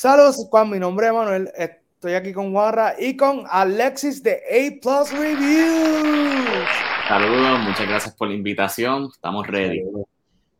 Saludos, 0.00 0.46
Juan. 0.48 0.70
Mi 0.70 0.78
nombre 0.78 1.08
es 1.08 1.12
Manuel. 1.12 1.52
Estoy 1.54 2.14
aquí 2.14 2.32
con 2.32 2.52
Juanra 2.52 2.94
y 2.98 3.18
con 3.18 3.44
Alexis 3.46 4.22
de 4.22 4.32
A 4.32 4.80
Plus 4.80 5.12
Reviews. 5.12 6.68
Saludos, 7.06 7.60
muchas 7.60 7.86
gracias 7.86 8.14
por 8.14 8.28
la 8.28 8.34
invitación. 8.34 9.10
Estamos 9.12 9.46
ready. 9.46 9.82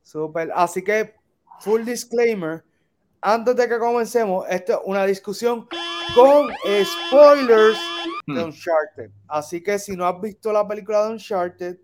Super. 0.02 0.50
Así 0.54 0.84
que, 0.84 1.14
full 1.60 1.84
disclaimer. 1.84 2.62
Antes 3.22 3.56
de 3.56 3.66
que 3.66 3.78
comencemos, 3.78 4.44
esto 4.46 4.72
es 4.74 4.78
una 4.84 5.06
discusión 5.06 5.66
con 6.14 6.50
spoilers 6.84 7.78
de 8.26 8.42
hmm. 8.42 8.44
Uncharted. 8.44 9.10
Así 9.26 9.62
que 9.62 9.78
si 9.78 9.96
no 9.96 10.04
has 10.04 10.20
visto 10.20 10.52
la 10.52 10.68
película 10.68 11.06
de 11.06 11.12
Uncharted, 11.12 11.78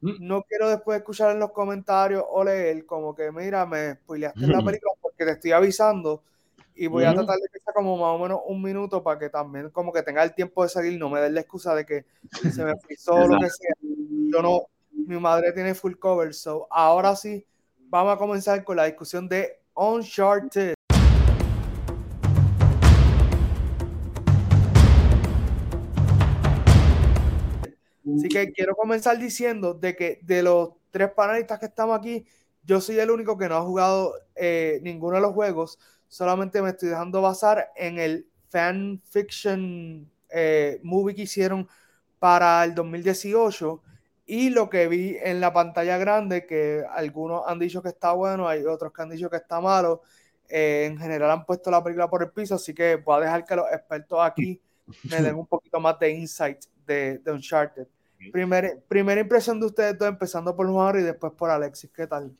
hmm. 0.00 0.16
no 0.18 0.42
quiero 0.42 0.68
después 0.68 0.98
escuchar 0.98 1.30
en 1.30 1.38
los 1.38 1.52
comentarios 1.52 2.24
o 2.28 2.42
leer 2.42 2.84
como 2.86 3.14
que, 3.14 3.30
mira, 3.30 3.64
me 3.66 3.94
spoileaste 3.94 4.48
la 4.48 4.60
hmm. 4.60 4.64
película 4.64 4.92
porque 5.00 5.24
te 5.24 5.30
estoy 5.30 5.52
avisando 5.52 6.24
y 6.78 6.86
voy 6.86 7.02
a 7.02 7.12
tratar 7.12 7.36
de 7.38 7.48
que 7.52 7.58
sea 7.58 7.72
como 7.74 7.96
más 7.96 8.14
o 8.14 8.18
menos 8.22 8.40
un 8.46 8.62
minuto 8.62 9.02
para 9.02 9.18
que 9.18 9.28
también 9.28 9.68
como 9.70 9.92
que 9.92 10.04
tenga 10.04 10.22
el 10.22 10.32
tiempo 10.32 10.62
de 10.62 10.68
salir, 10.68 10.96
no 10.96 11.10
me 11.10 11.20
dé 11.20 11.28
la 11.28 11.40
excusa 11.40 11.74
de 11.74 11.84
que 11.84 12.04
se 12.52 12.64
me 12.64 12.76
frizó 12.78 13.26
lo 13.26 13.36
que 13.40 13.50
sea. 13.50 13.74
Yo 13.80 14.40
no, 14.40 14.66
mi 14.92 15.18
madre 15.18 15.50
tiene 15.52 15.74
full 15.74 15.94
cover, 15.96 16.32
so 16.32 16.68
ahora 16.70 17.16
sí, 17.16 17.44
vamos 17.88 18.14
a 18.14 18.16
comenzar 18.16 18.62
con 18.62 18.76
la 18.76 18.84
discusión 18.84 19.28
de 19.28 19.60
Uncharted. 19.74 20.74
Así 28.16 28.28
que 28.28 28.52
quiero 28.52 28.76
comenzar 28.76 29.18
diciendo 29.18 29.74
de 29.74 29.96
que 29.96 30.20
de 30.22 30.44
los 30.44 30.70
tres 30.90 31.10
panelistas 31.10 31.58
que 31.58 31.66
estamos 31.66 31.98
aquí, 31.98 32.24
yo 32.62 32.80
soy 32.80 33.00
el 33.00 33.10
único 33.10 33.36
que 33.36 33.48
no 33.48 33.56
ha 33.56 33.62
jugado 33.62 34.14
eh, 34.36 34.78
ninguno 34.82 35.16
de 35.16 35.22
los 35.22 35.32
juegos 35.32 35.78
solamente 36.08 36.60
me 36.62 36.70
estoy 36.70 36.88
dejando 36.88 37.22
basar 37.22 37.70
en 37.76 37.98
el 37.98 38.26
fan 38.48 39.00
fiction 39.10 40.10
eh, 40.30 40.80
movie 40.82 41.14
que 41.14 41.22
hicieron 41.22 41.68
para 42.18 42.64
el 42.64 42.74
2018 42.74 43.82
y 44.26 44.50
lo 44.50 44.68
que 44.68 44.88
vi 44.88 45.16
en 45.22 45.40
la 45.40 45.52
pantalla 45.52 45.96
grande, 45.96 46.46
que 46.46 46.84
algunos 46.90 47.44
han 47.46 47.58
dicho 47.58 47.82
que 47.82 47.88
está 47.88 48.12
bueno, 48.12 48.46
hay 48.46 48.64
otros 48.64 48.92
que 48.92 49.02
han 49.02 49.08
dicho 49.08 49.30
que 49.30 49.36
está 49.36 49.60
malo. 49.60 50.02
Eh, 50.48 50.86
en 50.86 50.98
general 50.98 51.30
han 51.30 51.44
puesto 51.46 51.70
la 51.70 51.82
película 51.82 52.08
por 52.08 52.22
el 52.22 52.30
piso, 52.30 52.54
así 52.54 52.74
que 52.74 52.96
voy 52.96 53.16
a 53.16 53.20
dejar 53.20 53.44
que 53.44 53.56
los 53.56 53.66
expertos 53.72 54.18
aquí 54.20 54.60
me 55.10 55.22
den 55.22 55.34
un 55.34 55.46
poquito 55.46 55.80
más 55.80 55.98
de 55.98 56.10
insight 56.10 56.58
de, 56.86 57.18
de 57.18 57.32
Uncharted. 57.32 57.86
Primer, 58.32 58.82
primera 58.88 59.20
impresión 59.20 59.60
de 59.60 59.66
ustedes 59.66 59.96
dos, 59.96 60.08
empezando 60.08 60.54
por 60.54 60.68
Juan 60.68 60.98
y 60.98 61.02
después 61.02 61.32
por 61.34 61.50
Alexis, 61.50 61.90
¿qué 61.94 62.06
tal? 62.06 62.36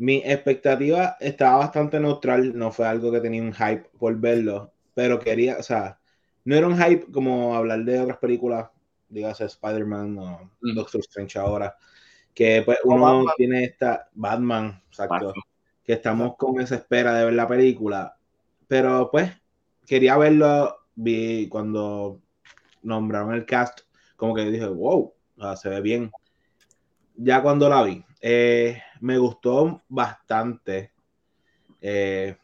Mi 0.00 0.22
expectativa 0.24 1.18
estaba 1.20 1.58
bastante 1.58 2.00
neutral, 2.00 2.56
no 2.56 2.72
fue 2.72 2.86
algo 2.86 3.12
que 3.12 3.20
tenía 3.20 3.42
un 3.42 3.52
hype 3.52 3.84
por 3.98 4.16
verlo, 4.18 4.72
pero 4.94 5.18
quería, 5.18 5.58
o 5.58 5.62
sea, 5.62 5.98
no 6.46 6.56
era 6.56 6.66
un 6.66 6.78
hype 6.78 7.12
como 7.12 7.54
hablar 7.54 7.84
de 7.84 8.00
otras 8.00 8.16
películas, 8.16 8.70
dígase 9.10 9.44
Spider-Man 9.44 10.16
o 10.16 10.50
mm. 10.62 10.74
Doctor 10.74 11.02
Strange 11.02 11.38
ahora, 11.38 11.76
que 12.32 12.62
pues 12.64 12.78
uno 12.84 13.26
tiene 13.36 13.64
esta 13.64 14.08
Batman, 14.14 14.82
exacto, 14.86 15.34
que 15.84 15.92
estamos 15.92 16.34
con 16.38 16.58
esa 16.62 16.76
espera 16.76 17.12
de 17.12 17.26
ver 17.26 17.34
la 17.34 17.46
película, 17.46 18.16
pero 18.68 19.10
pues 19.10 19.30
quería 19.86 20.16
verlo, 20.16 20.78
vi 20.94 21.46
cuando 21.50 22.22
nombraron 22.82 23.34
el 23.34 23.44
cast, 23.44 23.80
como 24.16 24.34
que 24.34 24.46
dije, 24.46 24.66
wow, 24.66 25.12
se 25.56 25.68
ve 25.68 25.82
bien. 25.82 26.10
Ya 27.16 27.42
cuando 27.42 27.68
la 27.68 27.82
vi, 27.82 28.02
eh, 28.22 28.80
me 29.00 29.18
gustó 29.18 29.82
bastante. 29.88 30.92
Eh, 31.80 32.36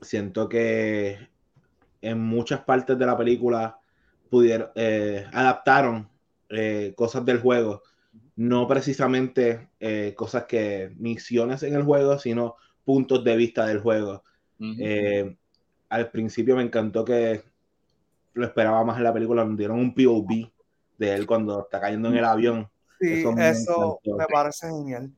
siento 0.00 0.48
que 0.48 1.18
en 2.02 2.20
muchas 2.20 2.60
partes 2.60 2.98
de 2.98 3.06
la 3.06 3.16
película 3.16 3.78
pudieron, 4.28 4.70
eh, 4.74 5.26
adaptaron 5.32 6.08
cosas 6.94 7.24
del 7.24 7.40
juego. 7.40 7.82
No 8.36 8.68
precisamente 8.68 9.68
cosas 10.14 10.44
que 10.44 10.92
misiones 10.96 11.62
en 11.64 11.74
el 11.74 11.82
juego, 11.82 12.18
sino 12.18 12.56
puntos 12.84 13.24
de 13.24 13.36
vista 13.36 13.66
del 13.66 13.80
juego. 13.80 14.22
al 15.88 16.10
principio 16.10 16.56
me 16.56 16.62
encantó 16.62 17.04
que 17.04 17.42
lo 18.34 18.46
esperaba 18.46 18.84
más 18.84 18.98
en 18.98 19.04
la 19.04 19.12
película, 19.12 19.44
nos 19.44 19.56
dieron 19.56 19.80
un 19.80 19.94
POV 19.94 20.50
de 20.98 21.14
él 21.14 21.26
cuando 21.26 21.62
está 21.62 21.80
cayendo 21.80 22.08
en 22.08 22.16
el 22.16 22.24
avión 22.24 22.68
Sí, 23.00 23.24
eso, 23.38 24.00
me, 24.04 24.26
parece 24.26 24.68
genial. 24.68 25.10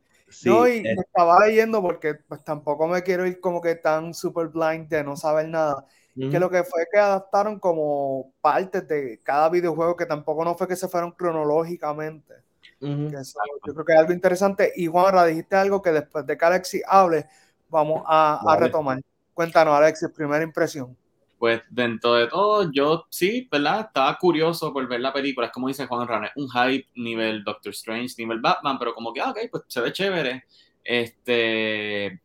Yo 0.43 0.69
y 0.69 0.87
estaba 0.87 1.47
leyendo 1.47 1.81
porque 1.81 2.15
pues 2.15 2.45
tampoco 2.45 2.87
me 2.87 3.03
quiero 3.03 3.27
ir 3.27 3.41
como 3.41 3.61
que 3.61 3.75
tan 3.75 4.13
super 4.13 4.49
blind 4.49 4.89
de 4.89 5.03
no 5.03 5.17
saber 5.17 5.49
nada. 5.49 5.85
Que 6.15 6.41
lo 6.41 6.51
que 6.51 6.65
fue 6.65 6.85
que 6.93 6.99
adaptaron 6.99 7.61
como 7.61 8.33
partes 8.41 8.89
de 8.89 9.21
cada 9.23 9.49
videojuego 9.49 9.95
que 9.95 10.05
tampoco 10.05 10.45
no 10.45 10.57
fue 10.57 10.67
que 10.67 10.75
se 10.75 10.89
fueron 10.89 11.13
cronológicamente. 11.13 12.35
yo 12.81 13.73
creo 13.73 13.85
que 13.85 13.93
es 13.93 13.99
algo 13.99 14.13
interesante. 14.13 14.73
Y 14.75 14.89
Juanra, 14.89 15.25
dijiste 15.27 15.55
algo 15.55 15.81
que 15.81 15.93
después 15.93 16.27
de 16.27 16.37
que 16.37 16.45
Alexis 16.45 16.83
hable, 16.89 17.27
vamos 17.69 18.03
a, 18.05 18.41
a 18.45 18.57
retomar. 18.57 19.01
Cuéntanos, 19.33 19.77
Alexis, 19.77 20.09
primera 20.11 20.43
impresión 20.43 20.97
pues 21.39 21.63
dentro 21.71 22.15
de 22.15 22.27
todo, 22.27 22.71
yo 22.73 23.07
sí, 23.11 23.49
¿verdad? 23.51 23.87
Estaba 23.87 24.19
curioso 24.19 24.73
por 24.73 24.87
ver 24.89 25.01
la 25.01 25.13
película. 25.13 25.47
Es 25.47 25.53
como 25.53 25.69
dice 25.69 25.87
Juan 25.87 26.09
Rane, 26.09 26.31
un 26.35 26.49
hype 26.51 26.89
nivel 26.97 27.45
Doctor 27.45 27.71
Strange, 27.71 28.15
nivel 28.19 28.41
Batman, 28.41 28.77
pero 28.79 28.93
como 28.93 29.13
que, 29.13 29.21
ah, 29.21 29.31
ok, 29.31 29.39
pues 29.51 29.63
se 29.69 29.81
ve 29.81 29.93
chévere. 29.93 30.45
Este, 30.83 32.21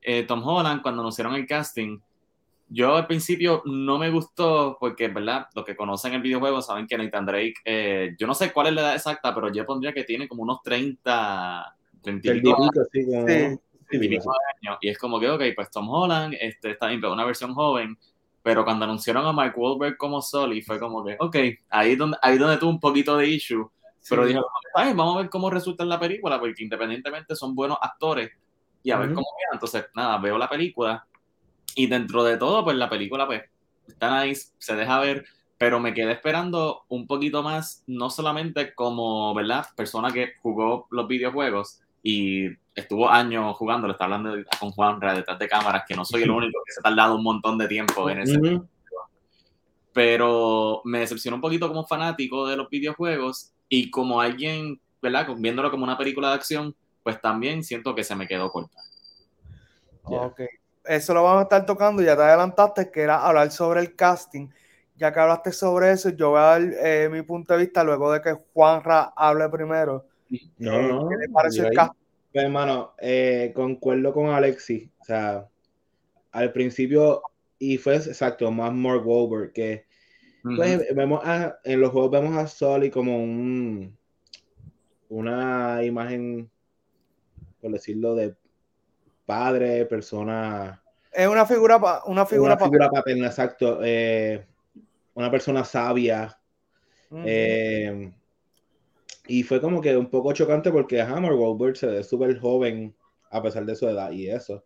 eh, 0.00 0.22
Tom 0.26 0.46
Holland, 0.46 0.80
cuando 0.80 1.02
anunciaron 1.02 1.34
el 1.34 1.46
casting, 1.46 1.98
yo 2.68 2.96
al 2.96 3.06
principio 3.06 3.62
no 3.66 3.98
me 3.98 4.10
gustó 4.10 4.78
porque, 4.80 5.08
¿verdad? 5.08 5.46
Los 5.54 5.66
que 5.66 5.76
conocen 5.76 6.14
el 6.14 6.22
videojuego 6.22 6.62
saben 6.62 6.86
que 6.86 6.96
Nathan 6.96 7.26
Drake, 7.26 7.54
eh, 7.64 8.16
yo 8.18 8.26
no 8.26 8.34
sé 8.34 8.50
cuál 8.52 8.68
es 8.68 8.72
la 8.72 8.80
edad 8.80 8.94
exacta, 8.94 9.34
pero 9.34 9.52
yo 9.52 9.66
pondría 9.66 9.92
que 9.92 10.04
tiene 10.04 10.26
como 10.26 10.42
unos 10.42 10.62
30, 10.62 11.76
30 12.02 12.30
años. 12.30 12.70
Y 14.80 14.88
es 14.88 14.98
como 14.98 15.20
que, 15.20 15.28
ok, 15.28 15.42
pues 15.54 15.70
Tom 15.70 15.90
Holland 15.90 16.34
este, 16.40 16.70
está 16.70 16.88
bien, 16.88 17.00
pero 17.00 17.12
una 17.12 17.26
versión 17.26 17.54
joven 17.54 17.98
pero 18.44 18.62
cuando 18.62 18.84
anunciaron 18.84 19.24
a 19.24 19.32
Mike 19.32 19.54
Wahlberg 19.56 19.96
como 19.96 20.20
Sully, 20.20 20.60
fue 20.60 20.78
como 20.78 21.02
que, 21.02 21.16
ok, 21.18 21.36
ahí 21.70 21.92
es 21.92 21.98
donde, 21.98 22.18
ahí 22.20 22.36
donde 22.36 22.58
tuvo 22.58 22.68
un 22.68 22.78
poquito 22.78 23.16
de 23.16 23.26
issue. 23.26 23.66
Pero 24.06 24.26
dije, 24.26 24.38
vamos 24.74 25.16
a 25.16 25.22
ver 25.22 25.30
cómo 25.30 25.48
resulta 25.48 25.82
en 25.82 25.88
la 25.88 25.98
película, 25.98 26.38
porque 26.38 26.62
independientemente 26.62 27.34
son 27.36 27.54
buenos 27.54 27.78
actores 27.80 28.32
y 28.82 28.90
a 28.90 28.98
ver 28.98 29.14
cómo 29.14 29.26
queda. 29.38 29.54
Entonces, 29.54 29.86
nada, 29.94 30.18
veo 30.18 30.36
la 30.36 30.50
película 30.50 31.06
y 31.74 31.86
dentro 31.86 32.22
de 32.22 32.36
todo, 32.36 32.62
pues 32.62 32.76
la 32.76 32.90
película, 32.90 33.26
pues, 33.26 33.44
está 33.88 34.22
nice, 34.22 34.52
se 34.58 34.76
deja 34.76 35.00
ver, 35.00 35.24
pero 35.56 35.80
me 35.80 35.94
quedé 35.94 36.12
esperando 36.12 36.84
un 36.88 37.06
poquito 37.06 37.42
más, 37.42 37.82
no 37.86 38.10
solamente 38.10 38.74
como, 38.74 39.32
¿verdad? 39.32 39.64
Persona 39.74 40.12
que 40.12 40.34
jugó 40.42 40.86
los 40.90 41.08
videojuegos 41.08 41.80
y 42.06 42.50
estuvo 42.74 43.08
años 43.08 43.56
jugando, 43.56 43.86
le 43.86 43.92
está 43.92 44.04
hablando 44.04 44.36
con 44.60 44.70
Juan 44.72 45.00
detrás 45.00 45.38
de 45.38 45.48
cámaras, 45.48 45.84
que 45.88 45.96
no 45.96 46.04
soy 46.04 46.22
el 46.22 46.30
único 46.30 46.60
que 46.64 46.72
se 46.72 46.80
ha 46.80 46.82
tardado 46.82 47.16
un 47.16 47.22
montón 47.24 47.56
de 47.56 47.66
tiempo 47.66 48.08
en 48.10 48.18
ese. 48.20 48.60
Pero 49.94 50.82
me 50.84 50.98
decepcionó 50.98 51.36
un 51.36 51.40
poquito 51.40 51.66
como 51.66 51.86
fanático 51.86 52.46
de 52.46 52.56
los 52.56 52.68
videojuegos 52.68 53.52
y 53.70 53.90
como 53.90 54.20
alguien, 54.20 54.78
¿verdad? 55.00 55.28
Viéndolo 55.38 55.70
como 55.70 55.84
una 55.84 55.96
película 55.96 56.28
de 56.28 56.34
acción, 56.34 56.76
pues 57.02 57.18
también 57.22 57.64
siento 57.64 57.94
que 57.94 58.04
se 58.04 58.14
me 58.14 58.26
quedó 58.28 58.50
corta. 58.50 58.76
Ok, 60.02 60.42
eso 60.84 61.14
lo 61.14 61.22
vamos 61.22 61.40
a 61.40 61.42
estar 61.44 61.64
tocando, 61.64 62.02
ya 62.02 62.16
te 62.16 62.22
adelantaste 62.22 62.90
que 62.90 63.00
era 63.00 63.24
hablar 63.24 63.50
sobre 63.50 63.80
el 63.80 63.96
casting. 63.96 64.48
Ya 64.96 65.12
que 65.12 65.20
hablaste 65.20 65.52
sobre 65.52 65.90
eso, 65.90 66.10
yo 66.10 66.30
voy 66.30 66.38
a 66.38 66.42
dar 66.42 66.62
eh, 66.62 67.08
mi 67.10 67.22
punto 67.22 67.54
de 67.54 67.60
vista 67.60 67.82
luego 67.82 68.12
de 68.12 68.20
que 68.20 68.36
Juanra 68.52 69.12
hable 69.16 69.48
primero. 69.48 70.06
No, 70.58 70.82
no. 70.82 71.08
¿Qué 71.08 71.16
le 71.16 71.28
parece 71.28 71.66
el 71.66 71.74
casting? 71.74 72.04
Pues, 72.32 72.44
hermano, 72.44 72.94
eh, 72.98 73.52
concuerdo 73.54 74.12
con 74.12 74.26
Alexis. 74.30 74.88
O 75.00 75.04
sea, 75.04 75.48
al 76.32 76.52
principio, 76.52 77.22
y 77.58 77.78
fue 77.78 77.96
exacto, 77.96 78.50
más 78.50 78.72
Mark 78.72 79.06
Wahlberg, 79.06 79.52
que 79.52 79.86
pues, 80.42 80.94
vemos 80.94 81.20
a, 81.24 81.58
en 81.64 81.80
los 81.80 81.90
juegos 81.90 82.10
vemos 82.10 82.36
a 82.36 82.46
Sully 82.46 82.90
como 82.90 83.22
un 83.22 83.96
una 85.08 85.84
imagen, 85.84 86.50
por 87.60 87.70
decirlo, 87.70 88.14
de 88.14 88.34
padre, 89.24 89.86
persona. 89.86 90.82
Es 91.12 91.28
una 91.28 91.46
figura, 91.46 91.76
una 92.06 92.26
figura, 92.26 92.54
una 92.54 92.64
figura 92.64 92.90
paterna, 92.90 93.26
exacto. 93.26 93.78
Eh, 93.82 94.44
una 95.14 95.30
persona 95.30 95.64
sabia. 95.64 96.36
eh, 97.12 98.12
y 99.26 99.42
fue 99.42 99.60
como 99.60 99.80
que 99.80 99.96
un 99.96 100.10
poco 100.10 100.32
chocante 100.32 100.70
porque 100.70 101.00
Hammer 101.00 101.32
Wahlberg 101.32 101.76
se 101.76 101.86
ve 101.86 102.04
súper 102.04 102.38
joven 102.38 102.94
a 103.30 103.42
pesar 103.42 103.64
de 103.64 103.76
su 103.76 103.88
edad 103.88 104.10
y 104.10 104.28
eso. 104.28 104.64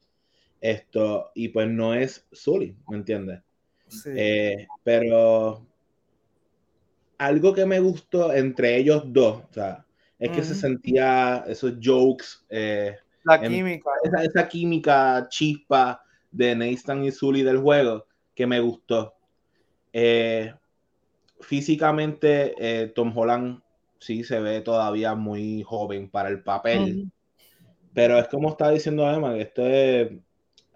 Esto, 0.60 1.31
y 1.34 1.49
pues 1.49 1.69
no 1.69 1.94
es 1.94 2.26
Sully, 2.32 2.76
¿me 2.88 2.96
entiendes? 2.96 3.40
Eh, 4.06 4.66
pero 4.82 5.64
algo 7.16 7.55
que 7.55 7.64
me 7.64 7.81
gustó 7.81 8.32
entre 8.32 8.76
ellos 8.76 9.05
dos, 9.06 9.43
o 9.50 9.52
sea, 9.52 9.84
es 10.19 10.31
que 10.31 10.43
se 10.43 10.55
sentía 10.55 11.44
esos 11.46 11.75
jokes. 11.81 12.44
Eh, 12.49 12.96
La 13.25 13.40
química. 13.40 13.90
Esa, 14.02 14.25
esa, 14.25 14.49
química 14.49 15.26
chispa 15.31 16.02
de 16.32 16.56
Nathan 16.56 17.04
y 17.04 17.12
Zully 17.12 17.43
del 17.43 17.58
juego 17.58 18.04
que 18.34 18.46
me 18.46 18.58
gustó. 18.58 19.14
Eh, 19.93 20.52
físicamente, 21.40 22.54
eh, 22.58 22.88
Tom 22.88 23.16
Holland 23.16 23.61
sí 23.98 24.24
se 24.24 24.40
ve 24.40 24.60
todavía 24.60 25.14
muy 25.14 25.62
joven 25.62 26.10
para 26.10 26.28
el 26.28 26.42
papel. 26.42 27.10
Pero 27.94 28.18
es 28.18 28.28
como 28.28 28.50
está 28.50 28.70
diciendo 28.70 29.08
Emma, 29.10 29.34
que 29.34 29.42
esto 29.42 29.66
es 29.66 30.10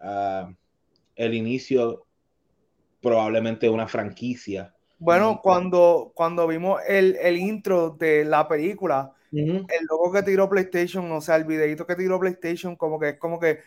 ah, 0.01 0.53
el 1.15 1.35
inicio 1.35 2.07
probablemente 3.01 3.67
de 3.67 3.73
una 3.73 3.89
franquicia. 3.89 4.75
Bueno, 4.99 5.41
cuando, 5.43 6.13
cuando 6.15 6.47
vimos 6.47 6.81
el, 6.87 7.17
el 7.21 7.37
intro 7.37 7.91
de 7.91 8.25
la 8.25 8.47
película, 8.47 9.13
el 9.33 9.87
logo 9.89 10.13
que 10.13 10.23
tiró 10.23 10.49
PlayStation, 10.49 11.11
o 11.11 11.21
sea, 11.21 11.37
el 11.37 11.45
videito 11.45 11.87
que 11.87 11.97
tiró 11.97 12.21
PlayStation, 12.21 12.77
como 12.77 13.01
que 13.01 13.11
es 13.11 13.19
como 13.19 13.41
que 13.41 13.61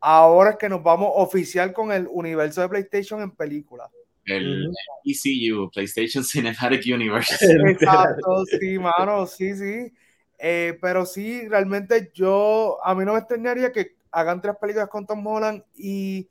ahora 0.00 0.50
es 0.50 0.56
que 0.56 0.68
nos 0.68 0.82
vamos 0.82 1.10
oficial 1.14 1.72
con 1.72 1.92
el 1.92 2.08
universo 2.10 2.60
de 2.60 2.68
PlayStation 2.68 3.22
en 3.22 3.30
película. 3.30 3.88
El 4.24 4.72
ECU, 5.04 5.70
PlayStation 5.70 6.24
Cinematic 6.24 6.82
Universe. 6.92 7.34
Exacto, 7.70 8.44
sí, 8.60 8.78
mano, 8.78 9.26
sí, 9.26 9.54
sí. 9.54 9.92
Eh, 10.38 10.78
pero 10.80 11.06
sí, 11.06 11.46
realmente 11.48 12.10
yo, 12.14 12.78
a 12.82 12.94
mí 12.94 13.04
no 13.04 13.12
me 13.12 13.18
extrañaría 13.18 13.72
que 13.72 13.96
hagan 14.10 14.40
tres 14.40 14.56
películas 14.60 14.88
con 14.88 15.06
Tom 15.06 15.26
Holland 15.26 15.62
y 15.76 16.28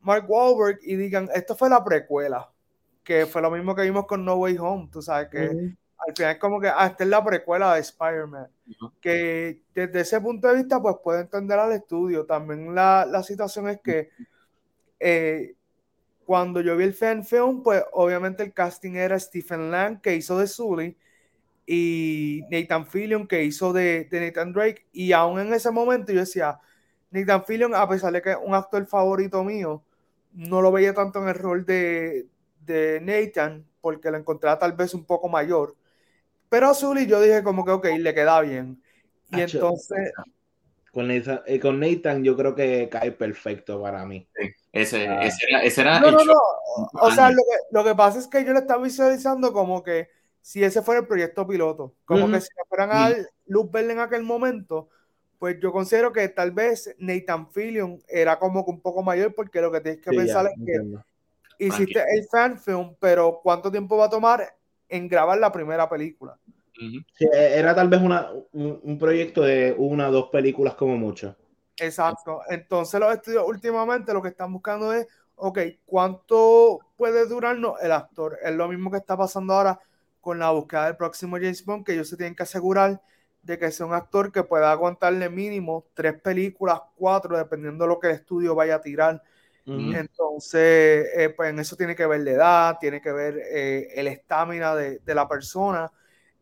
Mark 0.00 0.26
Wahlberg 0.28 0.78
y 0.82 0.96
digan, 0.96 1.28
esto 1.34 1.56
fue 1.56 1.68
la 1.68 1.82
precuela, 1.82 2.50
que 3.02 3.26
fue 3.26 3.42
lo 3.42 3.50
mismo 3.50 3.74
que 3.74 3.82
vimos 3.82 4.06
con 4.06 4.24
No 4.24 4.36
Way 4.36 4.58
Home, 4.58 4.88
tú 4.92 5.02
sabes, 5.02 5.28
que 5.28 5.38
al 5.98 6.14
final 6.14 6.32
es 6.32 6.38
como 6.38 6.60
que, 6.60 6.68
ah, 6.68 6.86
esta 6.86 7.04
es 7.04 7.10
la 7.10 7.24
precuela 7.24 7.74
de 7.74 7.80
Spider-Man, 7.80 8.48
que 9.00 9.62
desde 9.74 10.00
ese 10.00 10.20
punto 10.20 10.48
de 10.48 10.56
vista, 10.56 10.80
pues 10.80 10.96
puede 11.02 11.22
entender 11.22 11.58
al 11.58 11.72
estudio. 11.72 12.26
También 12.26 12.74
la, 12.74 13.06
la 13.06 13.22
situación 13.22 13.68
es 13.68 13.80
que 13.80 14.10
eh, 15.00 15.54
cuando 16.26 16.60
yo 16.60 16.76
vi 16.76 16.84
el 16.84 16.92
fan 16.92 17.24
film, 17.24 17.62
pues 17.62 17.84
obviamente 17.92 18.42
el 18.42 18.52
casting 18.52 18.96
era 18.96 19.18
Stephen 19.18 19.70
Lang, 19.70 20.00
que 20.00 20.16
hizo 20.16 20.38
de 20.38 20.48
Sully, 20.48 20.96
y 21.64 22.42
Nathan 22.50 22.86
Fillion, 22.86 23.26
que 23.28 23.44
hizo 23.44 23.72
de, 23.72 24.08
Nathan 24.10 24.52
Drake, 24.52 24.86
y 24.92 25.12
aún 25.12 25.38
en 25.38 25.54
ese 25.54 25.70
momento 25.70 26.12
yo 26.12 26.20
decía, 26.20 26.58
Nathan 27.10 27.44
Fillion, 27.44 27.74
a 27.74 27.88
pesar 27.88 28.12
de 28.12 28.20
que 28.20 28.32
es 28.32 28.38
un 28.44 28.54
actor 28.54 28.84
favorito 28.86 29.44
mío, 29.44 29.84
no 30.32 30.60
lo 30.60 30.72
veía 30.72 30.92
tanto 30.92 31.22
en 31.22 31.28
el 31.28 31.34
rol 31.34 31.64
de, 31.64 32.26
de 32.60 33.00
Nathan, 33.00 33.64
porque 33.80 34.10
lo 34.10 34.16
encontraba 34.18 34.58
tal 34.58 34.72
vez 34.72 34.94
un 34.94 35.04
poco 35.04 35.28
mayor. 35.28 35.76
Pero 36.48 36.68
a 36.68 36.74
Sully 36.74 37.06
yo 37.06 37.20
dije 37.20 37.44
como 37.44 37.64
que, 37.64 37.70
ok, 37.70 37.86
le 37.98 38.14
queda 38.14 38.40
bien. 38.40 38.82
Y 39.30 39.40
entonces... 39.40 40.12
Con 40.96 41.08
Nathan, 41.08 41.42
eh, 41.44 41.60
con 41.60 41.78
Nathan 41.78 42.24
yo 42.24 42.34
creo 42.34 42.54
que 42.54 42.88
cae 42.88 43.12
perfecto 43.12 43.82
para 43.82 44.06
mí. 44.06 44.26
ese, 44.72 45.06
ah. 45.06 45.26
ese, 45.26 45.82
era, 45.82 46.00
no, 46.00 46.10
no, 46.10 46.24
no. 46.24 46.40
O 46.94 47.10
sea, 47.10 47.28
lo 47.28 47.36
que, 47.36 47.58
lo 47.70 47.84
que 47.84 47.94
pasa 47.94 48.18
es 48.18 48.26
que 48.26 48.42
yo 48.42 48.54
le 48.54 48.60
estaba 48.60 48.82
visualizando 48.82 49.52
como 49.52 49.82
que 49.82 50.08
si 50.40 50.64
ese 50.64 50.80
fuera 50.80 51.02
el 51.02 51.06
proyecto 51.06 51.46
piloto. 51.46 51.96
Como 52.06 52.30
que 52.30 52.40
si 52.40 52.48
me 52.56 52.64
fueran 52.66 52.92
a 52.92 53.10
dar 53.10 53.16
luz 53.44 53.70
verde 53.70 53.92
en 53.92 53.98
aquel 53.98 54.22
momento, 54.22 54.88
pues 55.38 55.60
yo 55.60 55.70
considero 55.70 56.14
que 56.14 56.30
tal 56.30 56.52
vez 56.52 56.96
Nathan 56.98 57.50
Fillion 57.50 58.02
era 58.08 58.38
como 58.38 58.64
que 58.64 58.70
un 58.70 58.80
poco 58.80 59.02
mayor, 59.02 59.34
porque 59.34 59.60
lo 59.60 59.70
que 59.70 59.82
tienes 59.82 60.00
que 60.00 60.12
pensar 60.12 60.46
es 60.46 60.54
que 60.64 61.66
hiciste 61.66 62.02
el 62.10 62.26
fan 62.30 62.58
film, 62.58 62.96
pero 62.98 63.40
¿cuánto 63.42 63.70
tiempo 63.70 63.98
va 63.98 64.06
a 64.06 64.10
tomar 64.10 64.56
en 64.88 65.08
grabar 65.08 65.36
la 65.36 65.52
primera 65.52 65.90
película? 65.90 66.38
Era 67.18 67.74
tal 67.74 67.88
vez 67.88 68.00
una, 68.00 68.30
un, 68.52 68.98
proyecto 68.98 69.42
de 69.42 69.74
una 69.76 70.08
o 70.08 70.12
dos 70.12 70.28
películas 70.30 70.74
como 70.74 70.96
mucho. 70.96 71.36
Exacto. 71.78 72.40
Entonces 72.48 72.98
los 73.00 73.14
estudios 73.14 73.44
últimamente 73.46 74.12
lo 74.12 74.22
que 74.22 74.28
están 74.28 74.52
buscando 74.52 74.92
es, 74.92 75.06
ok, 75.36 75.58
¿cuánto 75.84 76.80
puede 76.96 77.26
durarnos 77.26 77.74
el 77.82 77.92
actor? 77.92 78.38
Es 78.42 78.54
lo 78.54 78.68
mismo 78.68 78.90
que 78.90 78.98
está 78.98 79.16
pasando 79.16 79.54
ahora 79.54 79.80
con 80.20 80.38
la 80.38 80.50
búsqueda 80.50 80.86
del 80.86 80.96
próximo 80.96 81.36
James 81.36 81.64
Bond, 81.64 81.84
que 81.84 81.92
ellos 81.92 82.08
se 82.08 82.16
tienen 82.16 82.34
que 82.34 82.42
asegurar 82.42 83.00
de 83.42 83.58
que 83.58 83.70
sea 83.70 83.86
un 83.86 83.94
actor 83.94 84.32
que 84.32 84.42
pueda 84.42 84.72
aguantarle 84.72 85.30
mínimo 85.30 85.86
tres 85.94 86.20
películas, 86.20 86.80
cuatro, 86.96 87.38
dependiendo 87.38 87.84
de 87.84 87.88
lo 87.88 88.00
que 88.00 88.08
el 88.08 88.14
estudio 88.14 88.54
vaya 88.54 88.76
a 88.76 88.80
tirar. 88.80 89.22
Entonces, 89.68 91.08
eh, 91.16 91.34
pues 91.36 91.50
en 91.50 91.58
eso 91.58 91.74
tiene 91.74 91.96
que 91.96 92.06
ver 92.06 92.20
la 92.20 92.30
edad, 92.30 92.78
tiene 92.78 93.00
que 93.00 93.10
ver 93.10 93.36
eh, 93.50 93.88
el 93.96 94.06
estamina 94.06 94.76
de, 94.76 95.00
de, 95.00 95.14
la 95.14 95.26
persona. 95.26 95.90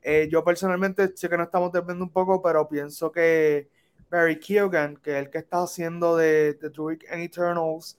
Eh, 0.04 0.28
yo 0.30 0.44
personalmente 0.44 1.16
sé 1.16 1.28
que 1.30 1.36
no 1.36 1.44
estamos 1.44 1.72
desviando 1.72 2.04
un 2.04 2.10
poco, 2.10 2.42
pero 2.42 2.68
pienso 2.68 3.10
que 3.10 3.70
Barry 4.10 4.38
Keoghan, 4.38 4.98
que 4.98 5.12
es 5.12 5.24
el 5.24 5.30
que 5.30 5.38
está 5.38 5.62
haciendo 5.62 6.16
de, 6.16 6.54
The 6.60 6.68
Druid 6.68 7.02
and 7.10 7.22
Eternals, 7.22 7.98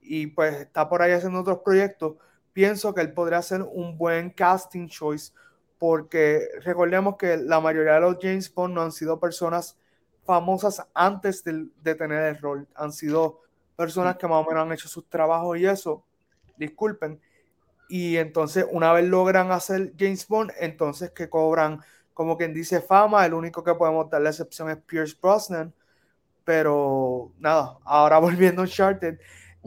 y 0.00 0.28
pues 0.28 0.54
está 0.60 0.88
por 0.88 1.02
ahí 1.02 1.10
haciendo 1.12 1.40
otros 1.40 1.58
proyectos, 1.64 2.16
pienso 2.52 2.94
que 2.94 3.00
él 3.00 3.12
podría 3.12 3.42
ser 3.42 3.62
un 3.62 3.98
buen 3.98 4.30
casting 4.30 4.86
choice 4.86 5.32
porque 5.78 6.48
recordemos 6.62 7.16
que 7.16 7.36
la 7.36 7.60
mayoría 7.60 7.94
de 7.94 8.00
los 8.00 8.16
James 8.20 8.52
Bond 8.54 8.74
no 8.74 8.82
han 8.82 8.92
sido 8.92 9.18
personas 9.18 9.76
famosas 10.24 10.86
antes 10.94 11.42
de, 11.44 11.66
de 11.82 11.94
tener 11.96 12.22
el 12.24 12.38
rol, 12.38 12.68
han 12.76 12.92
sido 12.92 13.40
personas 13.76 14.16
que 14.16 14.26
más 14.26 14.44
o 14.44 14.48
menos 14.48 14.62
han 14.62 14.72
hecho 14.72 14.88
sus 14.88 15.08
trabajos 15.08 15.58
y 15.58 15.66
eso, 15.66 16.04
disculpen, 16.56 17.20
y 17.88 18.16
entonces 18.16 18.66
una 18.70 18.92
vez 18.92 19.04
logran 19.06 19.50
hacer 19.52 19.92
James 19.98 20.26
Bond, 20.28 20.52
entonces 20.58 21.10
que 21.10 21.28
cobran 21.28 21.80
como 22.16 22.38
quien 22.38 22.54
dice 22.54 22.80
fama, 22.80 23.26
el 23.26 23.34
único 23.34 23.62
que 23.62 23.74
podemos 23.74 24.08
dar 24.08 24.22
la 24.22 24.30
excepción 24.30 24.70
es 24.70 24.78
Pierce 24.78 25.14
Brosnan, 25.20 25.74
pero 26.44 27.32
nada, 27.38 27.76
ahora 27.84 28.18
volviendo 28.20 28.62
a 28.62 28.64
Uncharted, 28.64 29.18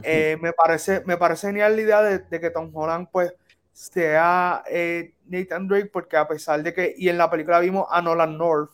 eh, 0.02 0.36
me, 0.42 0.54
parece, 0.54 1.04
me 1.06 1.18
parece 1.18 1.48
genial 1.48 1.76
la 1.76 1.82
idea 1.82 2.02
de, 2.02 2.40
que 2.40 2.50
Tom 2.50 2.72
Holland 2.74 3.08
pues 3.12 3.34
sea 3.72 4.64
eh, 4.68 5.14
Nathan 5.28 5.68
Drake, 5.68 5.92
porque 5.94 6.18
a 6.18 6.28
pesar 6.28 6.64
de 6.64 6.74
que, 6.74 6.96
y 6.98 7.10
en 7.10 7.20
la 7.20 7.30
película 7.30 7.60
vimos 7.60 7.86
a 7.90 8.02
Nolan 8.02 8.38
North, 8.38 8.72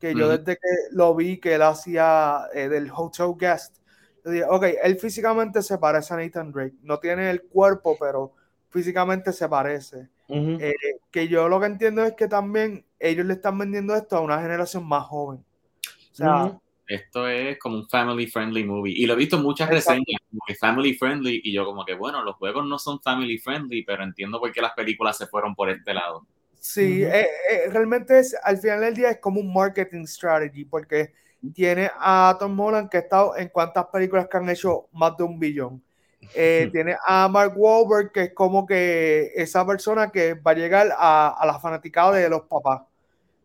que 0.00 0.16
yo 0.16 0.28
desde 0.28 0.56
que 0.56 0.68
lo 0.90 1.14
vi 1.14 1.38
que 1.38 1.54
él 1.54 1.62
hacía 1.62 2.48
eh, 2.52 2.68
del 2.68 2.90
Hotel 2.92 3.34
Guest, 3.38 3.76
yo 4.24 4.30
dije, 4.32 4.44
ok, 4.48 4.64
él 4.82 4.98
físicamente 4.98 5.62
se 5.62 5.78
parece 5.78 6.12
a 6.12 6.16
Nathan 6.16 6.50
Drake, 6.50 6.74
no 6.82 6.98
tiene 6.98 7.30
el 7.30 7.42
cuerpo, 7.42 7.96
pero 8.00 8.32
físicamente 8.72 9.32
se 9.32 9.48
parece. 9.48 10.08
que 11.10 11.28
yo 11.28 11.48
lo 11.48 11.60
que 11.60 11.66
entiendo 11.66 12.04
es 12.04 12.14
que 12.14 12.26
también 12.26 12.84
ellos 12.98 13.26
le 13.26 13.34
están 13.34 13.58
vendiendo 13.58 13.94
esto 13.94 14.16
a 14.16 14.20
una 14.20 14.40
generación 14.40 14.86
más 14.86 15.04
joven. 15.04 15.44
O 16.10 16.14
sea, 16.14 16.58
esto 16.86 17.28
es 17.28 17.58
como 17.58 17.76
un 17.76 17.88
family 17.88 18.26
friendly 18.26 18.64
movie. 18.64 18.94
Y 18.94 19.06
lo 19.06 19.14
he 19.14 19.16
visto 19.16 19.36
en 19.36 19.42
muchas 19.42 19.68
reseñas, 19.68 20.20
como 20.28 20.40
que 20.46 20.54
family 20.54 20.94
friendly, 20.94 21.40
y 21.44 21.52
yo 21.52 21.64
como 21.64 21.84
que, 21.84 21.94
bueno, 21.94 22.22
los 22.22 22.36
juegos 22.36 22.66
no 22.66 22.78
son 22.78 23.00
family 23.00 23.38
friendly, 23.38 23.82
pero 23.82 24.02
entiendo 24.02 24.38
por 24.38 24.52
qué 24.52 24.60
las 24.60 24.72
películas 24.72 25.16
se 25.16 25.26
fueron 25.26 25.54
por 25.54 25.70
este 25.70 25.94
lado. 25.94 26.26
Sí, 26.58 27.02
eh, 27.02 27.26
eh, 27.50 27.70
realmente 27.70 28.18
es, 28.18 28.36
al 28.42 28.58
final 28.58 28.80
del 28.80 28.94
día 28.94 29.10
es 29.10 29.18
como 29.18 29.40
un 29.40 29.52
marketing 29.52 30.04
strategy, 30.04 30.64
porque 30.64 31.12
tiene 31.54 31.90
a 31.98 32.36
Tom 32.38 32.58
Holland 32.58 32.88
que 32.88 32.98
ha 32.98 33.00
estado 33.00 33.36
en 33.36 33.48
cuántas 33.48 33.86
películas 33.86 34.28
que 34.30 34.36
han 34.36 34.48
hecho 34.48 34.86
más 34.92 35.16
de 35.16 35.24
un 35.24 35.38
billón. 35.38 35.82
Eh, 36.34 36.68
tiene 36.72 36.96
a 37.06 37.28
Mark 37.28 37.54
Wahlberg 37.56 38.12
que 38.12 38.22
es 38.22 38.32
como 38.32 38.64
que 38.64 39.32
esa 39.34 39.66
persona 39.66 40.10
que 40.10 40.34
va 40.34 40.52
a 40.52 40.54
llegar 40.54 40.88
a, 40.96 41.28
a 41.38 41.46
la 41.46 41.58
fanaticada 41.58 42.16
de 42.16 42.28
los 42.28 42.42
papás. 42.42 42.82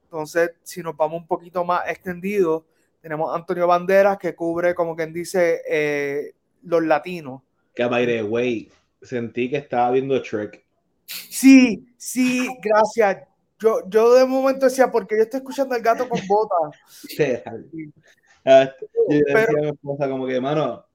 Entonces, 0.04 0.52
si 0.64 0.82
nos 0.82 0.96
vamos 0.96 1.22
un 1.22 1.28
poquito 1.28 1.66
más 1.66 1.88
extendido, 1.90 2.66
tenemos 3.02 3.36
Antonio 3.36 3.68
Banderas 3.68 4.18
que 4.18 4.36
cubre, 4.36 4.74
como 4.74 4.96
quien 4.96 5.14
dice, 5.14 5.62
eh, 5.70 6.34
los 6.64 6.84
latinos. 6.84 7.42
Que 7.76 7.86
by 7.86 8.06
the 8.06 8.24
way, 8.24 8.72
sentí 9.02 9.50
que 9.50 9.58
estaba 9.58 9.92
viendo 9.92 10.22
Trek. 10.22 10.66
Sí, 11.06 11.88
sí, 11.98 12.48
gracias. 12.62 13.28
Yo, 13.60 13.88
yo 13.90 14.14
de 14.14 14.26
momento 14.26 14.66
decía, 14.66 14.92
porque 14.92 15.18
yo 15.18 15.24
estoy 15.24 15.40
escuchando 15.40 15.76
el 15.76 15.82
gato 15.82 16.08
con 16.08 16.20
botas. 16.28 16.80
Ah, 18.50 18.72
yo 18.80 18.88
decía 19.10 19.44
a 19.44 19.62
mi 19.62 19.68
esposa 19.68 20.08
como 20.08 20.26
que, 20.26 20.40
mano, 20.40 20.87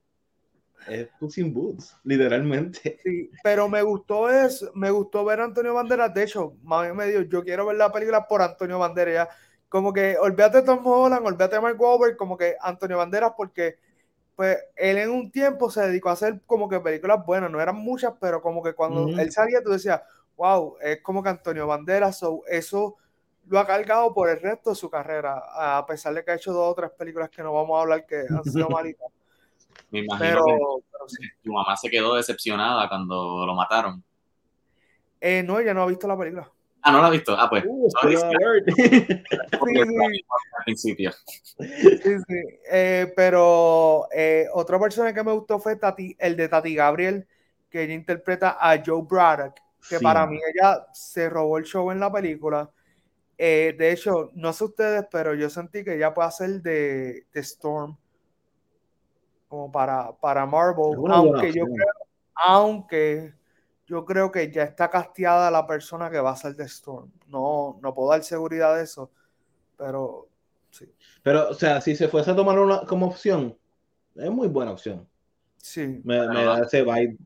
es 0.89 1.09
Puss 1.19 1.39
in 1.39 1.53
Boots, 1.53 1.97
literalmente. 2.05 2.99
Sí, 3.03 3.31
pero 3.43 3.69
me 3.69 3.83
gustó 3.83 4.29
eso, 4.29 4.71
me 4.75 4.91
gustó 4.91 5.25
ver 5.25 5.41
a 5.41 5.45
Antonio 5.45 5.75
Banderas. 5.75 6.13
De 6.13 6.25
hecho, 6.25 6.55
mami 6.63 6.93
me 6.93 7.07
dijo, 7.07 7.23
yo 7.23 7.43
quiero 7.43 7.67
ver 7.67 7.77
la 7.77 7.93
película 7.93 8.27
por 8.27 8.43
Antonio 8.43 8.79
Banderas 8.79 9.29
como 9.73 9.91
que 9.91 10.19
olvídate 10.19 10.59
de 10.59 10.65
Tom 10.65 10.87
Holland, 10.87 11.27
olvídate 11.27 11.57
de 11.57 11.63
Mark 11.63 11.81
Wahlberg, 11.81 12.19
como 12.19 12.37
que 12.37 12.57
Antonio 12.61 12.99
Banderas, 12.99 13.33
porque 13.35 13.79
pues 14.37 14.59
él 14.77 14.99
en 14.99 15.09
un 15.09 15.33
tiempo 15.33 15.71
se 15.71 15.81
dedicó 15.81 16.11
a 16.11 16.13
hacer 16.13 16.43
como 16.45 16.69
que 16.69 16.79
películas 16.79 17.25
buenas, 17.25 17.51
no 17.51 17.59
eran 17.59 17.77
muchas, 17.77 18.13
pero 18.21 18.43
como 18.43 18.63
que 18.63 18.75
cuando 18.75 19.09
él 19.19 19.33
salía 19.33 19.63
tú 19.63 19.71
decías, 19.71 20.03
wow, 20.37 20.77
es 20.83 21.01
como 21.01 21.23
que 21.23 21.31
Antonio 21.31 21.67
Banderas, 21.67 22.19
so, 22.19 22.43
eso 22.49 22.99
lo 23.47 23.59
ha 23.59 23.67
cargado 23.67 24.13
por 24.13 24.29
el 24.29 24.43
resto 24.43 24.71
de 24.71 24.77
su 24.77 24.91
carrera, 24.91 25.43
a 25.55 25.87
pesar 25.87 26.13
de 26.13 26.23
que 26.23 26.33
ha 26.33 26.35
hecho 26.35 26.53
dos 26.53 26.71
o 26.71 26.75
tres 26.75 26.91
películas 26.91 27.31
que 27.31 27.43
no 27.43 27.55
vamos 27.55 27.79
a 27.79 27.81
hablar 27.81 28.05
que 28.05 28.27
han 28.29 28.45
sido 28.45 28.69
malitas. 28.69 29.09
Me 29.91 30.01
imagino 30.01 30.45
que 30.45 31.29
tu 31.43 31.53
mamá 31.53 31.77
se 31.77 31.91
quedó 31.91 32.15
decepcionada 32.15 32.89
cuando 32.89 33.45
lo 33.47 33.55
mataron. 33.55 34.03
Eh, 35.21 35.43
no, 35.43 35.59
ella 35.59 35.75
no 35.75 35.83
ha 35.83 35.87
visto 35.87 36.09
la 36.09 36.19
película. 36.19 36.51
Ah, 36.83 36.91
no 36.91 37.01
la 37.01 37.09
he 37.09 37.13
visto. 37.13 37.37
Ah, 37.39 37.49
pues. 37.49 37.65
Uh, 37.65 37.89
porque 39.59 39.85
Sí, 39.85 39.89
sí. 39.89 40.25
al 40.59 40.65
principio. 40.65 41.13
Sí, 41.13 41.99
sí. 42.03 42.43
Eh, 42.71 43.13
pero 43.15 44.09
eh, 44.13 44.47
otra 44.53 44.81
persona 44.81 45.15
que 45.15 45.23
me 45.23 45.33
gustó 45.33 45.61
fue 45.61 45.77
Tati, 45.77 46.17
el 46.19 46.37
de 46.37 46.49
Tati 46.49 46.75
Gabriel, 46.75 47.27
que 47.71 47.83
ella 47.83 47.95
interpreta 47.95 48.57
a 48.61 48.83
Joe 48.85 49.03
Braddock, 49.09 49.55
que 49.89 49.99
Sí, 49.99 50.03
para 50.03 50.27
mí 50.27 50.39
ella 50.55 50.87
se 50.93 51.31
robó 51.31 51.59
el 51.59 51.65
show 51.65 51.91
en 51.93 52.01
la 52.01 52.11
película. 52.11 52.69
Eh, 53.39 53.75
de 53.79 53.93
hecho, 53.93 54.31
no 54.35 54.53
sé 54.53 54.65
ustedes, 54.65 55.05
pero 55.11 55.35
yo 55.35 55.49
sentí 55.51 55.85
que 55.85 55.95
ella 55.95 56.13
puede 56.13 56.29
hacer 56.29 56.63
de, 56.63 57.27
de 57.33 57.41
Storm 57.41 57.97
como 59.53 59.71
para, 59.71 60.13
para 60.13 60.47
Marvel, 60.47 60.95
aunque 61.11 61.53
yo 61.53 61.67
creo, 61.67 61.87
aunque 62.37 63.35
yo 63.87 64.03
creo 64.07 64.33
que 64.33 64.51
ya 64.51 64.63
está 64.63 64.89
casteada 64.89 65.51
la 65.51 65.67
persona 65.67 66.11
que 66.11 66.21
va 66.21 66.31
a 66.31 66.37
ser 66.37 66.57
de 66.57 66.65
Storm. 66.65 67.13
No, 67.27 67.79
no 67.83 67.93
puedo 67.93 68.13
dar 68.13 68.25
seguridad 68.25 68.75
de 68.77 68.85
eso, 68.85 69.11
pero 69.77 70.31
sí. 70.71 70.91
Pero, 71.23 71.51
o 71.51 71.53
sea, 71.53 71.83
si 71.83 71.95
se 71.95 72.09
fuese 72.09 72.31
a 72.31 72.35
tomar 72.35 72.59
una 72.59 72.87
como 72.87 73.09
opción, 73.09 73.55
es 74.15 74.31
muy 74.31 74.49
buena 74.49 74.71
opción. 74.71 75.07
Sí, 75.59 76.01
Me, 76.03 76.17
da 76.17 76.63
ese 76.63 76.83
vibe. 76.83 77.19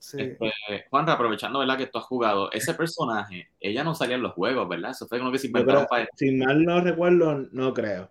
sí. 0.00 0.20
Este, 0.20 0.86
Juanra, 0.90 1.12
aprovechando 1.12 1.60
¿verdad? 1.60 1.78
que 1.78 1.86
tú 1.86 1.98
has 1.98 2.04
jugado, 2.04 2.50
ese 2.50 2.74
personaje, 2.74 3.48
ella 3.60 3.84
no 3.84 3.94
salía 3.94 4.16
en 4.16 4.22
los 4.22 4.32
juegos, 4.32 4.68
¿verdad? 4.68 4.90
Eso 4.90 5.06
fue 5.06 5.20
como 5.20 5.30
que 5.30 5.38
se 5.38 5.46
inventaron 5.46 5.86
para 5.88 6.08
si 6.16 6.32
mal 6.32 6.64
no 6.64 6.80
recuerdo, 6.80 7.46
no 7.52 7.72
creo. 7.72 8.10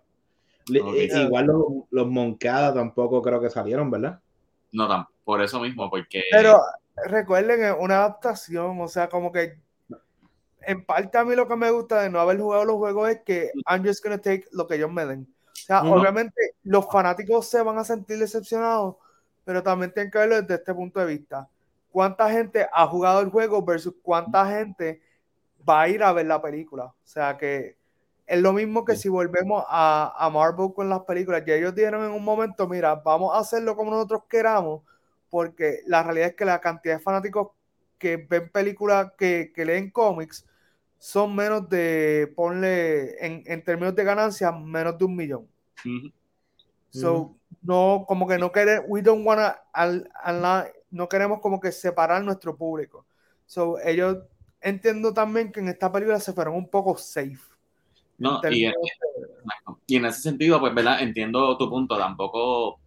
Eh, 0.74 1.08
igual 1.24 1.46
los, 1.46 1.64
los 1.90 2.06
Moncada 2.08 2.74
tampoco 2.74 3.22
creo 3.22 3.40
que 3.40 3.50
salieron, 3.50 3.90
¿verdad? 3.90 4.20
No, 4.72 4.88
tan, 4.88 5.06
por 5.24 5.42
eso 5.42 5.60
mismo, 5.60 5.88
porque 5.88 6.22
Pero 6.30 6.60
recuerden, 7.06 7.64
es 7.64 7.74
una 7.78 7.96
adaptación, 7.98 8.80
o 8.80 8.88
sea, 8.88 9.08
como 9.08 9.32
que 9.32 9.58
en 10.62 10.84
parte 10.84 11.16
a 11.16 11.24
mí 11.24 11.34
lo 11.34 11.48
que 11.48 11.56
me 11.56 11.70
gusta 11.70 12.02
de 12.02 12.10
no 12.10 12.20
haber 12.20 12.38
jugado 12.38 12.64
los 12.66 12.76
juegos 12.76 13.08
es 13.08 13.20
que 13.22 13.50
I'm 13.66 13.84
just 13.84 14.04
gonna 14.04 14.18
take 14.18 14.44
lo 14.52 14.66
que 14.66 14.74
ellos 14.74 14.92
me 14.92 15.06
den. 15.06 15.26
O 15.52 15.56
sea, 15.56 15.82
obviamente 15.82 16.54
los 16.62 16.86
fanáticos 16.90 17.48
se 17.48 17.62
van 17.62 17.78
a 17.78 17.84
sentir 17.84 18.18
decepcionados, 18.18 18.96
pero 19.44 19.62
también 19.62 19.92
tienen 19.92 20.10
que 20.10 20.18
verlo 20.18 20.40
desde 20.40 20.56
este 20.56 20.74
punto 20.74 21.00
de 21.00 21.06
vista. 21.06 21.48
¿Cuánta 21.90 22.30
gente 22.30 22.68
ha 22.70 22.86
jugado 22.86 23.20
el 23.20 23.30
juego 23.30 23.62
versus 23.62 23.94
cuánta 24.02 24.46
gente 24.46 25.00
va 25.66 25.82
a 25.82 25.88
ir 25.88 26.02
a 26.02 26.12
ver 26.12 26.26
la 26.26 26.40
película? 26.40 26.84
O 26.84 26.94
sea, 27.02 27.36
que 27.38 27.77
es 28.28 28.40
lo 28.40 28.52
mismo 28.52 28.84
que 28.84 28.94
Sí. 28.94 29.02
si 29.02 29.08
volvemos 29.10 29.64
a, 29.68 30.14
a 30.18 30.30
Marvel 30.30 30.72
con 30.74 30.88
las 30.90 31.02
películas. 31.02 31.44
Ya 31.46 31.54
ellos 31.56 31.74
dijeron 31.74 32.04
en 32.04 32.12
un 32.12 32.24
momento, 32.24 32.68
mira, 32.68 32.96
vamos 32.96 33.34
a 33.34 33.40
hacerlo 33.40 33.76
como 33.76 33.90
nosotros 33.92 34.24
queramos, 34.28 34.82
porque 35.30 35.80
la 35.86 36.02
realidad 36.04 36.28
es 36.30 36.36
que 36.36 36.44
la 36.44 36.60
cantidad 36.60 36.96
de 36.98 37.02
fanáticos 37.02 37.50
que 37.98 38.16
ven 38.18 38.50
películas, 38.50 39.12
que, 39.18 39.52
que 39.54 39.64
leen 39.64 39.90
cómics, 39.90 40.46
son 40.98 41.34
menos 41.36 41.68
de, 41.68 42.32
ponle, 42.36 43.24
en, 43.24 43.42
en 43.46 43.64
términos 43.64 43.94
de 43.96 44.04
ganancias, 44.04 44.54
menos 44.60 44.98
de 44.98 45.04
un 45.06 45.16
millón. 45.16 45.48
So, 46.90 47.36
no, 47.62 48.04
como 48.08 48.26
que 48.26 48.38
no 48.38 48.50
queremos, 48.52 48.86
we 48.88 49.02
don't 49.02 49.26
wanna, 49.26 49.56
al, 49.72 50.10
al- 50.22 50.72
no 50.90 51.08
queremos 51.08 51.40
como 51.40 51.60
que 51.60 51.70
separar 51.72 52.22
nuestro 52.24 52.56
público. 52.56 53.06
So, 53.46 53.78
ellos 53.80 54.18
entiendo 54.60 55.12
también 55.14 55.52
que 55.52 55.60
en 55.60 55.68
esta 55.68 55.92
película 55.92 56.18
se 56.20 56.32
fueron 56.32 56.54
un 56.56 56.68
poco 56.68 56.96
safe. 56.96 57.38
No, 58.18 58.40
en 58.44 58.52
y, 58.52 58.64
Exacto. 58.66 59.80
Y 59.86 59.96
en 59.96 60.04
ese 60.06 60.20
sentido, 60.20 60.60
pues, 60.60 60.74
¿verdad? 60.74 61.00
Entiendo 61.02 61.56
tu 61.56 61.70
punto. 61.70 61.96
Tampoco 61.96 62.80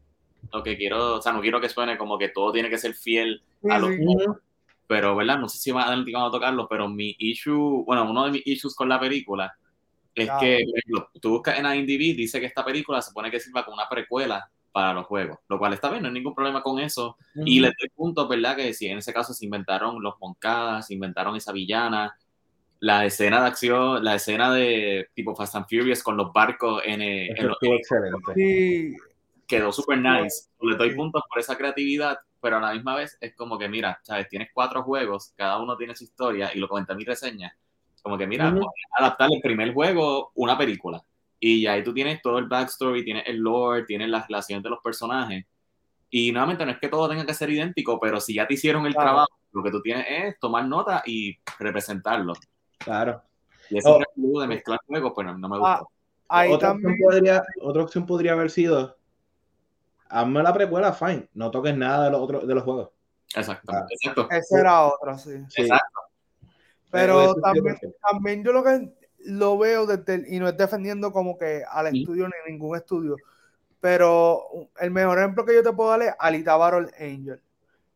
lo 0.51 0.63
que 0.63 0.77
quiero, 0.77 1.15
o 1.15 1.21
sea, 1.21 1.31
no 1.31 1.41
quiero 1.41 1.61
que 1.61 1.69
suene 1.69 1.97
como 1.97 2.17
que 2.17 2.29
todo 2.29 2.51
tiene 2.51 2.69
que 2.69 2.77
ser 2.77 2.93
fiel 2.93 3.41
a 3.69 3.79
los 3.79 3.91
sí. 3.91 4.05
Ujú. 4.05 4.37
pero, 4.87 5.15
¿verdad? 5.15 5.39
No 5.39 5.47
sé 5.47 5.57
si 5.57 5.71
más 5.71 5.87
adelante 5.87 6.11
vamos 6.11 6.29
a 6.29 6.31
tocarlo, 6.31 6.67
pero 6.67 6.89
mi 6.89 7.15
issue, 7.19 7.83
bueno, 7.85 8.09
uno 8.09 8.25
de 8.25 8.31
mis 8.31 8.47
issues 8.47 8.75
con 8.75 8.89
la 8.89 8.99
película 8.99 9.55
es 10.13 10.25
Claro. 10.25 10.41
que, 10.41 10.65
tú 11.21 11.29
buscas 11.29 11.57
en 11.57 11.65
IMDb, 11.65 12.15
dice 12.15 12.39
que 12.39 12.47
esta 12.47 12.65
película 12.65 13.01
se 13.01 13.09
supone 13.09 13.31
que 13.31 13.39
sirva 13.39 13.63
como 13.63 13.75
una 13.75 13.87
precuela 13.87 14.49
para 14.71 14.93
los 14.93 15.05
juegos, 15.05 15.39
lo 15.47 15.57
cual 15.57 15.73
está 15.73 15.89
bien, 15.89 16.01
no 16.01 16.07
hay 16.07 16.13
ningún 16.13 16.35
problema 16.35 16.61
con 16.61 16.79
eso. 16.79 17.17
Y 17.45 17.59
le 17.59 17.67
doy 17.67 17.89
punto, 17.95 18.27
¿verdad? 18.27 18.55
Que 18.55 18.73
si 18.73 18.87
en 18.87 18.97
ese 18.97 19.13
caso 19.13 19.33
se 19.33 19.45
inventaron 19.45 20.01
los 20.01 20.15
Moncadas, 20.19 20.87
se 20.87 20.93
inventaron 20.93 21.35
esa 21.35 21.51
villana, 21.51 22.15
la 22.81 23.05
escena 23.05 23.41
de 23.41 23.47
acción, 23.47 24.03
la 24.03 24.15
escena 24.15 24.51
de 24.51 25.07
tipo 25.13 25.35
Fast 25.35 25.55
and 25.55 25.65
Furious 25.69 26.01
con 26.01 26.17
los 26.17 26.33
barcos 26.33 26.81
en, 26.83 27.01
eh, 27.01 27.27
en 27.27 27.47
los- 27.47 27.57
excelente. 27.61 28.33
Sí, 28.33 28.95
quedó 29.47 29.71
súper 29.71 29.99
nice. 29.99 30.49
Le 30.61 30.75
doy 30.75 30.95
puntos 30.95 31.21
por 31.29 31.39
esa 31.39 31.55
creatividad, 31.55 32.17
pero 32.41 32.57
a 32.57 32.59
la 32.59 32.73
misma 32.73 32.95
vez 32.95 33.17
es 33.21 33.35
como 33.35 33.59
que, 33.59 33.69
mira, 33.69 33.99
¿sabes? 34.01 34.27
Tienes 34.29 34.49
cuatro 34.51 34.81
juegos, 34.83 35.31
cada 35.37 35.61
uno 35.61 35.77
tiene 35.77 35.95
su 35.95 36.05
historia 36.05 36.49
y 36.55 36.59
lo 36.59 36.67
comenté 36.67 36.93
en 36.93 36.97
mi 36.97 37.05
reseña. 37.05 37.55
Como 38.01 38.17
que, 38.17 38.25
mira, 38.25 38.51
adaptar 38.97 39.29
el 39.31 39.41
primer 39.41 39.73
juego 39.75 40.31
una 40.33 40.57
película. 40.57 41.03
Y 41.39 41.67
ahí 41.67 41.83
tú 41.83 41.93
tienes 41.93 42.19
todo 42.21 42.39
el 42.39 42.47
backstory, 42.47 43.05
tienes 43.05 43.23
el 43.27 43.37
lore, 43.37 43.83
tienes 43.85 44.09
las 44.09 44.27
relaciones 44.27 44.63
de 44.63 44.69
los 44.71 44.79
personajes. 44.79 45.45
Y 46.09 46.31
nuevamente 46.31 46.65
no 46.65 46.71
es 46.71 46.79
que 46.79 46.89
todo 46.89 47.07
tenga 47.07 47.25
que 47.27 47.33
ser 47.35 47.51
idéntico, 47.51 47.99
pero 47.99 48.19
si 48.19 48.33
ya 48.33 48.47
te 48.47 48.55
hicieron 48.55 48.85
el 48.87 48.93
Claro. 48.93 49.07
trabajo, 49.09 49.37
lo 49.51 49.61
que 49.63 49.69
tú 49.71 49.81
tienes 49.83 50.05
es 50.09 50.39
tomar 50.39 50.65
nota 50.65 51.03
y 51.05 51.37
representarlo. 51.59 52.33
Claro. 52.83 53.21
Y 53.69 53.77
ese 53.77 53.87
Oh. 53.89 53.99
de 54.41 54.47
mezclar 54.47 54.79
juegos, 54.87 55.11
pues 55.15 55.25
no, 55.27 55.37
no 55.37 55.49
me 55.49 55.57
gusta. 55.57 55.73
Ah, 55.79 55.85
ahí 56.29 56.51
otra, 56.51 56.69
también. 56.69 56.91
opción 56.93 57.09
podría, 57.09 57.43
otra 57.61 57.83
opción 57.83 58.05
podría 58.05 58.31
haber 58.33 58.49
sido 58.51 58.97
hazme 60.09 60.43
la 60.43 60.53
precuela, 60.53 60.91
fine. 60.93 61.29
No 61.33 61.49
toques 61.51 61.75
nada 61.75 62.05
de 62.05 62.11
los 62.11 62.21
otros 62.21 62.45
de 62.47 62.53
los 62.53 62.63
juegos. 62.63 62.89
Exacto, 63.35 63.71
Ah. 63.73 63.85
exacto. 63.89 64.27
Esa 64.29 64.59
era 64.59 64.83
otra, 64.85 65.17
sí. 65.17 65.31
Sí. 65.49 65.61
Exacto. 65.61 65.99
Pero 66.89 67.33
sí, 67.35 67.41
también, 67.41 67.77
también 68.11 68.43
yo 68.43 68.51
lo 68.51 68.63
que 68.63 68.91
lo 69.19 69.57
veo 69.57 69.85
desde 69.85 70.25
y 70.35 70.39
no 70.39 70.49
es 70.49 70.57
defendiendo 70.57 71.13
como 71.13 71.37
que 71.37 71.63
al 71.69 71.87
estudio 71.87 72.27
ni 72.27 72.51
ningún 72.51 72.75
estudio, 72.75 73.15
pero 73.79 74.43
el 74.79 74.91
mejor 74.91 75.19
ejemplo 75.19 75.45
que 75.45 75.53
yo 75.55 75.63
te 75.63 75.71
puedo 75.71 75.91
dar 75.91 76.01
es 76.01 76.13
Alita 76.19 76.57
Battle 76.57 76.89
Angel. 76.99 77.41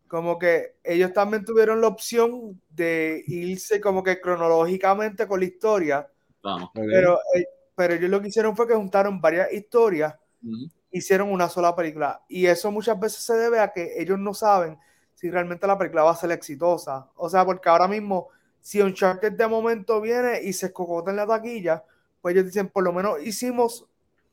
Como 0.08 0.38
que 0.38 0.76
ellos 0.84 1.14
también 1.14 1.44
tuvieron 1.46 1.82
la 1.82 1.88
opción 1.88 2.62
de 2.70 3.24
irse 3.28 3.82
como 3.82 4.04
que 4.04 4.22
cronológicamente 4.22 5.28
con 5.28 5.40
la 5.40 5.46
historia, 5.46 6.08
Vamos. 6.44 6.70
Ok. 6.70 6.76
pero, 6.86 7.20
eh, 7.34 7.48
pero 7.76 7.94
ellos 7.96 8.10
lo 8.10 8.22
que 8.22 8.28
hicieron 8.28 8.56
fue 8.56 8.68
que 8.68 8.76
juntaron 8.76 9.20
varias 9.20 9.52
historias, 9.52 10.16
Ujú. 10.44 10.70
hicieron 10.92 11.32
una 11.32 11.50
sola 11.50 11.76
película. 11.76 12.24
Y 12.30 12.46
eso 12.46 12.72
muchas 12.72 13.00
veces 13.00 13.24
se 13.24 13.36
debe 13.36 13.60
a 13.60 13.72
que 13.74 14.00
ellos 14.02 14.20
no 14.20 14.34
saben 14.34 14.78
si 15.16 15.30
realmente 15.32 15.66
la 15.68 15.78
película 15.78 16.04
va 16.04 16.12
a 16.12 16.16
ser 16.16 16.32
exitosa. 16.32 17.10
O 17.16 17.30
sea, 17.30 17.44
porque 17.46 17.68
ahora 17.70 17.88
mismo, 17.88 18.30
si 18.62 18.82
Uncharted 18.82 19.34
de 19.34 19.48
momento 19.48 20.00
viene 20.02 20.42
y 20.44 20.54
se 20.54 20.68
escocota 20.68 21.10
en 21.12 21.18
la 21.18 21.26
taquilla, 21.28 21.84
pues 22.22 22.36
ellos 22.36 22.46
dicen, 22.46 22.70
por 22.70 22.84
lo 22.84 22.94
menos 22.94 23.22
hicimos 23.26 23.88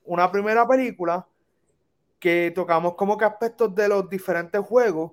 una 0.04 0.30
primera 0.30 0.66
película 0.66 1.26
que 2.18 2.52
tocamos 2.54 2.94
como 2.94 3.16
que 3.16 3.24
aspectos 3.24 3.74
de 3.74 3.88
los 3.88 4.08
diferentes 4.08 4.60
juegos. 4.60 5.12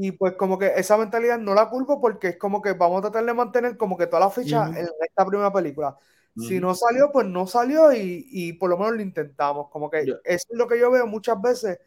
Y 0.00 0.12
pues 0.12 0.34
como 0.34 0.58
que 0.58 0.72
esa 0.76 0.96
mentalidad 0.96 1.38
no 1.38 1.54
la 1.54 1.68
culpo 1.68 2.00
porque 2.00 2.28
es 2.28 2.36
como 2.36 2.62
que 2.62 2.72
vamos 2.72 2.98
a 2.98 3.02
tratar 3.02 3.24
de 3.24 3.34
mantener 3.34 3.76
como 3.76 3.96
que 3.98 4.06
toda 4.06 4.20
la 4.20 4.30
ficha 4.30 4.68
Ujú. 4.68 4.78
en 4.78 4.88
esta 5.00 5.26
primera 5.26 5.52
película. 5.52 5.96
Si 6.36 6.60
no 6.60 6.72
salió, 6.74 7.10
pues 7.12 7.26
no 7.26 7.48
salió 7.48 7.92
y, 7.92 8.24
y 8.30 8.52
por 8.52 8.70
lo 8.70 8.78
menos 8.78 8.94
lo 8.94 9.02
intentamos. 9.02 9.68
Como 9.70 9.90
que 9.90 10.02
eso 10.02 10.16
es 10.24 10.46
lo 10.50 10.68
que 10.68 10.78
yo 10.78 10.88
veo 10.92 11.04
muchas 11.06 11.40
veces 11.42 11.80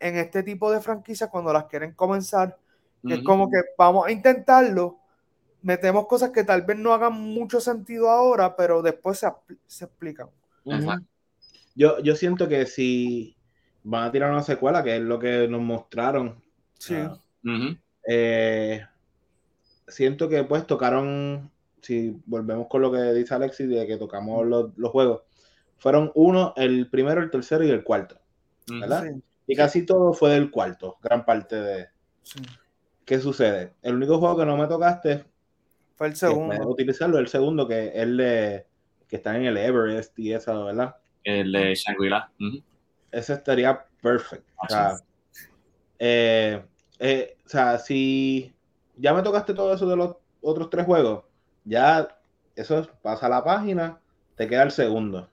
en 0.00 0.16
este 0.16 0.42
tipo 0.42 0.72
de 0.72 0.80
franquicias 0.80 1.30
cuando 1.30 1.52
las 1.52 1.66
quieren 1.66 1.94
comenzar, 1.94 2.58
que 3.06 3.14
es 3.14 3.22
como 3.22 3.48
que 3.48 3.58
vamos 3.78 4.08
a 4.08 4.10
intentarlo, 4.10 4.98
metemos 5.62 6.06
cosas 6.08 6.30
que 6.30 6.42
tal 6.44 6.62
vez 6.62 6.76
no 6.78 6.92
hagan 6.92 7.12
mucho 7.12 7.60
sentido 7.60 8.10
ahora, 8.10 8.56
pero 8.56 8.82
después 8.82 9.20
se, 9.20 9.28
se 9.66 9.84
explican. 9.84 10.28
Exacto. 10.64 11.06
Yo, 11.74 12.00
yo 12.00 12.16
siento 12.16 12.48
que 12.48 12.66
si 12.66 13.36
van 13.84 14.04
a 14.04 14.12
tirar 14.12 14.30
una 14.30 14.42
secuela, 14.42 14.82
que 14.82 14.96
es 14.96 15.02
lo 15.02 15.18
que 15.18 15.48
nos 15.48 15.60
mostraron, 15.60 16.42
Sí, 16.78 16.94
Eh, 18.08 18.84
siento 19.88 20.28
que 20.28 20.44
pues 20.44 20.66
tocaron, 20.66 21.50
si 21.80 22.16
volvemos 22.26 22.66
con 22.68 22.82
lo 22.82 22.92
que 22.92 23.12
dice 23.12 23.34
Alexis, 23.34 23.68
de 23.68 23.86
que 23.86 23.96
tocamos 23.96 24.46
los, 24.46 24.76
los 24.76 24.90
juegos, 24.90 25.22
fueron 25.78 26.12
uno, 26.14 26.54
el 26.56 26.88
primero, 26.88 27.22
el 27.22 27.30
tercero 27.30 27.64
y 27.64 27.70
el 27.70 27.84
cuarto. 27.84 28.18
¿verdad? 28.68 29.04
sí, 29.04 29.22
Y 29.48 29.56
casi 29.56 29.84
todo 29.84 30.12
fue 30.12 30.30
del 30.30 30.50
cuarto, 30.50 30.96
gran 31.02 31.24
parte 31.24 31.56
de... 31.56 31.88
sí. 32.22 32.40
¿Qué 33.04 33.18
sucede? 33.18 33.72
El 33.82 33.96
único 33.96 34.18
juego 34.18 34.38
que 34.38 34.46
no 34.46 34.56
me 34.56 34.68
tocaste, 34.68 35.24
Fue 35.96 36.06
el 36.06 36.12
que 36.12 36.20
segundo. 36.20 36.68
utilizarlo, 36.68 37.18
el 37.18 37.26
segundo, 37.26 37.66
que 37.66 37.88
es 37.88 37.96
el 37.96 38.16
de, 38.16 38.66
que 39.08 39.16
está 39.16 39.36
en 39.36 39.44
el 39.44 39.56
Everest 39.56 40.16
y 40.18 40.32
eso, 40.32 40.66
¿verdad? 40.66 40.96
El 41.24 41.50
de 41.52 41.74
Shangri-La. 41.74 42.30
Ese 43.10 43.34
estaría 43.34 43.84
perfecto. 44.00 44.50
O 44.56 44.68
sea, 44.68 44.94
eh, 45.98 46.62
eh, 47.02 47.36
o 47.46 47.48
sea, 47.48 47.78
si 47.78 48.54
ya 48.96 49.14
me 49.14 49.22
tocaste 49.22 49.54
todo 49.54 49.74
eso 49.74 49.86
de 49.88 49.96
los 49.96 50.16
otros 50.42 50.70
tres 50.70 50.86
juegos, 50.86 51.24
ya 51.64 52.08
eso 52.56 52.78
es, 52.80 52.88
pasa 53.02 53.26
a 53.26 53.30
la 53.30 53.44
página, 53.44 54.00
te 54.36 54.48
queda 54.48 54.64
el 54.64 54.70
segundo. 54.70 55.28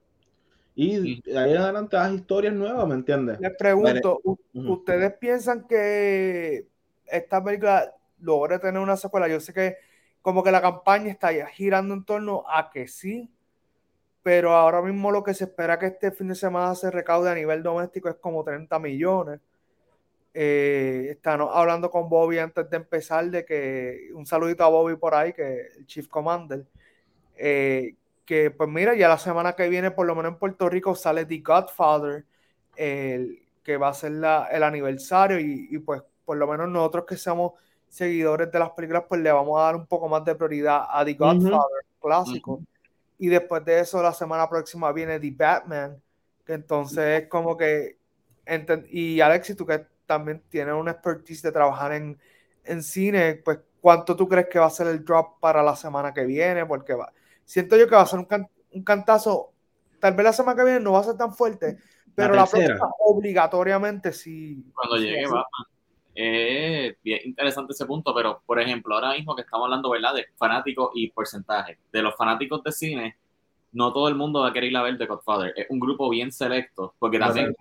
Y 0.75 1.21
de 1.21 1.37
ahí 1.39 1.51
en 1.51 1.57
adelante 1.57 1.97
haz 1.97 2.13
historias 2.13 2.53
nuevas, 2.53 2.87
¿me 2.87 2.95
entiendes? 2.95 3.39
Les 3.39 3.55
pregunto, 3.55 4.19
¿u- 4.23 4.37
Ujú. 4.53 4.73
¿ustedes 4.73 5.13
piensan 5.17 5.67
que 5.67 6.67
esta 7.05 7.43
película 7.43 7.93
logre 8.19 8.59
tener 8.59 8.81
una 8.81 8.97
secuela? 8.97 9.27
Yo 9.27 9.39
sé 9.39 9.53
que, 9.53 9.77
como 10.21 10.43
que 10.43 10.51
la 10.51 10.61
campaña 10.61 11.11
está 11.11 11.31
ya 11.31 11.47
girando 11.47 11.93
en 11.93 12.03
torno 12.05 12.43
a 12.47 12.69
que 12.69 12.87
sí, 12.87 13.29
pero 14.23 14.53
ahora 14.55 14.81
mismo 14.81 15.11
lo 15.11 15.23
que 15.23 15.33
se 15.33 15.45
espera 15.45 15.79
que 15.79 15.87
este 15.87 16.11
fin 16.11 16.29
de 16.29 16.35
semana 16.35 16.75
se 16.75 16.91
recaude 16.91 17.29
a 17.31 17.35
nivel 17.35 17.63
doméstico 17.63 18.09
es 18.09 18.15
como 18.17 18.43
30 18.43 18.79
millones. 18.79 19.41
Eh, 20.41 21.07
están 21.11 21.41
hablando 21.41 21.91
con 21.91 22.07
Bobby 22.07 22.37
antes 22.39 22.69
de 22.69 22.77
empezar 22.77 23.29
de 23.29 23.43
que 23.43 24.09
un 24.13 24.25
saludito 24.25 24.63
a 24.63 24.69
Bobby 24.69 24.95
por 24.95 25.13
ahí, 25.13 25.33
que 25.33 25.67
el 25.77 25.85
Chief 25.85 26.07
Commander, 26.07 26.65
eh, 27.35 27.95
que 28.23 28.49
pues 28.49 28.69
mira, 28.69 28.95
ya 28.95 29.09
la 29.09 29.17
semana 29.17 29.51
que 29.51 29.67
viene, 29.67 29.91
por 29.91 30.07
lo 30.07 30.15
menos 30.15 30.31
en 30.31 30.39
Puerto 30.39 30.69
Rico, 30.69 30.95
sale 30.95 31.25
The 31.25 31.39
Godfather, 31.39 32.23
el, 32.77 33.45
que 33.61 33.75
va 33.75 33.89
a 33.89 33.93
ser 33.93 34.13
la, 34.13 34.47
el 34.49 34.63
aniversario 34.63 35.41
y, 35.41 35.67
y, 35.71 35.79
pues 35.79 36.03
por 36.23 36.37
lo 36.37 36.47
menos 36.47 36.69
nosotros 36.69 37.03
que 37.05 37.17
somos 37.17 37.51
seguidores 37.89 38.49
de 38.49 38.59
las 38.59 38.69
películas, 38.69 39.03
pues 39.09 39.19
le 39.19 39.33
vamos 39.33 39.59
a 39.59 39.63
dar 39.63 39.75
un 39.75 39.87
poco 39.87 40.07
más 40.07 40.23
de 40.23 40.35
prioridad 40.35 40.85
a 40.89 41.03
The 41.03 41.15
Godfather, 41.15 41.53
uh 41.53 41.57
-huh. 41.57 41.99
clásico. 41.99 42.53
Uh 42.53 42.59
-huh. 42.59 42.65
Y 43.17 43.27
después 43.27 43.65
de 43.65 43.81
eso, 43.81 44.01
la 44.01 44.13
semana 44.13 44.47
próxima 44.47 44.89
viene 44.93 45.19
The 45.19 45.31
Batman, 45.31 46.01
que 46.45 46.53
entonces 46.53 47.23
es 47.23 47.27
como 47.27 47.57
que, 47.57 47.97
y 48.89 49.19
Alexis, 49.19 49.57
tú 49.57 49.65
que 49.65 49.88
también 50.09 50.41
tienes 50.49 50.73
una 50.73 50.89
expertise 50.89 51.43
de 51.43 51.51
trabajar 51.51 51.91
en, 51.91 52.17
en 52.63 52.81
cine, 52.81 53.35
pues 53.45 53.59
¿cuánto 53.79 54.15
tú 54.15 54.27
crees 54.27 54.47
que 54.49 54.57
va 54.57 54.65
a 54.65 54.71
ser 54.71 54.87
el 54.87 55.05
drop 55.05 55.39
para 55.39 55.61
la 55.61 55.75
semana 55.75 56.11
que 56.11 56.25
viene? 56.25 56.65
Porque 56.65 56.95
va, 56.95 57.13
siento 57.45 57.77
yo 57.77 57.87
que 57.87 57.93
va 57.93 58.01
a 58.01 58.07
ser 58.07 58.17
un, 58.17 58.25
can, 58.25 58.49
un 58.71 58.83
cantazo, 58.83 59.53
tal 59.99 60.15
vez 60.15 60.23
la 60.23 60.33
semana 60.33 60.57
que 60.57 60.63
viene 60.63 60.79
no 60.79 60.93
va 60.93 61.01
a 61.01 61.03
ser 61.03 61.15
tan 61.15 61.31
fuerte, 61.31 61.77
pero 62.15 62.33
la, 62.33 62.41
la 62.41 62.47
próxima 62.47 62.89
obligatoriamente 63.05 64.11
sí. 64.11 64.65
Cuando 64.73 64.97
sí, 64.97 65.03
llegue. 65.03 65.27
Es 66.15 66.97
bien 67.03 67.19
interesante 67.25 67.73
ese 67.73 67.85
punto, 67.85 68.13
pero 68.15 68.41
por 68.47 68.59
ejemplo, 68.59 68.95
ahora 68.95 69.13
mismo 69.13 69.35
que 69.35 69.43
estamos 69.43 69.65
hablando, 69.65 69.91
¿verdad?, 69.91 70.15
de 70.15 70.25
fanáticos 70.37 70.89
y 70.95 71.11
porcentaje. 71.11 71.77
De 71.93 72.01
los 72.01 72.15
fanáticos 72.15 72.63
de 72.63 72.71
cine, 72.71 73.17
no 73.73 73.93
todo 73.93 74.07
el 74.07 74.15
mundo 74.15 74.41
va 74.41 74.49
a 74.49 74.53
querer 74.53 74.71
ir 74.71 74.77
a 74.77 74.81
ver 74.81 74.97
The 74.97 75.05
Godfather. 75.05 75.53
Es 75.55 75.67
un 75.69 75.79
grupo 75.79 76.09
bien 76.09 76.31
selecto, 76.31 76.95
porque 76.97 77.19
también, 77.19 77.55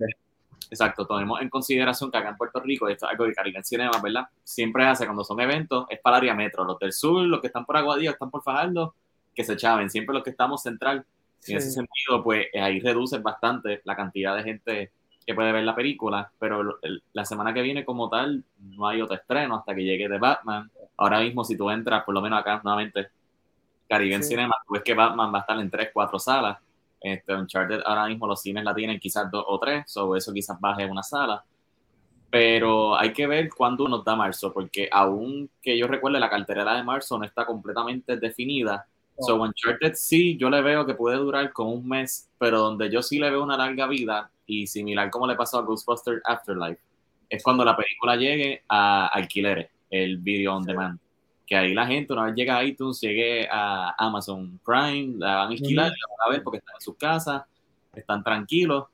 exacto, 0.70 1.06
tomemos 1.06 1.40
en 1.40 1.48
consideración 1.48 2.10
que 2.10 2.18
acá 2.18 2.30
en 2.30 2.37
Puerto 2.37 2.60
Rico, 2.60 2.88
esto 2.88 3.06
es 3.06 3.12
algo 3.12 3.25
que 3.25 3.32
Caribbean 3.32 3.64
Cinema, 3.64 4.00
¿verdad?, 4.02 4.28
siempre 4.44 4.87
hace 4.87 5.04
cuando 5.04 5.25
son 5.25 5.40
eventos, 5.40 5.87
es 5.88 6.00
para 6.00 6.18
el 6.18 6.22
área 6.22 6.34
metro. 6.34 6.64
Los 6.64 6.78
del 6.78 6.92
sur, 6.92 7.22
los 7.22 7.40
que 7.40 7.48
están 7.48 7.64
por 7.64 7.76
Aguadillo, 7.76 8.10
están 8.10 8.30
por 8.30 8.42
Fajardo, 8.42 8.94
que 9.34 9.44
se 9.44 9.56
chaven. 9.56 9.90
Siempre 9.90 10.14
los 10.14 10.22
que 10.22 10.30
estamos 10.30 10.62
central. 10.62 11.04
Sí. 11.38 11.52
En 11.52 11.58
ese 11.58 11.70
sentido, 11.70 12.22
pues 12.22 12.46
ahí 12.60 12.80
reduce 12.80 13.18
bastante 13.18 13.80
la 13.84 13.94
cantidad 13.94 14.37
de 14.37 14.42
gente 14.42 14.92
que 15.25 15.34
puede 15.34 15.52
ver 15.52 15.62
la 15.62 15.75
película, 15.75 16.32
pero 16.38 16.78
el, 16.80 17.02
la 17.12 17.25
semana 17.25 17.52
que 17.52 17.60
viene 17.60 17.84
como 17.84 18.08
tal 18.08 18.42
no 18.60 18.88
hay 18.88 19.02
otro 19.02 19.14
estreno 19.14 19.56
hasta 19.56 19.75
que 19.75 19.84
llegue 19.84 20.08
The 20.08 20.18
Batman. 20.18 20.70
Ahora 20.96 21.20
mismo 21.20 21.44
si 21.44 21.54
tú 21.54 21.68
entras, 21.68 22.02
por 22.04 22.14
lo 22.14 22.22
menos 22.22 22.40
acá 22.40 22.60
nuevamente, 22.64 23.08
Caribbean 23.88 24.22
sí. 24.22 24.30
Cinema, 24.30 24.54
tú 24.66 24.72
ves 24.72 24.82
que 24.82 24.94
Batman 24.94 25.32
va 25.32 25.38
a 25.38 25.40
estar 25.42 25.58
en 25.60 25.70
tres, 25.70 25.90
cuatro 25.92 26.18
salas. 26.18 26.58
Este, 27.00 27.34
Uncharted 27.34 27.80
ahora 27.84 28.06
mismo 28.06 28.26
los 28.26 28.42
cines 28.42 28.64
la 28.64 28.74
tienen 28.74 28.98
quizás 28.98 29.30
dos 29.30 29.44
o 29.46 29.58
tres, 29.58 29.96
o 29.96 30.16
eso 30.16 30.32
quizás 30.32 30.58
baje 30.60 30.86
una 30.86 31.02
sala. 31.02 31.44
Pero 32.30 32.98
hay 32.98 33.12
que 33.12 33.26
ver 33.26 33.48
cuándo 33.48 33.88
nos 33.88 34.04
da 34.04 34.14
marzo, 34.14 34.52
porque 34.52 34.88
aún 34.92 35.50
que 35.62 35.78
yo 35.78 35.86
recuerde 35.86 36.20
la 36.20 36.28
cartelera 36.28 36.74
de 36.74 36.82
marzo 36.82 37.18
no 37.18 37.24
está 37.24 37.46
completamente 37.46 38.16
definida. 38.16 38.86
So 39.20 39.40
Uncharted 39.40 39.94
sí, 39.94 40.36
yo 40.36 40.48
le 40.50 40.60
veo 40.62 40.86
que 40.86 40.94
puede 40.94 41.16
durar 41.16 41.52
como 41.52 41.72
un 41.72 41.88
mes, 41.88 42.30
pero 42.38 42.60
donde 42.60 42.90
yo 42.90 43.02
sí 43.02 43.18
le 43.18 43.30
veo 43.30 43.42
una 43.42 43.56
larga 43.56 43.86
vida 43.86 44.30
y 44.46 44.66
similar 44.66 45.10
como 45.10 45.26
le 45.26 45.34
pasó 45.34 45.58
a 45.58 45.62
Ghostbusters 45.62 46.22
Afterlife, 46.24 46.80
es 47.28 47.42
cuando 47.42 47.64
la 47.64 47.76
película 47.76 48.16
llegue 48.16 48.62
a 48.68 49.08
alquileres, 49.08 49.70
el 49.90 50.18
video 50.18 50.54
on 50.54 50.62
demand. 50.62 51.00
Que 51.48 51.56
ahí 51.56 51.72
la 51.72 51.86
gente, 51.86 52.12
una 52.12 52.26
vez 52.26 52.34
llega 52.34 52.58
a 52.58 52.64
iTunes, 52.64 53.00
llegue 53.00 53.48
a 53.50 53.94
Amazon 53.96 54.60
Prime, 54.64 55.14
la 55.16 55.36
van 55.36 55.46
a 55.46 55.50
alquilar, 55.50 55.90
mm 55.90 55.94
-hmm. 55.94 56.00
la 56.00 56.16
van 56.18 56.28
a 56.28 56.30
ver 56.32 56.42
porque 56.42 56.58
están 56.58 56.74
en 56.74 56.80
sus 56.82 56.96
casas, 56.96 57.42
están 57.94 58.22
tranquilos. 58.22 58.84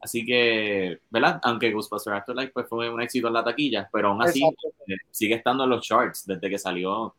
Así 0.00 0.24
que, 0.26 0.98
¿verdad? 1.10 1.40
Aunque 1.42 1.72
Ghostbusters 1.72 2.18
Afterlife 2.18 2.52
pues, 2.52 2.68
fue 2.68 2.90
un 2.90 3.00
éxito 3.00 3.28
en 3.28 3.32
la 3.32 3.42
taquilla, 3.42 3.88
pero 3.92 4.08
aún 4.08 4.22
así 4.22 4.42
eh, 4.42 4.96
sigue 5.10 5.36
estando 5.36 5.64
en 5.64 5.70
los 5.70 5.82
charts 5.82 6.26
desde 6.26 6.50
que 6.50 6.58
salió 6.58 7.14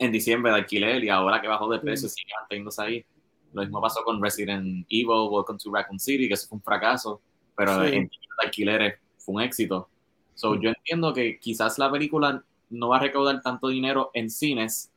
en 0.00 0.10
diciembre 0.12 0.50
de 0.52 0.58
alquiler 0.58 1.02
y 1.04 1.08
ahora 1.08 1.40
que 1.40 1.48
bajó 1.48 1.68
de 1.70 1.78
precio, 1.78 2.08
mm 2.08 2.10
-hmm. 2.10 2.14
sigue 2.14 2.32
manteniéndose 2.40 2.82
ahí. 2.82 3.04
Lo 3.52 3.62
mismo 3.62 3.80
pasó 3.80 4.02
con 4.04 4.22
Resident 4.22 4.84
Evil, 4.90 5.28
Welcome 5.30 5.58
to 5.62 5.70
Raccoon 5.72 5.98
City, 5.98 6.28
que 6.28 6.34
eso 6.34 6.48
fue 6.48 6.56
un 6.56 6.62
fracaso, 6.62 7.20
pero 7.56 7.84
sí. 7.84 7.94
en 7.94 8.10
alquileres 8.44 8.98
fue 9.18 9.36
un 9.36 9.42
éxito. 9.42 9.88
So, 10.34 10.54
yo 10.60 10.70
entiendo 10.70 11.12
que 11.12 11.38
quizás 11.40 11.78
la 11.78 11.90
película 11.90 12.44
no 12.70 12.88
va 12.88 12.98
a 12.98 13.00
recaudar 13.00 13.40
tanto 13.42 13.68
dinero 13.68 14.10
en 14.14 14.30
cines. 14.30 14.90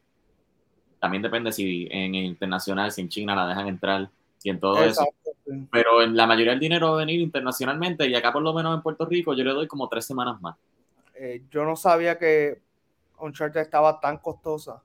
También 0.99 1.23
depende 1.23 1.51
si 1.51 1.87
en 1.91 2.15
internacional, 2.15 2.91
si 2.91 3.01
en 3.01 3.09
China 3.09 3.35
la 3.35 3.47
dejan 3.47 3.67
entrar 3.67 4.09
y 4.43 4.49
en 4.49 4.59
todo 4.59 4.83
Exacto, 4.83 5.13
eso. 5.23 5.35
Sí. 5.45 5.67
Pero 5.71 6.01
en 6.01 6.15
la 6.15 6.27
mayoría 6.27 6.51
del 6.51 6.59
dinero 6.59 6.89
va 6.89 6.95
a 6.95 6.99
venir 6.99 7.19
internacionalmente 7.19 8.07
y 8.07 8.15
acá 8.15 8.31
por 8.31 8.41
lo 8.41 8.53
menos 8.53 8.75
en 8.75 8.81
Puerto 8.81 9.05
Rico 9.05 9.33
yo 9.33 9.43
le 9.43 9.51
doy 9.51 9.67
como 9.67 9.87
tres 9.87 10.05
semanas 10.05 10.41
más. 10.41 10.55
Eh, 11.15 11.43
yo 11.51 11.65
no 11.65 11.75
sabía 11.75 12.17
que 12.17 12.61
Uncharted 13.19 13.61
estaba 13.61 13.99
tan 13.99 14.17
costosa. 14.17 14.81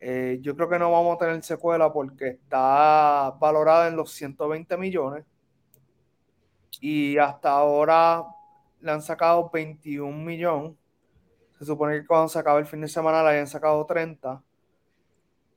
Eh, 0.00 0.38
yo 0.42 0.56
creo 0.56 0.68
que 0.68 0.80
no 0.80 0.90
vamos 0.90 1.14
a 1.14 1.18
tener 1.18 1.40
secuela 1.44 1.92
porque 1.92 2.26
está 2.26 3.32
valorada 3.38 3.86
en 3.86 3.94
los 3.94 4.10
120 4.10 4.76
millones. 4.76 5.24
Y 6.80 7.16
hasta 7.18 7.52
ahora 7.52 8.24
le 8.80 8.90
han 8.90 9.02
sacado 9.02 9.48
21 9.52 10.24
millones. 10.24 10.72
Se 11.62 11.66
supone 11.66 12.00
que 12.00 12.06
cuando 12.08 12.26
se 12.26 12.40
acabe 12.40 12.58
el 12.58 12.66
fin 12.66 12.80
de 12.80 12.88
semana 12.88 13.22
le 13.22 13.28
hayan 13.28 13.46
sacado 13.46 13.86
30. 13.86 14.42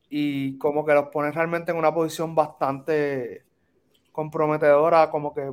Y 0.07 0.55
como 0.59 0.85
que 0.85 0.93
los 0.93 1.07
pone 1.07 1.31
realmente 1.31 1.71
en 1.71 1.79
una 1.79 1.91
posición 1.91 2.35
bastante 2.35 3.43
comprometedora, 4.11 5.09
como 5.09 5.33
que 5.33 5.51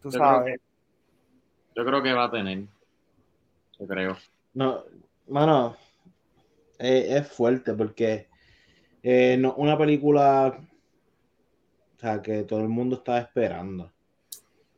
tú 0.00 0.10
yo 0.10 0.12
sabes. 0.12 0.44
Creo 0.44 0.56
que, 0.56 0.60
yo 1.74 1.84
creo 1.84 2.02
que 2.02 2.12
va 2.14 2.24
a 2.24 2.30
tener. 2.30 2.64
Yo 3.78 3.86
creo. 3.86 4.16
No, 4.54 4.82
mano, 5.28 5.76
eh, 6.78 7.18
es 7.18 7.28
fuerte 7.28 7.74
porque 7.74 8.28
eh, 9.02 9.36
no, 9.38 9.56
una 9.56 9.76
película 9.76 10.58
o 11.96 12.00
sea, 12.00 12.22
que 12.22 12.44
todo 12.44 12.60
el 12.60 12.70
mundo 12.70 12.96
estaba 12.96 13.18
esperando. 13.18 13.92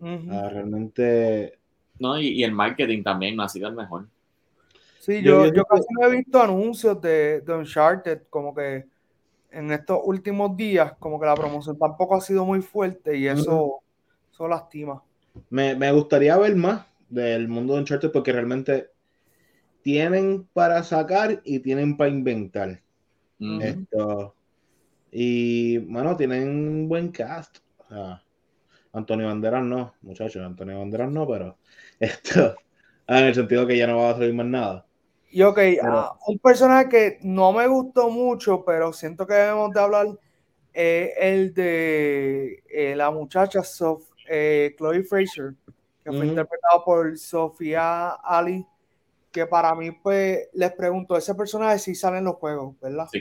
Uh 0.01 0.07
-huh. 0.07 0.47
uh, 0.47 0.51
realmente. 0.51 1.58
No, 1.99 2.19
y, 2.19 2.29
y, 2.29 2.45
el 2.45 2.53
marketing 2.53 3.03
también 3.03 3.37
no 3.37 3.43
ha 3.43 3.49
sido 3.49 3.69
el 3.69 3.75
mejor. 3.75 4.07
Sí, 5.01 5.23
yo, 5.23 5.47
yo, 5.47 5.55
yo 5.55 5.65
casi 5.65 5.87
no 5.99 6.07
he 6.07 6.17
visto 6.17 6.43
anuncios 6.43 7.01
de, 7.01 7.41
de 7.41 7.55
Uncharted, 7.55 8.23
como 8.31 8.55
que 8.55 8.85
en 9.51 9.73
estos 9.73 10.01
últimos 10.05 10.57
días, 10.57 10.93
como 10.99 11.19
que 11.19 11.27
la 11.27 11.35
promoción 11.35 11.79
tampoco 11.79 12.17
ha 12.17 12.21
sido 12.21 12.45
muy 12.45 12.61
fuerte 12.61 13.17
y 13.17 13.27
eso, 13.27 13.65
uh 13.65 13.71
-huh. 13.71 13.81
eso 14.33 14.49
lastima. 14.49 15.03
Me, 15.51 15.75
me 15.75 15.91
gustaría 15.93 16.37
ver 16.37 16.55
más 16.57 16.87
del 17.09 17.49
mundo 17.49 17.75
de 17.75 17.81
Uncharted 17.81 18.11
porque 18.13 18.33
realmente 18.33 18.91
tienen 19.83 20.47
para 20.53 20.83
sacar 20.83 21.41
y 21.45 21.61
tienen 21.61 21.97
para 21.97 22.11
inventar. 22.11 22.81
Uh 23.41 23.45
-huh. 23.45 23.63
Esto. 23.63 24.35
Y, 25.11 25.79
bueno, 25.79 26.17
tienen 26.17 26.49
un 26.49 26.89
buen 26.89 27.11
cast. 27.11 27.59
O 27.79 27.89
sea, 27.89 28.23
Antonio 28.99 29.27
Banderas 29.27 29.65
no, 29.65 29.95
muchachos, 30.03 30.45
Antonio 30.45 30.79
Banderas 30.79 31.11
no, 31.11 31.27
pero 31.27 31.57
esto, 32.01 32.57
en 33.07 33.25
el 33.25 33.35
sentido 33.35 33.67
que 33.67 33.77
ya 33.77 33.87
no 33.87 33.99
va 33.99 34.11
a 34.11 34.15
salir 34.15 34.35
más 34.35 34.47
nada. 34.47 34.87
Y 35.31 35.43
ok, 35.43 35.57
pero, 35.57 36.13
uh, 36.27 36.33
un 36.33 36.39
personaje 36.39 36.89
que 36.89 37.19
no 37.23 37.53
me 37.53 37.67
gustó 37.67 38.09
mucho, 38.09 38.65
pero 38.65 38.93
siento 38.93 39.27
que 39.27 39.35
debemos 39.35 39.73
de 39.73 39.81
hablar, 39.81 40.07
eh, 40.73 41.13
el 41.19 41.53
de 41.53 42.63
eh, 42.69 42.95
la 42.97 43.11
muchacha 43.11 43.63
Sof, 43.63 44.09
eh, 44.29 44.75
Chloe 44.79 45.03
Fraser, 45.03 45.55
que 46.03 46.11
fue 46.11 46.19
uh 46.19 46.23
-huh. 46.23 46.29
interpretado 46.29 46.85
por 46.85 47.19
Sofía 47.19 48.11
Ali, 48.23 48.65
que 49.31 49.47
para 49.47 49.75
mí, 49.75 49.91
pues, 49.91 50.49
les 50.55 50.73
pregunto, 50.73 51.17
ese 51.17 51.35
personaje 51.35 51.79
sí 51.79 51.95
sale 51.95 52.19
en 52.19 52.25
los 52.25 52.37
juegos, 52.37 52.79
¿verdad? 52.81 53.07
Sí. 53.13 53.21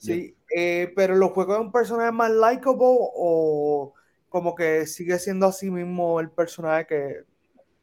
Sí, 0.00 0.34
eh, 0.56 0.90
pero 0.96 1.14
los 1.14 1.30
juegos 1.32 1.56
es 1.56 1.60
un 1.60 1.70
personaje 1.72 2.10
más 2.10 2.30
likable 2.30 2.78
o 2.80 3.92
como 4.30 4.54
que 4.54 4.86
sigue 4.86 5.18
siendo 5.18 5.46
así 5.46 5.70
mismo 5.70 6.20
el 6.20 6.30
personaje 6.30 6.86
que... 6.86 7.16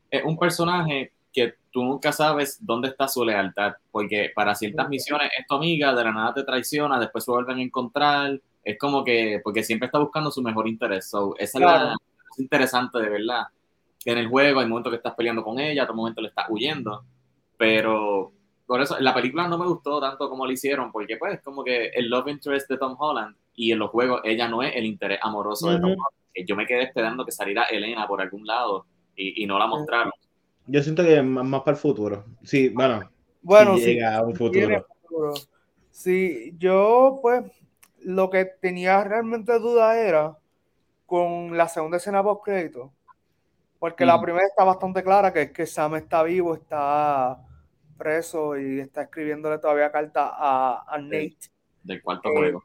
Es 0.10 0.24
un 0.24 0.40
personaje 0.40 1.12
que 1.32 1.54
tú 1.72 1.84
nunca 1.84 2.12
sabes 2.12 2.58
dónde 2.66 2.88
está 2.88 3.08
su 3.08 3.24
lealtad, 3.24 3.74
porque 3.92 4.32
para 4.34 4.56
ciertas 4.56 4.90
misiones 4.90 5.30
es 5.38 5.46
tu 5.46 5.56
amiga, 5.56 5.94
de 5.94 6.04
la 6.04 6.12
nada 6.12 6.34
te 6.34 6.44
traiciona, 6.44 7.00
después 7.00 7.26
se 7.26 7.32
vuelven 7.32 7.60
a 7.60 7.62
encontrar, 7.62 8.42
es 8.64 8.80
como 8.80 9.04
que, 9.04 9.40
porque 9.44 9.64
siempre 9.64 9.86
está 9.86 10.00
buscando 10.00 10.32
su 10.32 10.42
mejor 10.42 10.68
interés, 10.68 11.10
so, 11.10 11.36
esa 11.38 11.60
claro. 11.60 11.78
es, 11.78 11.84
la, 11.84 11.94
es 12.32 12.40
interesante 12.40 13.00
de 13.00 13.10
verdad, 13.10 13.44
que 14.04 14.12
en 14.12 14.18
el 14.18 14.28
juego 14.28 14.62
hay 14.62 14.68
momentos 14.68 14.92
que 14.92 14.98
estás 14.98 15.14
peleando 15.14 15.44
con 15.44 15.60
ella, 15.60 15.84
otro 15.84 15.96
momento 15.96 16.22
le 16.22 16.30
estás 16.30 16.46
huyendo, 16.50 17.04
pero 17.58 18.32
por 18.66 18.82
eso 18.82 18.98
la 19.00 19.14
película 19.14 19.48
no 19.48 19.58
me 19.58 19.68
gustó 19.68 20.00
tanto 20.00 20.30
como 20.30 20.46
lo 20.46 20.52
hicieron, 20.52 20.92
porque 20.92 21.18
pues 21.18 21.42
como 21.42 21.64
que 21.64 21.88
el 21.88 22.10
love 22.10 22.30
interest 22.30 22.70
de 22.70 22.78
Tom 22.78 22.96
Holland 22.98 23.36
y 23.56 23.72
en 23.72 23.80
los 23.80 23.90
juegos 23.90 24.22
ella 24.24 24.48
no 24.48 24.64
es 24.64 24.76
el 24.76 24.86
interés 24.86 25.20
amoroso 25.22 25.68
uh 25.68 25.70
-huh. 25.70 25.74
de 25.74 25.80
Tom 25.80 25.92
Holland, 25.92 26.16
yo 26.46 26.56
me 26.56 26.66
quedé 26.66 26.84
esperando 26.84 27.26
que 27.26 27.32
saliera 27.32 27.64
Elena 27.64 28.08
por 28.08 28.22
algún 28.22 28.46
lado 28.46 28.86
y, 29.16 29.44
y 29.44 29.46
no 29.46 29.58
la 29.58 29.68
mostraron. 29.68 30.12
Yo 30.66 30.84
siento 30.84 31.04
que 31.04 31.18
es 31.18 31.24
más, 31.24 31.46
más, 31.46 31.62
para 31.62 31.76
el 31.76 31.82
futuro. 31.82 32.26
Sí, 32.44 32.70
bueno. 32.70 33.10
Bueno, 33.42 33.78
si 33.78 33.86
llega 33.86 34.18
a 34.18 34.24
un 34.24 34.36
futuro. 34.36 34.86
Sí, 35.90 36.54
yo 36.58 37.20
pues 37.22 37.44
lo 38.02 38.30
que 38.30 38.46
tenía 38.46 39.04
realmente 39.04 39.58
duda 39.60 39.98
era 39.98 40.38
con 41.06 41.58
la 41.58 41.68
segunda 41.68 41.98
escena 41.98 42.22
post 42.22 42.44
crédito. 42.44 42.92
Porque 43.80 44.06
la 44.06 44.20
primera 44.20 44.46
está 44.46 44.64
bastante 44.64 45.04
clara, 45.04 45.32
que 45.32 45.44
es 45.44 45.52
que 45.52 45.66
Sam 45.68 45.96
está 45.96 46.24
vivo, 46.24 46.56
está 46.56 47.40
preso 47.96 48.58
y 48.58 48.80
está 48.80 49.04
escribiéndole 49.04 49.60
todavía 49.60 49.92
carta 49.92 50.32
a, 50.36 50.84
a 50.88 50.98
Nate. 50.98 51.38
Del 51.84 52.02
cuarto 52.02 52.32
juego. 52.32 52.64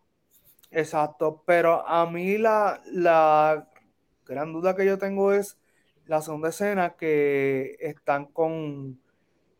Exacto, 0.72 1.42
pero 1.46 1.86
a 1.86 2.10
mí 2.10 2.38
la, 2.38 2.80
la 2.86 3.68
gran 4.26 4.52
duda 4.54 4.74
que 4.74 4.86
yo 4.86 4.98
tengo 4.98 5.32
es 5.32 5.58
la 6.06 6.22
segunda 6.22 6.48
escena 6.48 6.96
que 6.96 7.76
están 7.78 8.26
con, 8.26 8.98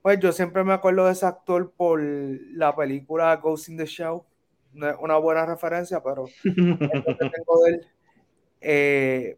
pues 0.01 0.19
yo 0.21 0.33
siempre 0.33 0.65
me 0.65 0.73
acuerdo 0.73 1.07
de 1.07 1.13
ese 1.13 1.27
actor 1.27 1.71
por 1.77 2.01
la 2.03 2.75
película 2.75 3.37
Ghost 3.37 3.69
in 3.69 3.77
the 3.77 3.85
Shell, 3.85 4.21
una 4.75 5.17
buena 5.19 5.45
referencia, 5.45 6.03
pero 6.03 6.27
es 6.27 6.35
lo 6.45 6.79
que 6.79 7.31
tengo 7.31 7.65
de 7.65 7.71
él. 7.71 7.87
Eh, 8.63 9.37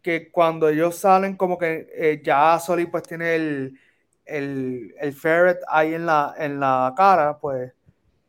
que 0.00 0.30
cuando 0.30 0.68
ellos 0.68 0.96
salen 0.96 1.36
como 1.36 1.58
que 1.58 1.88
eh, 1.94 2.22
ya 2.24 2.58
Soli 2.58 2.86
pues 2.86 3.02
tiene 3.04 3.34
el, 3.34 3.78
el, 4.24 4.94
el, 4.98 5.12
ferret 5.12 5.58
ahí 5.68 5.94
en 5.94 6.06
la, 6.06 6.34
en 6.38 6.58
la 6.58 6.92
cara, 6.96 7.38
pues 7.38 7.72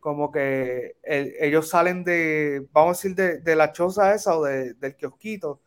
como 0.04 0.34
que 0.34 0.98
ellos 1.02 1.70
salen 1.70 2.04
de, 2.04 2.68
vamos 2.74 2.89
a 2.89 3.00
decir, 3.00 3.16
de, 3.16 3.39
de 3.39 3.56
la 3.56 3.72
choza 3.72 4.13
esa 4.13 4.38
o 4.38 4.44
de, 4.44 4.74
del 4.74 4.98
kiosquito, 4.98 5.62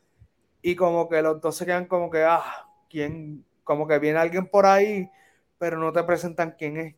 y 0.61 0.77
como 0.77 1.09
que 1.09 1.23
los 1.23 1.41
dos 1.41 1.57
se 1.57 1.65
quedan 1.65 1.87
como 1.87 2.11
que, 2.11 2.23
ah, 2.23 2.69
¿quién? 2.91 3.47
Como 3.65 3.89
que 3.89 3.99
viene 3.99 4.19
alguien 4.19 4.47
por 4.47 4.67
ahí, 4.67 5.11
pero 5.57 5.79
no 5.79 5.91
te 5.91 6.03
presentan 6.03 6.55
quién 6.59 6.77
es. 6.77 6.95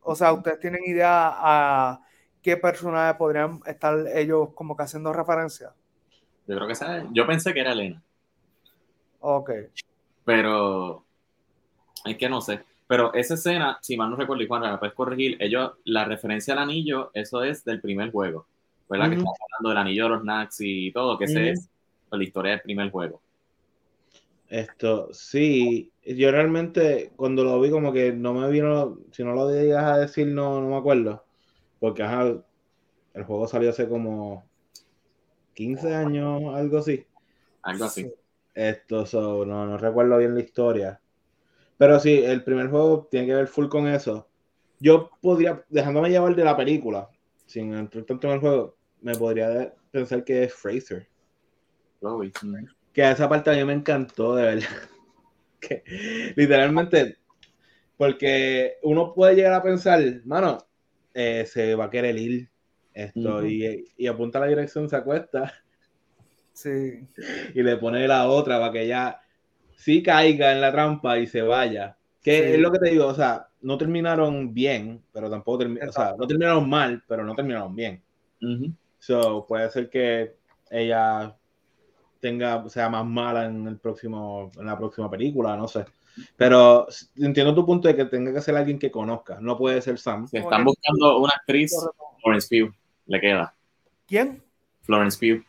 O 0.00 0.14
sea, 0.14 0.32
¿ustedes 0.32 0.58
tienen 0.58 0.80
idea 0.86 1.34
a 1.34 2.00
qué 2.40 2.56
personaje 2.56 3.12
podrían 3.18 3.60
estar 3.66 3.94
ellos 4.14 4.54
como 4.54 4.74
que 4.74 4.84
haciendo 4.84 5.12
referencia? 5.12 5.74
Yo 6.46 6.56
creo 6.56 6.66
que 6.66 6.74
sabe. 6.74 7.08
Yo 7.12 7.26
pensé 7.26 7.52
que 7.52 7.60
era 7.60 7.72
Elena. 7.72 8.02
Ok. 9.20 9.50
Pero 10.24 11.04
es 12.06 12.16
que 12.16 12.28
no 12.30 12.40
sé. 12.40 12.64
Pero 12.92 13.14
esa 13.14 13.32
escena, 13.32 13.78
si 13.80 13.96
mal 13.96 14.10
no 14.10 14.16
recuerdo, 14.16 14.42
y 14.42 14.46
Juan, 14.46 14.70
me 14.70 14.76
puedes 14.76 14.94
corregir, 14.94 15.38
ellos, 15.40 15.72
la 15.86 16.04
referencia 16.04 16.52
al 16.52 16.58
anillo, 16.58 17.10
eso 17.14 17.42
es 17.42 17.64
del 17.64 17.80
primer 17.80 18.12
juego. 18.12 18.46
¿Verdad? 18.86 19.08
Que 19.08 19.14
estamos 19.14 19.38
hablando 19.40 19.68
del 19.70 19.78
anillo 19.78 20.02
de 20.02 20.08
los 20.10 20.24
Nax 20.24 20.56
y 20.60 20.92
todo, 20.92 21.16
que 21.16 21.24
ese 21.24 21.52
es 21.52 21.70
la 22.10 22.22
historia 22.22 22.50
del 22.50 22.60
primer 22.60 22.90
juego. 22.90 23.22
Esto, 24.46 25.08
sí, 25.10 25.90
yo 26.04 26.30
realmente 26.32 27.12
cuando 27.16 27.44
lo 27.44 27.58
vi 27.62 27.70
como 27.70 27.94
que 27.94 28.12
no 28.12 28.34
me 28.34 28.50
vino, 28.50 28.98
si 29.10 29.24
no 29.24 29.32
lo 29.32 29.48
digas 29.48 29.84
a 29.84 29.96
decir 29.96 30.26
no, 30.26 30.60
no 30.60 30.68
me 30.68 30.76
acuerdo, 30.76 31.24
porque 31.80 32.02
ajá, 32.02 32.24
el 33.14 33.24
juego 33.24 33.48
salió 33.48 33.70
hace 33.70 33.88
como 33.88 34.44
15 35.54 35.94
años, 35.94 36.54
algo 36.54 36.76
así. 36.76 37.06
Algo 37.62 37.86
así. 37.86 38.12
Esto, 38.54 39.06
no, 39.46 39.64
no 39.64 39.78
recuerdo 39.78 40.18
bien 40.18 40.34
la 40.34 40.42
historia. 40.42 41.01
Pero 41.82 41.98
sí, 41.98 42.22
el 42.24 42.44
primer 42.44 42.70
juego 42.70 43.08
tiene 43.10 43.26
que 43.26 43.34
ver 43.34 43.48
full 43.48 43.66
con 43.66 43.88
eso. 43.88 44.28
Yo 44.78 45.10
podría, 45.20 45.64
dejándome 45.68 46.10
llevar 46.10 46.36
de 46.36 46.44
la 46.44 46.56
película, 46.56 47.10
sin 47.44 47.74
entrar 47.74 48.04
tanto 48.04 48.28
en 48.28 48.34
el 48.34 48.38
juego, 48.38 48.76
me 49.00 49.16
podría 49.16 49.74
pensar 49.90 50.22
que 50.22 50.44
es 50.44 50.54
Fraser. 50.54 51.08
Que 52.92 53.10
esa 53.10 53.28
parte 53.28 53.50
a 53.50 53.54
mí 53.54 53.64
me 53.64 53.72
encantó, 53.72 54.36
de 54.36 54.44
verdad. 54.44 54.68
que, 55.60 55.82
literalmente, 56.36 57.16
porque 57.96 58.76
uno 58.84 59.12
puede 59.12 59.34
llegar 59.34 59.54
a 59.54 59.62
pensar, 59.64 60.00
mano, 60.24 60.58
eh, 61.12 61.44
se 61.48 61.74
va 61.74 61.86
a 61.86 61.90
querer 61.90 62.16
ir 62.16 62.48
esto, 62.94 63.44
y, 63.44 63.92
y, 63.96 64.06
apunta 64.06 64.38
la 64.38 64.46
dirección, 64.46 64.88
se 64.88 64.94
acuesta. 64.94 65.52
Sí. 66.52 67.08
Y 67.56 67.62
le 67.64 67.76
pone 67.76 68.06
la 68.06 68.28
otra 68.28 68.60
para 68.60 68.72
que 68.72 68.86
ya 68.86 69.21
sí 69.82 70.00
caiga 70.00 70.52
en 70.52 70.60
la 70.60 70.70
trampa 70.70 71.18
y 71.18 71.26
se 71.26 71.42
vaya. 71.42 71.96
Que 72.22 72.54
es 72.54 72.60
lo 72.60 72.70
que 72.70 72.78
te 72.78 72.90
digo, 72.90 73.08
o 73.08 73.14
sea, 73.14 73.48
no 73.62 73.76
terminaron 73.76 74.54
bien, 74.54 75.02
pero 75.12 75.28
tampoco 75.28 75.58
terminaron, 75.58 75.88
o 75.88 75.92
sea, 75.92 76.14
no 76.16 76.24
terminaron 76.24 76.68
mal, 76.68 77.02
pero 77.08 77.24
no 77.24 77.34
terminaron 77.34 77.74
bien. 77.74 78.00
So, 79.00 79.44
puede 79.44 79.68
ser 79.70 79.90
que 79.90 80.36
ella 80.70 81.36
tenga, 82.20 82.68
sea 82.68 82.88
más 82.88 83.04
mala 83.04 83.46
en 83.46 83.66
el 83.66 83.78
próximo, 83.78 84.52
en 84.56 84.66
la 84.66 84.78
próxima 84.78 85.10
película, 85.10 85.56
no 85.56 85.66
sé. 85.66 85.84
Pero 86.36 86.86
entiendo 87.16 87.52
tu 87.52 87.66
punto 87.66 87.88
de 87.88 87.96
que 87.96 88.04
tenga 88.04 88.32
que 88.32 88.40
ser 88.40 88.54
alguien 88.54 88.78
que 88.78 88.92
conozca, 88.92 89.40
no 89.40 89.58
puede 89.58 89.82
ser 89.82 89.98
Sam. 89.98 90.28
Se 90.28 90.38
están 90.38 90.64
buscando 90.64 91.18
una 91.18 91.32
actriz, 91.34 91.74
Florence 92.22 92.46
Pugh, 92.48 92.72
le 93.06 93.20
queda. 93.20 93.52
¿Quién? 94.06 94.40
Florence 94.82 95.18
Pugh. 95.18 95.44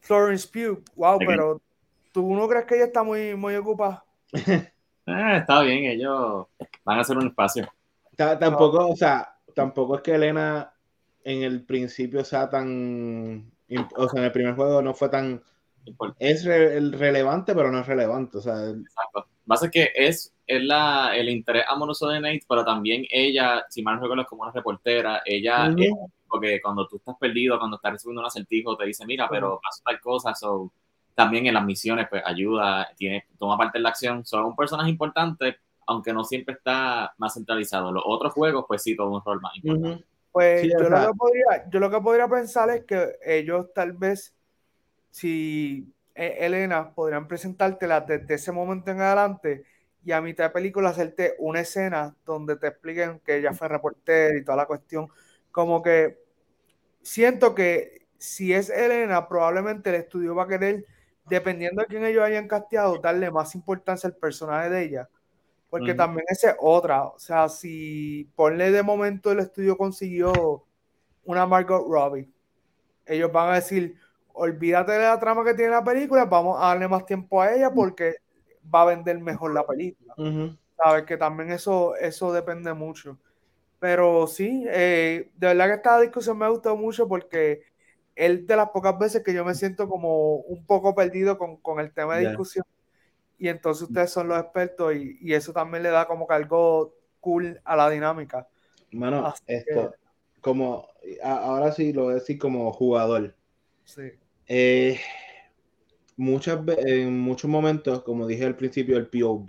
Florence 0.00 0.46
Pugh, 0.46 0.82
wow, 0.94 1.18
pero 1.18 1.62
¿tú 2.12 2.34
no 2.34 2.48
crees 2.48 2.66
que 2.66 2.76
ella 2.76 2.86
está 2.86 3.02
muy, 3.02 3.34
muy 3.34 3.54
ocupada? 3.54 4.04
Eh, 4.32 4.70
está 5.06 5.62
bien, 5.62 5.84
ellos 5.84 6.46
van 6.84 6.98
a 6.98 7.00
hacer 7.00 7.16
un 7.16 7.28
espacio. 7.28 7.68
tampoco, 8.16 8.88
o 8.88 8.96
sea, 8.96 9.36
tampoco 9.54 9.96
es 9.96 10.02
que 10.02 10.14
Elena 10.14 10.72
en 11.24 11.42
el 11.42 11.64
principio 11.64 12.24
sea 12.24 12.48
tan, 12.48 13.50
o 13.96 14.08
sea, 14.08 14.20
en 14.20 14.24
el 14.24 14.32
primer 14.32 14.54
juego 14.54 14.80
no 14.82 14.94
fue 14.94 15.08
tan, 15.08 15.42
es 16.18 16.44
relevante, 16.44 17.54
pero 17.54 17.70
no 17.70 17.80
es 17.80 17.86
relevante, 17.86 18.38
o 18.38 18.40
sea. 18.40 18.54
Exacto. 18.54 19.26
Pasa 19.46 19.70
que 19.70 19.90
es, 19.94 20.34
es 20.46 20.62
la, 20.62 21.16
el 21.16 21.30
interés 21.30 21.64
amoroso 21.68 22.08
de 22.08 22.20
Nate, 22.20 22.44
pero 22.46 22.64
también 22.64 23.04
ella, 23.10 23.64
si 23.70 23.82
mal 23.82 23.96
no 23.96 24.02
recuerdo, 24.02 24.22
es 24.22 24.28
como 24.28 24.42
una 24.42 24.52
reportera, 24.52 25.22
ella 25.24 25.74
porque 26.28 26.60
cuando 26.60 26.86
tú 26.86 26.96
estás 26.96 27.16
perdido, 27.18 27.58
cuando 27.58 27.76
estás 27.76 27.92
recibiendo 27.92 28.20
un 28.20 28.26
acertijo, 28.26 28.76
te 28.76 28.86
dice, 28.86 29.06
mira, 29.06 29.28
pero 29.30 29.58
pasa 29.62 29.82
tal 29.84 30.00
cosa, 30.00 30.34
so, 30.34 30.70
también 31.18 31.46
en 31.46 31.54
las 31.54 31.64
misiones, 31.64 32.06
pues 32.08 32.22
ayuda, 32.24 32.90
tiene, 32.96 33.26
toma 33.40 33.58
parte 33.58 33.78
en 33.78 33.82
la 33.82 33.88
acción, 33.88 34.24
son 34.24 34.44
un 34.44 34.54
personaje 34.54 34.88
importante, 34.88 35.56
aunque 35.84 36.12
no 36.12 36.22
siempre 36.22 36.54
está 36.54 37.12
más 37.18 37.34
centralizado. 37.34 37.90
Los 37.90 38.04
otros 38.06 38.32
juegos, 38.32 38.66
pues 38.68 38.84
sí, 38.84 38.94
todo 38.94 39.10
un 39.10 39.20
rol 39.24 39.40
más 39.40 39.56
importante. 39.56 40.04
Pues 40.30 40.62
yo, 40.62 40.78
lo 40.88 40.96
que 40.96 41.14
podría, 41.18 41.68
yo 41.68 41.80
lo 41.80 41.90
que 41.90 42.00
podría 42.00 42.28
pensar 42.28 42.70
es 42.70 42.84
que 42.84 43.16
ellos 43.26 43.66
tal 43.74 43.94
vez, 43.94 44.32
si 45.10 45.92
eh, 46.14 46.36
Elena, 46.38 46.94
podrían 46.94 47.26
presentártela 47.26 48.02
desde 48.02 48.34
ese 48.34 48.52
momento 48.52 48.92
en 48.92 49.00
adelante 49.00 49.64
y 50.04 50.12
a 50.12 50.20
mitad 50.20 50.44
de 50.44 50.50
película 50.50 50.90
hacerte 50.90 51.34
una 51.40 51.58
escena 51.58 52.14
donde 52.24 52.54
te 52.54 52.68
expliquen 52.68 53.18
que 53.24 53.38
ella 53.38 53.52
fue 53.54 53.66
reportera 53.66 54.38
y 54.38 54.44
toda 54.44 54.58
la 54.58 54.66
cuestión 54.66 55.08
como 55.50 55.82
que 55.82 56.22
siento 57.02 57.56
que 57.56 58.06
si 58.18 58.52
es 58.52 58.70
Elena, 58.70 59.28
probablemente 59.28 59.90
el 59.90 59.96
estudio 59.96 60.36
va 60.36 60.44
a 60.44 60.48
querer, 60.48 60.84
dependiendo 61.28 61.82
de 61.82 61.88
quién 61.88 62.04
ellos 62.04 62.22
hayan 62.22 62.48
casteado, 62.48 62.98
darle 62.98 63.30
más 63.30 63.54
importancia 63.54 64.08
al 64.08 64.16
personaje 64.16 64.70
de 64.70 64.84
ella. 64.84 65.08
Porque 65.70 65.94
también 65.94 66.24
esa 66.28 66.50
es 66.50 66.56
otra. 66.60 67.04
O 67.04 67.18
sea, 67.18 67.48
si 67.48 68.30
ponle 68.34 68.70
de 68.70 68.82
momento 68.82 69.30
el 69.30 69.40
estudio 69.40 69.76
consiguió 69.76 70.64
una 71.24 71.46
Margot 71.46 71.86
Robbie, 71.86 72.30
ellos 73.04 73.30
van 73.30 73.50
a 73.50 73.54
decir, 73.56 73.96
olvídate 74.32 74.92
de 74.92 75.00
la 75.00 75.18
trama 75.18 75.44
que 75.44 75.54
tiene 75.54 75.72
la 75.72 75.84
película, 75.84 76.24
vamos 76.24 76.56
a 76.58 76.68
darle 76.68 76.88
más 76.88 77.04
tiempo 77.04 77.42
a 77.42 77.52
ella 77.52 77.70
porque 77.70 78.16
va 78.74 78.82
a 78.82 78.86
vender 78.86 79.18
mejor 79.18 79.52
la 79.52 79.66
película. 79.66 80.14
Sabes 80.82 81.04
que 81.04 81.16
también 81.16 81.50
eso, 81.50 81.96
eso 81.96 82.32
depende 82.32 82.72
mucho. 82.72 83.18
Pero 83.78 84.26
sí, 84.26 84.64
eh, 84.68 85.30
de 85.36 85.46
verdad 85.46 85.66
que 85.66 85.74
esta 85.74 86.00
discusión 86.00 86.38
me 86.38 86.46
ha 86.46 86.48
gustado 86.48 86.76
mucho 86.76 87.06
porque 87.06 87.62
es 88.18 88.46
de 88.46 88.56
las 88.56 88.70
pocas 88.70 88.98
veces 88.98 89.22
que 89.22 89.32
yo 89.32 89.44
me 89.44 89.54
siento 89.54 89.88
como 89.88 90.36
un 90.38 90.66
poco 90.66 90.92
perdido 90.92 91.38
con, 91.38 91.56
con 91.58 91.78
el 91.78 91.92
tema 91.92 92.16
de 92.16 92.28
discusión. 92.28 92.64
Y 93.38 93.46
entonces 93.46 93.84
ustedes 93.84 94.10
son 94.10 94.26
los 94.26 94.40
expertos 94.40 94.92
y, 94.96 95.16
y, 95.20 95.34
eso 95.34 95.52
también 95.52 95.84
le 95.84 95.90
da 95.90 96.08
como 96.08 96.26
que 96.26 96.34
algo 96.34 96.96
cool 97.20 97.60
a 97.64 97.76
la 97.76 97.88
dinámica. 97.88 98.48
Bueno, 98.90 99.32
esto, 99.46 99.94
como, 100.40 100.88
ahora 101.22 101.70
sí 101.70 101.92
lo 101.92 102.04
voy 102.04 102.12
a 102.12 102.14
decir 102.16 102.40
como 102.40 102.72
jugador. 102.72 103.36
Sí. 103.84 104.10
Eh, 104.48 104.98
muchas 106.16 106.58
en 106.78 107.20
muchos 107.20 107.48
momentos, 107.48 108.02
como 108.02 108.26
dije 108.26 108.44
al 108.44 108.56
principio, 108.56 108.96
el 108.96 109.06
POV, 109.06 109.46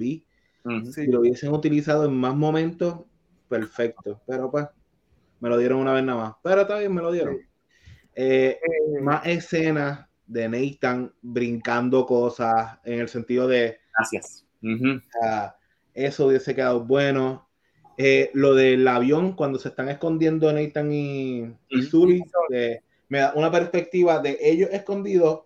si 0.93 1.08
lo 1.08 1.21
hubiesen 1.21 1.51
utilizado 1.51 2.05
en 2.05 2.13
más 2.13 2.36
momentos, 2.36 2.99
perfecto. 3.47 4.21
Pero 4.27 4.51
pues, 4.51 4.67
me 5.39 5.49
lo 5.49 5.58
dieron 5.58 5.79
una 5.79 5.93
vez 5.93 6.03
nada 6.03 6.21
más. 6.21 6.36
Pero 6.43 6.67
también 6.67 6.93
me 6.93 7.01
lo 7.01 7.12
dieron. 7.12 7.48
Eh, 8.21 8.60
más 9.01 9.25
escenas 9.25 10.05
de 10.27 10.49
Nathan 10.49 11.13
brincando 11.21 12.05
cosas 12.05 12.77
en 12.84 12.99
el 12.99 13.08
sentido 13.08 13.47
de. 13.47 13.79
Gracias. 13.95 14.45
eso 15.93 16.27
hubiese 16.27 16.53
quedado 16.53 16.84
bueno. 16.84 17.47
Eh, 17.97 18.29
lo 18.34 18.55
del 18.55 18.86
avión, 18.88 19.34
cuando 19.34 19.58
se 19.58 19.69
están 19.69 19.88
escondiendo 19.88 20.51
Nathan 20.51 20.91
y, 20.91 21.43
y 21.69 21.89
me 23.08 23.19
da 23.19 23.34
una 23.36 23.51
perspectiva 23.51 24.19
de 24.19 24.38
ellos 24.41 24.69
escondidos 24.71 25.41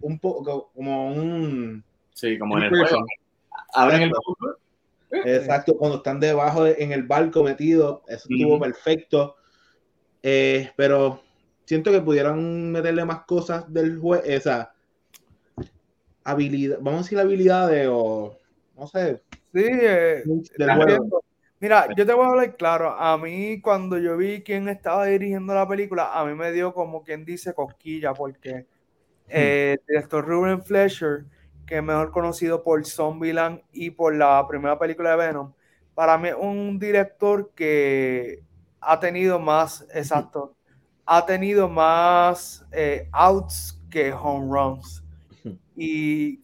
un 0.00 0.18
poco 0.18 0.70
como 0.74 1.14
un. 1.14 1.84
Sí, 2.12 2.38
como 2.38 2.58
en 2.58 2.64
el 2.64 2.70
juego. 2.70 3.06
Abren 3.72 4.02
el 4.02 4.12
Exacto, 5.24 5.76
cuando 5.76 5.98
están 5.98 6.18
debajo 6.18 6.66
en 6.66 6.90
el 6.90 7.04
barco 7.04 7.44
metido, 7.44 8.02
eso 8.08 8.26
estuvo 8.28 8.58
perfecto. 8.58 9.36
Eh, 10.24 10.70
pero 10.76 11.23
siento 11.64 11.90
que 11.90 12.00
pudieran 12.00 12.72
meterle 12.72 13.04
más 13.04 13.24
cosas 13.24 13.72
del 13.72 13.98
juego, 13.98 14.22
esa 14.24 14.74
habilidad, 16.22 16.78
vamos 16.80 17.00
a 17.00 17.02
decir 17.04 17.18
habilidades 17.18 17.88
o 17.90 18.38
no 18.76 18.86
sé. 18.86 19.22
Sí, 19.52 19.64
eh, 19.64 20.24
Mira, 21.60 21.88
yo 21.96 22.04
te 22.04 22.12
voy 22.12 22.26
a 22.26 22.28
hablar 22.28 22.56
claro. 22.56 22.90
A 22.90 23.16
mí, 23.16 23.60
cuando 23.62 23.96
yo 23.96 24.18
vi 24.18 24.42
quién 24.42 24.68
estaba 24.68 25.06
dirigiendo 25.06 25.54
la 25.54 25.66
película, 25.66 26.12
a 26.12 26.24
mí 26.26 26.34
me 26.34 26.52
dio 26.52 26.74
como 26.74 27.02
quien 27.02 27.24
dice 27.24 27.54
cosquilla, 27.54 28.12
porque 28.12 28.52
hmm. 28.54 28.64
eh, 29.28 29.76
el 29.78 29.86
director 29.88 30.26
Ruben 30.26 30.62
Fleischer, 30.62 31.24
que 31.66 31.76
es 31.76 31.82
mejor 31.82 32.10
conocido 32.10 32.62
por 32.62 32.84
Zombieland 32.84 33.62
y 33.72 33.90
por 33.90 34.14
la 34.14 34.46
primera 34.46 34.78
película 34.78 35.12
de 35.12 35.16
Venom, 35.16 35.52
para 35.94 36.18
mí 36.18 36.28
es 36.28 36.34
un 36.38 36.78
director 36.78 37.52
que 37.54 38.42
ha 38.80 39.00
tenido 39.00 39.38
más, 39.38 39.86
exacto, 39.94 40.53
ha 41.06 41.26
tenido 41.26 41.68
más 41.68 42.64
eh, 42.72 43.08
outs 43.12 43.80
que 43.90 44.12
home 44.12 44.46
runs. 44.50 45.02
Y 45.76 46.40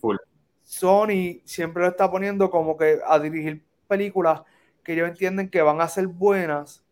Sony 0.65 1.41
siempre 1.45 1.85
lo 1.85 1.89
está 1.89 2.11
poniendo 2.11 2.51
como 2.51 2.77
que 2.77 2.99
a 3.07 3.19
dirigir 3.19 3.65
películas 3.87 4.43
que 4.83 4.93
ellos 4.93 5.09
entienden 5.09 5.49
que 5.49 5.63
van 5.63 5.81
a 5.81 5.89
ser 5.89 6.09
buenas 6.09 6.83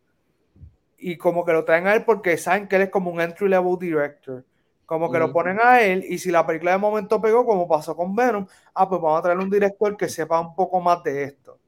y 0.98 1.16
como 1.16 1.44
que 1.44 1.52
lo 1.52 1.64
traen 1.64 1.87
a 1.87 1.94
él 1.94 2.04
porque 2.04 2.37
saben 2.37 2.68
que 2.68 2.76
él 2.76 2.83
es 2.83 2.90
como 2.90 3.11
un 3.11 3.20
entry 3.20 3.48
level 3.48 3.76
director. 3.78 4.44
Como 4.87 5.12
que 5.12 5.18
lo 5.18 5.33
ponen 5.33 5.59
a 5.62 5.83
él 5.83 6.04
y 6.09 6.18
si 6.18 6.31
la 6.31 6.46
película 6.46 6.72
de 6.72 6.78
momento 6.78 7.20
pegó, 7.20 7.44
como 7.44 7.68
pasó 7.68 7.94
con 7.94 8.14
Venom, 8.16 8.46
ah, 8.72 8.88
pues 8.88 9.00
vamos 9.00 9.18
a 9.18 9.22
traer 9.22 9.38
un 9.38 9.50
director 9.50 9.96
que 9.96 10.09
sepa 10.09 10.40
un 10.40 10.54
poco 10.54 10.81
más 10.81 11.02
de 11.02 11.24
esto. 11.24 11.59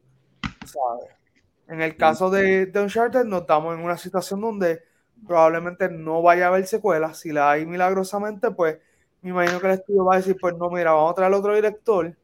En 1.69 1.83
el 1.83 1.97
caso 1.97 2.31
de, 2.31 2.67
de 2.67 2.81
Uncharted, 2.81 3.25
nos 3.25 3.43
estamos 3.43 3.75
en 3.77 3.85
una 3.85 3.97
situación 3.97 4.41
donde 4.41 4.90
probablemente 5.27 5.89
no 5.89 6.23
vaya 6.23 6.47
a 6.47 6.49
haber 6.49 6.67
secuelas. 6.67 7.19
Si 7.19 7.33
la 7.33 7.51
hay 7.51 7.67
milagrosamente, 7.67 8.51
pues 8.51 8.79
me 9.23 9.31
imagino 9.31 9.61
que 9.61 9.67
el 9.67 9.73
estudio 9.75 10.05
va 10.05 10.15
a 10.15 10.19
decir, 10.19 10.37
pues 10.41 10.57
no, 10.57 10.71
mira, 10.71 10.93
vamos 10.93 11.13
a 11.13 11.15
traer 11.15 11.33
otro 11.33 11.55
director 11.55 12.17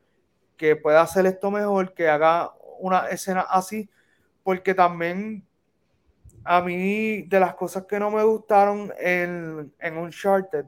que 0.57 0.77
pueda 0.77 1.03
hacer 1.03 1.27
esto 1.27 1.51
mejor, 1.51 1.93
que 1.95 2.09
haga 2.09 2.53
una 2.79 3.09
escena 3.09 3.43
así, 3.43 3.89
porque 4.43 4.75
también 4.75 5.47
a 6.45 6.63
mí 6.63 7.23
de 7.23 7.41
las 7.41 7.55
cosas 7.55 7.85
que 7.87 7.99
no 7.99 8.11
me 8.11 8.23
gustaron 8.23 8.93
en, 8.99 9.73
en 9.79 9.99
Uncharted, 9.99 10.65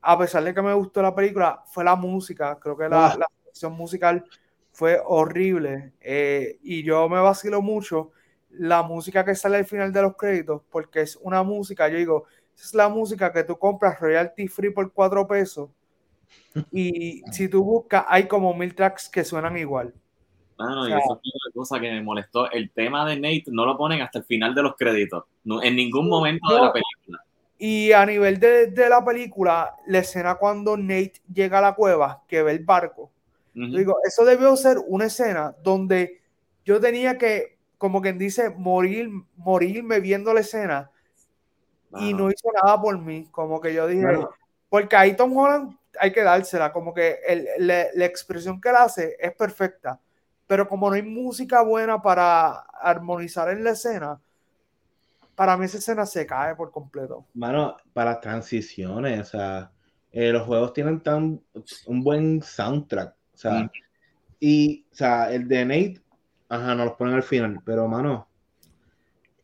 a 0.00 0.18
pesar 0.18 0.44
de 0.44 0.54
que 0.54 0.62
me 0.62 0.72
gustó 0.74 1.02
la 1.02 1.14
película, 1.14 1.62
fue 1.66 1.84
la 1.84 1.96
música. 1.96 2.56
Creo 2.60 2.76
que 2.76 2.88
la, 2.88 3.08
ah. 3.08 3.18
la 3.18 3.68
musical 3.68 4.24
fue 4.72 5.00
horrible. 5.04 5.92
Eh, 6.00 6.58
y 6.62 6.84
yo 6.84 7.08
me 7.08 7.20
vacilo 7.20 7.60
mucho 7.60 8.12
la 8.50 8.82
música 8.82 9.24
que 9.24 9.34
sale 9.34 9.58
al 9.58 9.64
final 9.64 9.92
de 9.92 10.02
los 10.02 10.16
créditos, 10.16 10.62
porque 10.70 11.02
es 11.02 11.16
una 11.16 11.42
música, 11.42 11.88
yo 11.88 11.98
digo, 11.98 12.24
es 12.56 12.74
la 12.74 12.88
música 12.88 13.32
que 13.32 13.44
tú 13.44 13.58
compras 13.58 14.00
royalty 14.00 14.48
free 14.48 14.70
por 14.70 14.92
cuatro 14.92 15.26
pesos. 15.26 15.70
Y 16.72 17.22
si 17.32 17.48
tú 17.48 17.62
buscas, 17.62 18.04
hay 18.08 18.26
como 18.26 18.52
mil 18.54 18.74
tracks 18.74 19.08
que 19.08 19.24
suenan 19.24 19.56
igual. 19.56 19.94
y 20.58 20.92
eso 20.92 21.20
es 21.22 21.34
una 21.34 21.52
cosa 21.54 21.80
que 21.80 21.90
me 21.90 22.02
molestó. 22.02 22.50
El 22.50 22.70
tema 22.70 23.08
de 23.08 23.16
Nate 23.16 23.44
no 23.48 23.64
lo 23.64 23.76
ponen 23.76 24.02
hasta 24.02 24.18
el 24.18 24.24
final 24.24 24.54
de 24.54 24.62
los 24.62 24.76
créditos, 24.76 25.24
en 25.44 25.76
ningún 25.76 26.08
momento 26.08 26.54
de 26.54 26.60
la 26.60 26.72
película. 26.72 27.22
Y 27.60 27.90
a 27.90 28.06
nivel 28.06 28.38
de, 28.38 28.68
de, 28.68 28.88
la 28.88 29.04
película, 29.04 29.74
la 29.88 29.98
escena 29.98 30.36
cuando 30.36 30.76
Nate 30.76 31.14
llega 31.32 31.58
a 31.58 31.62
la 31.62 31.74
cueva, 31.74 32.22
que 32.28 32.42
ve 32.42 32.52
el 32.52 32.64
barco, 32.64 33.10
digo, 33.52 33.96
eso 34.06 34.24
debió 34.24 34.56
ser 34.56 34.78
una 34.86 35.06
escena 35.06 35.54
donde 35.64 36.20
yo 36.64 36.80
tenía 36.80 37.18
que, 37.18 37.57
como 37.78 38.02
quien 38.02 38.18
dice, 38.18 38.50
morir, 38.50 39.08
morirme 39.36 40.00
viendo 40.00 40.34
la 40.34 40.40
escena 40.40 40.90
y 41.98 42.12
no 42.12 42.30
hizo 42.30 42.50
nada 42.62 42.80
por 42.80 42.98
mí. 42.98 43.28
Como 43.30 43.60
que 43.60 43.72
yo 43.72 43.86
dije, 43.86 44.18
porque 44.68 44.96
ahí 44.96 45.16
Tom 45.16 45.34
Holland 45.36 45.76
hay 45.98 46.12
que 46.12 46.22
dársela, 46.22 46.72
como 46.72 46.92
que 46.92 47.18
el, 47.26 47.66
la 47.66 48.04
expresión 48.04 48.60
que 48.60 48.68
él 48.68 48.76
hace 48.76 49.16
es 49.18 49.34
perfecta, 49.34 50.00
pero 50.46 50.68
como 50.68 50.88
no 50.88 50.96
hay 50.96 51.02
música 51.02 51.62
buena 51.62 52.00
para 52.02 52.50
armonizar 52.50 53.50
en 53.50 53.64
la 53.64 53.70
escena, 53.70 54.20
para 55.34 55.56
mí 55.56 55.66
esa 55.66 55.78
escena 55.78 56.04
se 56.04 56.26
cae 56.26 56.56
por 56.56 56.72
completo. 56.72 57.24
Mano, 57.34 57.76
para 57.92 58.20
transiciones, 58.20 59.20
o 59.20 59.24
sea, 59.24 59.70
eh, 60.10 60.32
los 60.32 60.44
juegos 60.46 60.72
tienen 60.72 61.00
tan 61.00 61.40
un 61.86 62.02
buen 62.02 62.42
soundtrack, 62.42 63.14
o 63.34 63.36
sea, 63.36 63.70
y, 64.40 64.84
o 64.90 64.94
sea, 64.94 65.32
el 65.32 65.46
de 65.46 65.64
Nate, 65.64 66.02
ajá, 66.48 66.74
no 66.74 66.84
los 66.84 66.94
ponen 66.94 67.14
al 67.14 67.22
final, 67.22 67.60
pero 67.64 67.88
mano, 67.88 68.28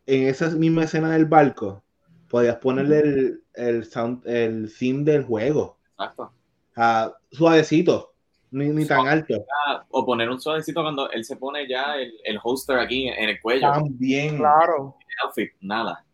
en 0.06 0.28
esa 0.28 0.50
misma 0.50 0.84
escena 0.84 1.12
del 1.12 1.26
barco, 1.26 1.82
podías 2.28 2.56
ponerle 2.56 3.00
el, 3.00 3.42
el 3.54 3.84
sound, 3.84 4.26
el 4.26 4.72
theme 4.76 5.04
del 5.04 5.24
juego. 5.24 5.78
Exacto. 5.92 6.32
suavecito, 7.30 8.12
ni, 8.50 8.68
ni 8.68 8.86
tan 8.86 9.06
alto. 9.06 9.34
O 9.90 10.04
poner 10.04 10.28
un 10.28 10.40
suavecito 10.40 10.82
cuando 10.82 11.10
él 11.10 11.24
se 11.24 11.36
pone 11.36 11.68
ya 11.68 11.96
el, 11.96 12.12
el 12.24 12.38
holster 12.42 12.78
aquí 12.78 13.08
en 13.08 13.28
el 13.28 13.40
cuello. 13.40 13.70
También. 13.70 14.36
Claro 14.36 14.96
outfit, 15.22 15.52
nada. 15.60 16.04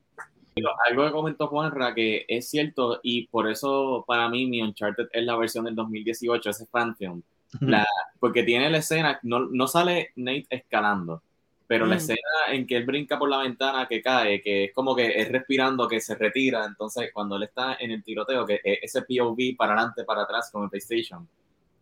algo 0.89 1.07
que 1.07 1.13
comentó 1.13 1.47
Juanra 1.47 1.95
que 1.95 2.25
es 2.29 2.49
cierto 2.49 3.01
y 3.03 3.27
por 3.29 3.49
eso 3.51 4.05
para 4.07 4.29
mí 4.29 4.47
mi 4.47 4.63
Uncharted 4.63 5.09
es 5.13 5.25
la 5.25 5.37
versión 5.37 5.65
del 5.65 5.75
2018, 5.75 6.51
ese 6.51 6.67
Pantheon. 6.67 7.23
La, 7.61 7.87
porque 8.21 8.43
tiene 8.43 8.71
la 8.71 8.79
escena, 8.79 9.19
no, 9.23 9.41
no 9.41 9.67
sale 9.67 10.13
Nate 10.17 10.47
escalando, 10.51 11.23
pero 11.67 11.87
la 11.87 11.97
escena 11.97 12.19
en 12.51 12.67
que 12.67 12.77
él 12.77 12.85
brinca 12.85 13.19
por 13.19 13.29
la 13.29 13.39
ventana 13.39 13.87
que 13.89 14.03
cae, 14.03 14.41
que 14.43 14.65
es 14.65 14.73
como 14.73 14.95
que 14.95 15.21
es 15.21 15.31
respirando, 15.31 15.89
que 15.89 16.01
se 16.01 16.15
retira, 16.15 16.65
entonces 16.65 17.11
cuando 17.13 17.37
él 17.37 17.45
está 17.45 17.77
en 17.79 17.93
el 17.93 18.03
tiroteo, 18.03 18.45
que 18.45 18.61
es 18.63 18.79
ese 18.83 19.03
POV 19.03 19.57
para 19.57 19.75
adelante, 19.75 20.05
para 20.05 20.23
atrás, 20.23 20.51
como 20.51 20.65
en 20.65 20.71
PlayStation. 20.71 21.29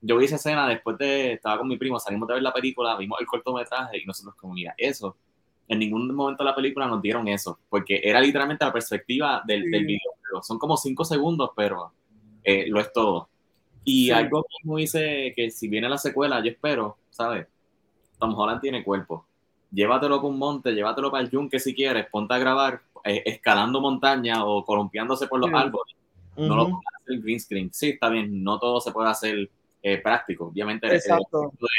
Yo 0.01 0.17
vi 0.17 0.27
esa 0.27 0.37
escena 0.37 0.69
después 0.69 0.97
de, 0.99 1.33
estaba 1.33 1.59
con 1.59 1.69
mi 1.69 1.77
primo, 1.77 1.99
salimos 1.99 2.29
de 2.29 2.35
ver 2.35 2.43
la 2.43 2.53
película, 2.53 2.97
vimos 2.97 3.19
el 3.21 3.27
cortometraje 3.27 3.99
y 3.99 4.05
nosotros 4.05 4.35
como, 4.37 4.55
mira, 4.55 4.75
eso 4.77 5.17
en 5.69 5.79
ningún 5.79 6.15
momento 6.15 6.43
de 6.43 6.51
la 6.51 6.57
película 6.57 6.87
nos 6.87 7.03
dieron 7.03 7.29
eso, 7.29 7.59
porque 7.69 8.01
era 8.03 8.21
literalmente 8.21 8.65
la 8.65 8.73
perspectiva 8.73 9.43
del, 9.47 9.71
del 9.71 9.85
videojuego. 9.85 10.43
Son 10.43 10.59
como 10.59 10.77
cinco 10.77 11.05
segundos, 11.05 11.51
pero 11.55 11.93
eh, 12.43 12.67
lo 12.69 12.81
es 12.81 12.93
todo. 12.93 13.29
Y 13.89 14.11
algo 14.11 14.45
mismo 14.59 14.77
dice 14.77 15.33
que 15.35 15.51
si 15.51 15.69
viene 15.69 15.89
la 15.89 15.99
secuela, 15.99 16.43
yo 16.43 16.51
espero, 16.51 16.99
¿sabes? 17.11 17.47
Tom 18.19 18.35
Holland 18.39 18.61
tiene 18.61 18.85
cuerpo. 18.85 19.25
Llévatelo 19.71 20.21
con 20.21 20.33
un 20.33 20.39
monte, 20.39 20.73
llévatelo 20.73 21.11
para 21.11 21.25
el 21.25 21.31
yunque 21.31 21.59
si 21.59 21.75
quieres, 21.75 22.07
ponte 22.11 22.35
a 22.35 22.39
grabar 22.39 22.81
eh, 23.05 23.23
escalando 23.27 23.81
montaña 23.81 24.45
o 24.45 24.65
columpiándose 24.65 25.27
por 25.27 25.41
los 25.41 25.53
árboles. 25.53 25.95
No 26.37 26.55
lo 26.55 26.67
a 26.67 26.81
hacer 27.03 27.21
green 27.21 27.41
screen. 27.41 27.71
Sí, 27.73 27.91
está 27.91 28.09
bien, 28.09 28.43
no 28.43 28.59
todo 28.59 28.81
se 28.81 28.93
puede 28.93 29.11
hacer 29.11 29.51
eh, 29.83 29.99
práctico. 29.99 30.47
Obviamente, 30.47 30.87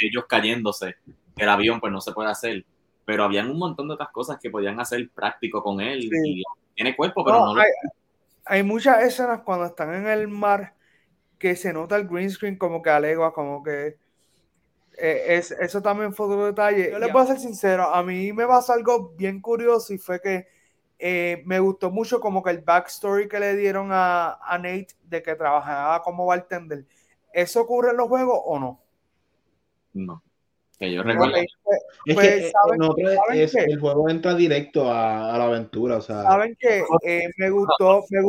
ellos 0.01 0.25
cayéndose, 0.27 0.95
el 1.37 1.49
avión, 1.49 1.79
pues 1.79 1.91
no 1.91 2.01
se 2.01 2.11
puede 2.11 2.29
hacer 2.29 2.65
pero 3.09 3.23
habían 3.23 3.49
un 3.49 3.57
montón 3.57 3.87
de 3.87 3.95
otras 3.95 4.11
cosas 4.11 4.37
que 4.39 4.51
podían 4.51 4.79
hacer 4.79 5.09
práctico 5.09 5.63
con 5.63 5.81
él. 5.81 6.07
Y 6.13 6.43
tiene 6.75 6.95
cuerpo, 6.95 7.25
pero 7.25 7.55
no, 7.55 7.59
hay, 8.45 8.61
muchas 8.61 9.01
escenas 9.01 9.41
cuando 9.41 9.65
están 9.65 9.95
en 9.95 10.05
el 10.05 10.27
mar 10.27 10.75
que 11.39 11.55
se 11.55 11.73
nota 11.73 11.95
el 11.95 12.07
green 12.07 12.29
screen 12.29 12.57
como 12.57 12.81
que 12.81 12.89
alegua, 12.89 13.33
como 13.33 13.63
que 13.63 13.97
eh, 14.97 15.23
es, 15.37 15.51
eso 15.51 15.81
también 15.81 16.13
fue 16.13 16.27
otro 16.27 16.45
detalle. 16.45 16.91
Yo 16.91 16.99
les 16.99 17.11
voy 17.11 17.23
a 17.23 17.27
ser 17.27 17.39
sincero, 17.39 17.93
a 17.93 18.03
mí 18.03 18.33
me 18.33 18.45
pasó 18.45 18.73
algo 18.73 19.13
bien 19.15 19.41
curioso 19.41 19.93
y 19.93 19.97
fue 19.97 20.21
que 20.21 20.47
eh, 20.99 21.41
me 21.45 21.59
gustó 21.59 21.89
mucho 21.89 22.19
como 22.19 22.43
que 22.43 22.51
el 22.51 22.59
backstory 22.59 23.29
que 23.29 23.39
le 23.39 23.55
dieron 23.55 23.89
a, 23.91 24.33
a 24.33 24.57
Nate 24.57 24.89
de 25.03 25.23
que 25.23 25.35
trabajaba 25.35 26.03
como 26.03 26.25
bartender. 26.25 26.85
¿Eso 27.33 27.61
ocurre 27.61 27.91
en 27.91 27.97
los 27.97 28.09
juegos 28.09 28.39
o 28.43 28.59
no? 28.59 28.81
No. 29.93 30.23
Que 30.77 30.93
yo 30.93 31.03
recuerdo. 31.03 31.35
Pues, 32.13 32.53
es 33.33 33.51
que 33.53 33.63
el 33.65 33.79
juego 33.79 34.09
entra 34.09 34.33
directo 34.33 34.91
a, 34.91 35.37
la 35.37 35.45
aventura. 35.45 35.97
O 35.97 36.01
sea. 36.01 36.23
Saben 36.23 36.55
que 36.59 36.83
eh, 37.03 37.29
me 37.37 37.49
gustó, 37.49 38.03
me 38.09 38.21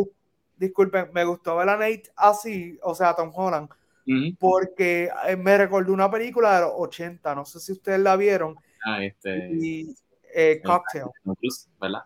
disculpen, 0.60 1.10
me 1.12 1.24
gustó 1.24 1.56
ver 1.56 1.70
a 1.70 1.76
Nate 1.76 2.04
así, 2.14 2.78
o 2.82 2.94
sea, 2.94 3.14
Tom 3.16 3.32
Holland, 3.34 3.68
porque 4.38 5.10
eh, 5.26 5.36
me 5.36 5.56
recordó 5.56 5.92
una 5.92 6.10
película 6.10 6.56
de 6.56 6.60
los 6.62 6.72
80, 6.76 7.34
no 7.34 7.44
sé 7.44 7.60
si 7.60 7.72
ustedes 7.72 8.00
la 8.00 8.16
vieron. 8.16 8.54
Ah, 8.84 9.02
este. 9.02 9.50
Y, 9.52 9.94
eh, 10.34 10.60
Cocktail. 10.62 11.06
¿verdad? 11.80 12.02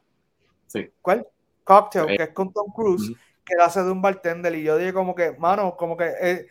Sí. 0.67 0.89
¿Cuál? 1.03 1.27
Cocktail, 1.65 2.17
que 2.17 2.23
es 2.23 2.31
con 2.31 2.53
Tom 2.53 2.71
Cruise, 2.73 3.13
que 3.45 3.55
hace 3.61 3.83
de 3.83 3.91
un 3.91 4.01
bartender. 4.01 4.55
Y 4.55 4.63
yo 4.63 4.77
dije, 4.77 4.93
como 4.93 5.15
que, 5.15 5.33
mano, 5.33 5.77
como 5.77 5.97
que 5.97 6.47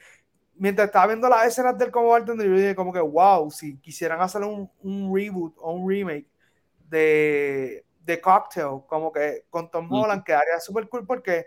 mientras 0.55 0.87
estaba 0.87 1.07
viendo 1.07 1.29
las 1.29 1.47
escenas 1.47 1.77
del 1.77 1.91
como 1.91 2.09
bartender, 2.09 2.47
yo 2.47 2.55
dije 2.55 2.75
como 2.75 2.91
que, 2.91 2.99
wow, 2.99 3.49
si 3.49 3.77
quisieran 3.77 4.21
hacer 4.21 4.41
un, 4.43 4.69
un 4.81 5.15
reboot 5.15 5.55
o 5.57 5.73
un 5.73 5.89
remake 5.89 6.27
de, 6.89 7.85
de, 8.01 8.21
Cocktail, 8.21 8.81
como 8.87 9.11
que 9.11 9.45
con 9.49 9.69
Tom 9.69 9.91
Holland, 9.91 10.23
quedaría 10.23 10.59
súper 10.59 10.89
cool 10.89 11.05
porque 11.05 11.45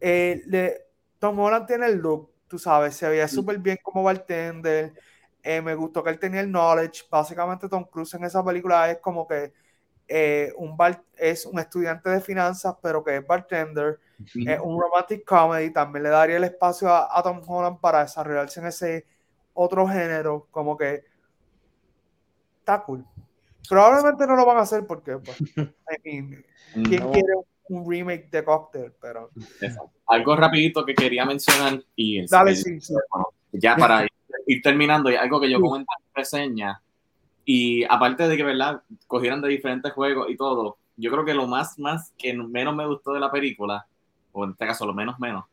eh, 0.00 0.42
le, 0.46 0.88
Tom 1.18 1.38
Holland 1.38 1.66
tiene 1.66 1.86
el 1.86 1.98
look, 1.98 2.30
tú 2.46 2.58
sabes, 2.58 2.96
se 2.96 3.08
veía 3.08 3.28
súper 3.28 3.58
bien 3.58 3.78
como 3.82 4.02
bartender. 4.02 4.94
Eh, 5.42 5.60
me 5.62 5.74
gustó 5.74 6.02
que 6.02 6.10
él 6.10 6.18
tenía 6.18 6.40
el 6.40 6.50
knowledge. 6.50 7.04
Básicamente 7.10 7.68
Tom 7.68 7.84
Cruise 7.84 8.14
en 8.14 8.24
esa 8.24 8.44
película 8.44 8.90
es 8.90 8.98
como 8.98 9.26
que 9.26 9.52
eh, 10.06 10.52
un 10.56 10.76
bar, 10.76 11.02
es 11.16 11.46
un 11.46 11.58
estudiante 11.58 12.10
de 12.10 12.20
finanzas, 12.20 12.76
pero 12.82 13.04
que 13.04 13.16
es 13.16 13.26
bartender. 13.26 14.00
Es 14.34 14.58
un 14.60 14.80
romantic 14.80 15.24
comedy. 15.24 15.72
También 15.72 16.02
le 16.02 16.08
daría 16.08 16.36
el 16.36 16.44
espacio 16.44 16.92
a, 16.92 17.22
Tom 17.22 17.40
Holland 17.46 17.78
para 17.78 18.00
desarrollarse 18.00 18.60
en 18.60 18.66
ese 18.66 19.06
otro 19.54 19.86
género. 19.86 20.48
Como 20.50 20.76
que 20.76 21.04
está 22.58 22.82
cool. 22.82 23.04
Probablemente 23.68 24.26
no 24.26 24.34
lo 24.34 24.46
van 24.46 24.56
a 24.56 24.62
hacer 24.62 24.86
porque, 24.86 25.18
pues, 25.18 25.36
¿quién 26.02 26.44
quiere 26.84 27.36
un 27.36 27.44
remake 27.68 28.30
de 28.30 28.44
Cocktail? 28.44 28.92
Pero... 29.00 29.30
Algo 30.06 30.36
rapidito 30.36 30.84
que 30.84 30.94
quería 30.94 31.24
mencionar 31.24 31.82
y 31.94 32.26
Dale, 32.26 32.56
sí, 32.56 32.78
ya 33.52 33.76
para 33.76 34.06
ir, 34.46 34.62
terminando, 34.62 35.10
y 35.10 35.16
algo 35.16 35.40
que 35.40 35.50
yo 35.50 35.60
comenté 35.60 35.92
en 35.98 36.14
reseña, 36.14 36.80
y 37.44 37.84
aparte 37.84 38.28
de 38.28 38.36
que, 38.36 38.42
¿verdad? 38.42 38.82
Cogieran 39.06 39.40
de 39.42 39.48
diferentes 39.48 39.92
juegos 39.92 40.30
y 40.30 40.36
todo, 40.36 40.78
yo 40.96 41.10
creo 41.10 41.24
que 41.24 41.34
lo 41.34 41.46
más, 41.46 41.78
más 41.78 42.12
que 42.16 42.34
menos 42.34 42.74
me 42.74 42.86
gustó 42.86 43.12
de 43.12 43.20
la 43.20 43.30
película, 43.30 43.86
o 44.32 44.44
en 44.44 44.50
este 44.50 44.66
caso 44.66 44.86
lo 44.86 44.94
menos 44.94 45.18
menos, 45.18 45.44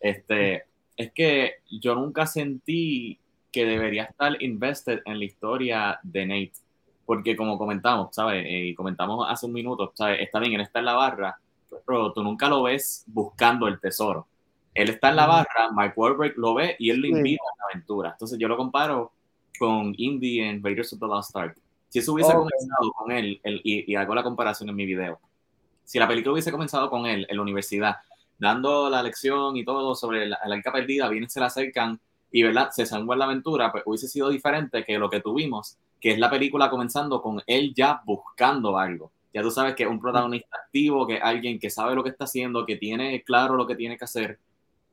este, 0.00 0.64
es 0.96 1.12
que 1.12 1.54
yo 1.70 1.94
nunca 1.94 2.26
sentí 2.26 3.18
que 3.50 3.64
debería 3.64 4.04
estar 4.04 4.42
invested 4.42 5.00
en 5.04 5.18
la 5.18 5.24
historia 5.24 6.00
de 6.02 6.26
Nate. 6.26 6.52
Porque 7.06 7.36
como 7.36 7.58
comentamos, 7.58 8.14
¿sabes? 8.14 8.44
Eh, 8.46 8.66
y 8.66 8.74
comentamos 8.74 9.26
hace 9.28 9.46
un 9.46 9.52
minuto, 9.52 9.92
¿sabes? 9.94 10.20
Está 10.20 10.40
bien, 10.40 10.54
él 10.54 10.62
está 10.62 10.78
en 10.80 10.86
la 10.86 10.94
barra, 10.94 11.38
pero 11.86 12.12
tú 12.12 12.22
nunca 12.22 12.48
lo 12.48 12.62
ves 12.62 13.04
buscando 13.06 13.68
el 13.68 13.80
tesoro. 13.80 14.26
Él 14.74 14.90
está 14.90 15.10
en 15.10 15.16
la 15.16 15.26
barra, 15.26 15.70
Mike 15.74 15.94
Wahlberg 15.96 16.34
lo 16.36 16.54
ve 16.54 16.76
y 16.78 16.90
él 16.90 17.00
lo 17.00 17.06
invita 17.06 17.42
a 17.44 17.58
la 17.58 17.64
aventura. 17.72 18.10
Entonces 18.10 18.38
yo 18.38 18.48
lo 18.48 18.56
comparo 18.56 19.12
con 19.58 19.94
Indy 19.96 20.40
en 20.40 20.62
Raiders 20.62 20.92
of 20.92 20.98
the 20.98 21.06
Lost 21.06 21.36
Ark. 21.36 21.56
Si 21.88 22.00
eso 22.00 22.12
hubiese 22.12 22.32
comenzado 22.32 22.92
con 22.92 23.12
él, 23.12 23.40
y, 23.44 23.94
hago 23.94 24.14
la 24.14 24.24
comparación 24.24 24.68
en 24.68 24.74
mi 24.74 24.84
video, 24.84 25.20
si 25.84 25.98
la 25.98 26.08
película 26.08 26.32
hubiese 26.32 26.50
comenzado 26.50 26.90
con 26.90 27.06
él 27.06 27.24
en 27.28 27.36
la 27.36 27.42
universidad, 27.42 27.96
dando 28.36 28.90
la 28.90 29.02
lección 29.02 29.56
y 29.56 29.64
todo 29.64 29.94
sobre 29.94 30.26
la, 30.26 30.40
la 30.44 30.56
arca 30.56 30.72
perdida, 30.72 31.08
vienen, 31.08 31.30
se 31.30 31.38
la 31.38 31.46
acercan 31.46 32.00
y 32.34 32.42
¿verdad? 32.42 32.70
se 32.72 32.82
en 32.82 33.06
la 33.06 33.26
aventura, 33.26 33.70
pues 33.70 33.84
hubiese 33.86 34.08
sido 34.08 34.28
diferente 34.28 34.84
que 34.84 34.98
lo 34.98 35.08
que 35.08 35.20
tuvimos, 35.20 35.78
que 36.00 36.10
es 36.10 36.18
la 36.18 36.28
película 36.28 36.68
comenzando 36.68 37.22
con 37.22 37.40
él 37.46 37.72
ya 37.72 38.02
buscando 38.04 38.76
algo. 38.76 39.12
Ya 39.34 39.42
tú 39.42 39.50
sabes 39.50 39.74
que 39.74 39.82
es 39.82 39.88
un 39.90 40.00
protagonista 40.00 40.56
activo, 40.64 41.06
que 41.06 41.16
es 41.16 41.22
alguien 41.22 41.58
que 41.58 41.68
sabe 41.68 41.94
lo 41.94 42.02
que 42.02 42.10
está 42.10 42.24
haciendo, 42.24 42.64
que 42.64 42.76
tiene 42.76 43.22
claro 43.22 43.56
lo 43.56 43.66
que 43.66 43.76
tiene 43.76 43.98
que 43.98 44.04
hacer 44.04 44.38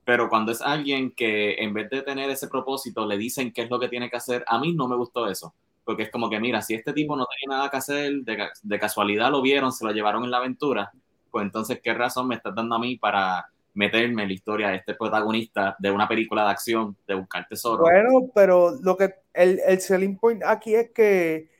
pero 0.04 0.28
cuando 0.28 0.52
es 0.52 0.60
alguien 0.60 1.12
que 1.12 1.54
en 1.54 1.72
vez 1.72 1.88
de 1.90 2.02
tener 2.02 2.28
ese 2.30 2.48
propósito 2.48 3.06
le 3.06 3.16
dicen 3.16 3.52
qué 3.52 3.62
es 3.62 3.70
lo 3.70 3.78
que 3.78 3.88
tiene 3.88 4.10
que 4.10 4.16
hacer, 4.16 4.44
a 4.48 4.58
mí 4.58 4.74
no 4.74 4.88
me 4.88 4.96
gustó 4.96 5.28
eso, 5.28 5.54
porque 5.84 6.04
es 6.04 6.10
como 6.10 6.28
que, 6.28 6.40
mira, 6.40 6.60
si 6.60 6.74
este 6.74 6.92
tipo 6.92 7.16
no 7.16 7.26
tiene 7.26 7.54
nada 7.54 7.70
que 7.70 7.76
hacer, 7.76 8.12
de, 8.22 8.78
casualidad 8.78 9.30
lo 9.30 9.42
vieron, 9.42 9.72
se 9.72 9.84
lo 9.84 9.92
llevaron 9.92 10.24
en 10.24 10.30
la 10.30 10.38
aventura, 10.38 10.90
pues 11.30 11.44
entonces, 11.44 11.80
¿qué 11.82 11.94
razón 11.94 12.28
me 12.28 12.34
estás 12.34 12.54
dando 12.54 12.74
a 12.74 12.78
mí 12.78 12.96
para 12.96 13.46
meterme 13.74 14.22
en 14.22 14.28
la 14.28 14.34
historia 14.34 14.68
de 14.68 14.76
este 14.76 14.94
protagonista 14.94 15.76
de 15.78 15.90
una 15.90 16.06
película 16.06 16.44
de 16.44 16.50
acción, 16.50 16.96
de 17.06 17.14
buscar 17.14 17.46
tesoro? 17.48 17.84
Bueno, 17.84 18.28
pero 18.34 18.72
lo 18.82 18.96
que 18.96 19.14
el, 19.32 19.60
el 19.66 19.80
selling 19.80 20.18
point 20.18 20.42
aquí 20.44 20.74
es 20.74 20.90
que 20.90 21.51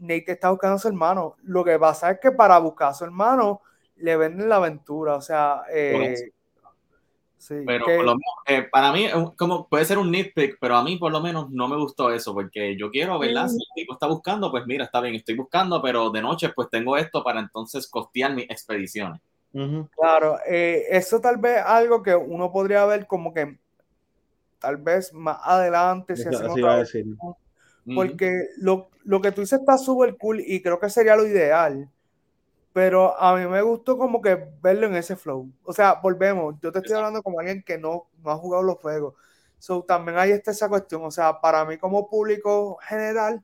Nate 0.00 0.32
está 0.32 0.50
buscando 0.50 0.76
a 0.76 0.78
su 0.78 0.88
hermano. 0.88 1.36
Lo 1.42 1.64
que 1.64 1.78
pasa 1.78 2.10
es 2.10 2.20
que 2.20 2.32
para 2.32 2.58
buscar 2.58 2.88
a 2.88 2.94
su 2.94 3.04
hermano 3.04 3.60
le 3.96 4.16
venden 4.16 4.48
la 4.48 4.56
aventura, 4.56 5.14
o 5.14 5.20
sea, 5.20 5.62
eh, 5.72 6.32
pero 7.64 7.86
por 7.86 8.04
lo 8.04 8.12
menos, 8.12 8.34
eh, 8.46 8.68
para 8.70 8.92
mí, 8.92 9.08
como 9.36 9.66
puede 9.66 9.84
ser 9.86 9.98
un 9.98 10.10
nitpick, 10.10 10.58
pero 10.60 10.76
a 10.76 10.84
mí 10.84 10.98
por 10.98 11.10
lo 11.10 11.20
menos 11.20 11.50
no 11.50 11.68
me 11.68 11.76
gustó 11.76 12.12
eso, 12.12 12.34
porque 12.34 12.76
yo 12.76 12.90
quiero, 12.90 13.18
¿verdad? 13.18 13.48
Si 13.48 13.56
el 13.56 13.66
tipo 13.74 13.94
está 13.94 14.06
buscando, 14.06 14.50
pues 14.50 14.66
mira, 14.66 14.84
está 14.84 15.00
bien, 15.00 15.14
estoy 15.14 15.36
buscando, 15.36 15.80
pero 15.80 16.10
de 16.10 16.20
noche 16.20 16.50
pues 16.54 16.68
tengo 16.68 16.98
esto 16.98 17.24
para 17.24 17.40
entonces 17.40 17.88
costear 17.88 18.34
mis 18.34 18.44
expediciones. 18.44 19.20
Claro, 19.96 20.38
eh, 20.46 20.84
eso 20.90 21.20
tal 21.20 21.38
vez 21.38 21.62
algo 21.64 22.02
que 22.02 22.14
uno 22.14 22.52
podría 22.52 22.84
ver 22.84 23.06
como 23.06 23.32
que 23.32 23.58
tal 24.58 24.76
vez 24.76 25.12
más 25.12 25.38
adelante, 25.42 26.16
si 26.16 26.28
porque 27.94 28.48
lo, 28.58 28.90
lo 29.04 29.20
que 29.20 29.32
tú 29.32 29.40
dices 29.40 29.60
está 29.60 29.78
súper 29.78 30.16
cool 30.16 30.40
y 30.40 30.62
creo 30.62 30.78
que 30.78 30.90
sería 30.90 31.16
lo 31.16 31.26
ideal 31.26 31.88
pero 32.72 33.18
a 33.20 33.36
mí 33.36 33.46
me 33.46 33.62
gustó 33.62 33.98
como 33.98 34.20
que 34.22 34.38
verlo 34.62 34.86
en 34.86 34.94
ese 34.94 35.16
flow. 35.16 35.50
O 35.64 35.72
sea, 35.72 35.94
volvemos, 35.94 36.54
yo 36.62 36.70
te 36.70 36.78
estoy 36.78 36.96
hablando 36.96 37.22
como 37.22 37.40
alguien 37.40 37.62
que 37.62 37.78
no, 37.78 38.08
no 38.22 38.30
ha 38.30 38.36
jugado 38.36 38.62
los 38.62 38.78
juegos. 38.78 39.14
So, 39.58 39.82
también 39.82 40.18
hay 40.18 40.30
esta 40.30 40.52
esa 40.52 40.68
cuestión. 40.68 41.02
O 41.04 41.10
sea, 41.10 41.40
para 41.40 41.64
mí 41.64 41.78
como 41.78 42.08
público 42.08 42.78
general, 42.82 43.42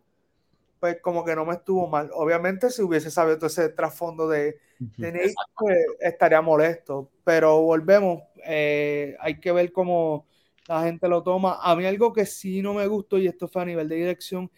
pues 0.79 1.01
como 1.01 1.25
que 1.25 1.35
no 1.35 1.45
me 1.45 1.55
estuvo 1.55 1.89
mal. 1.89 2.11
Obviamente 2.15 2.71
si 2.71 2.83
hubiese 2.83 3.11
sabido 3.11 3.37
todo 3.37 3.49
ese 3.49 3.69
trasfondo 3.71 4.29
de, 4.29 4.59
de 4.79 5.35
pues 5.59 5.77
estaría 6.01 6.41
molesto. 6.41 7.11
Pero 7.25 7.61
volvemos, 7.63 8.23
eh, 8.45 9.17
hay 9.21 9.41
que 9.41 9.51
ver 9.51 9.73
cómo 9.73 10.27
la 10.69 10.83
gente 10.83 11.09
lo 11.09 11.23
toma. 11.23 11.59
A 11.63 11.75
mí 11.77 11.85
algo 11.85 12.13
que 12.13 12.27
sí 12.27 12.63
no 12.63 12.75
me 12.75 12.87
gustó, 12.87 13.19
y 13.19 13.27
esto 13.27 13.49
fue 13.49 13.63
a 13.63 13.67
nivel 13.67 13.89
de 13.89 13.97
dirección, 13.97 14.51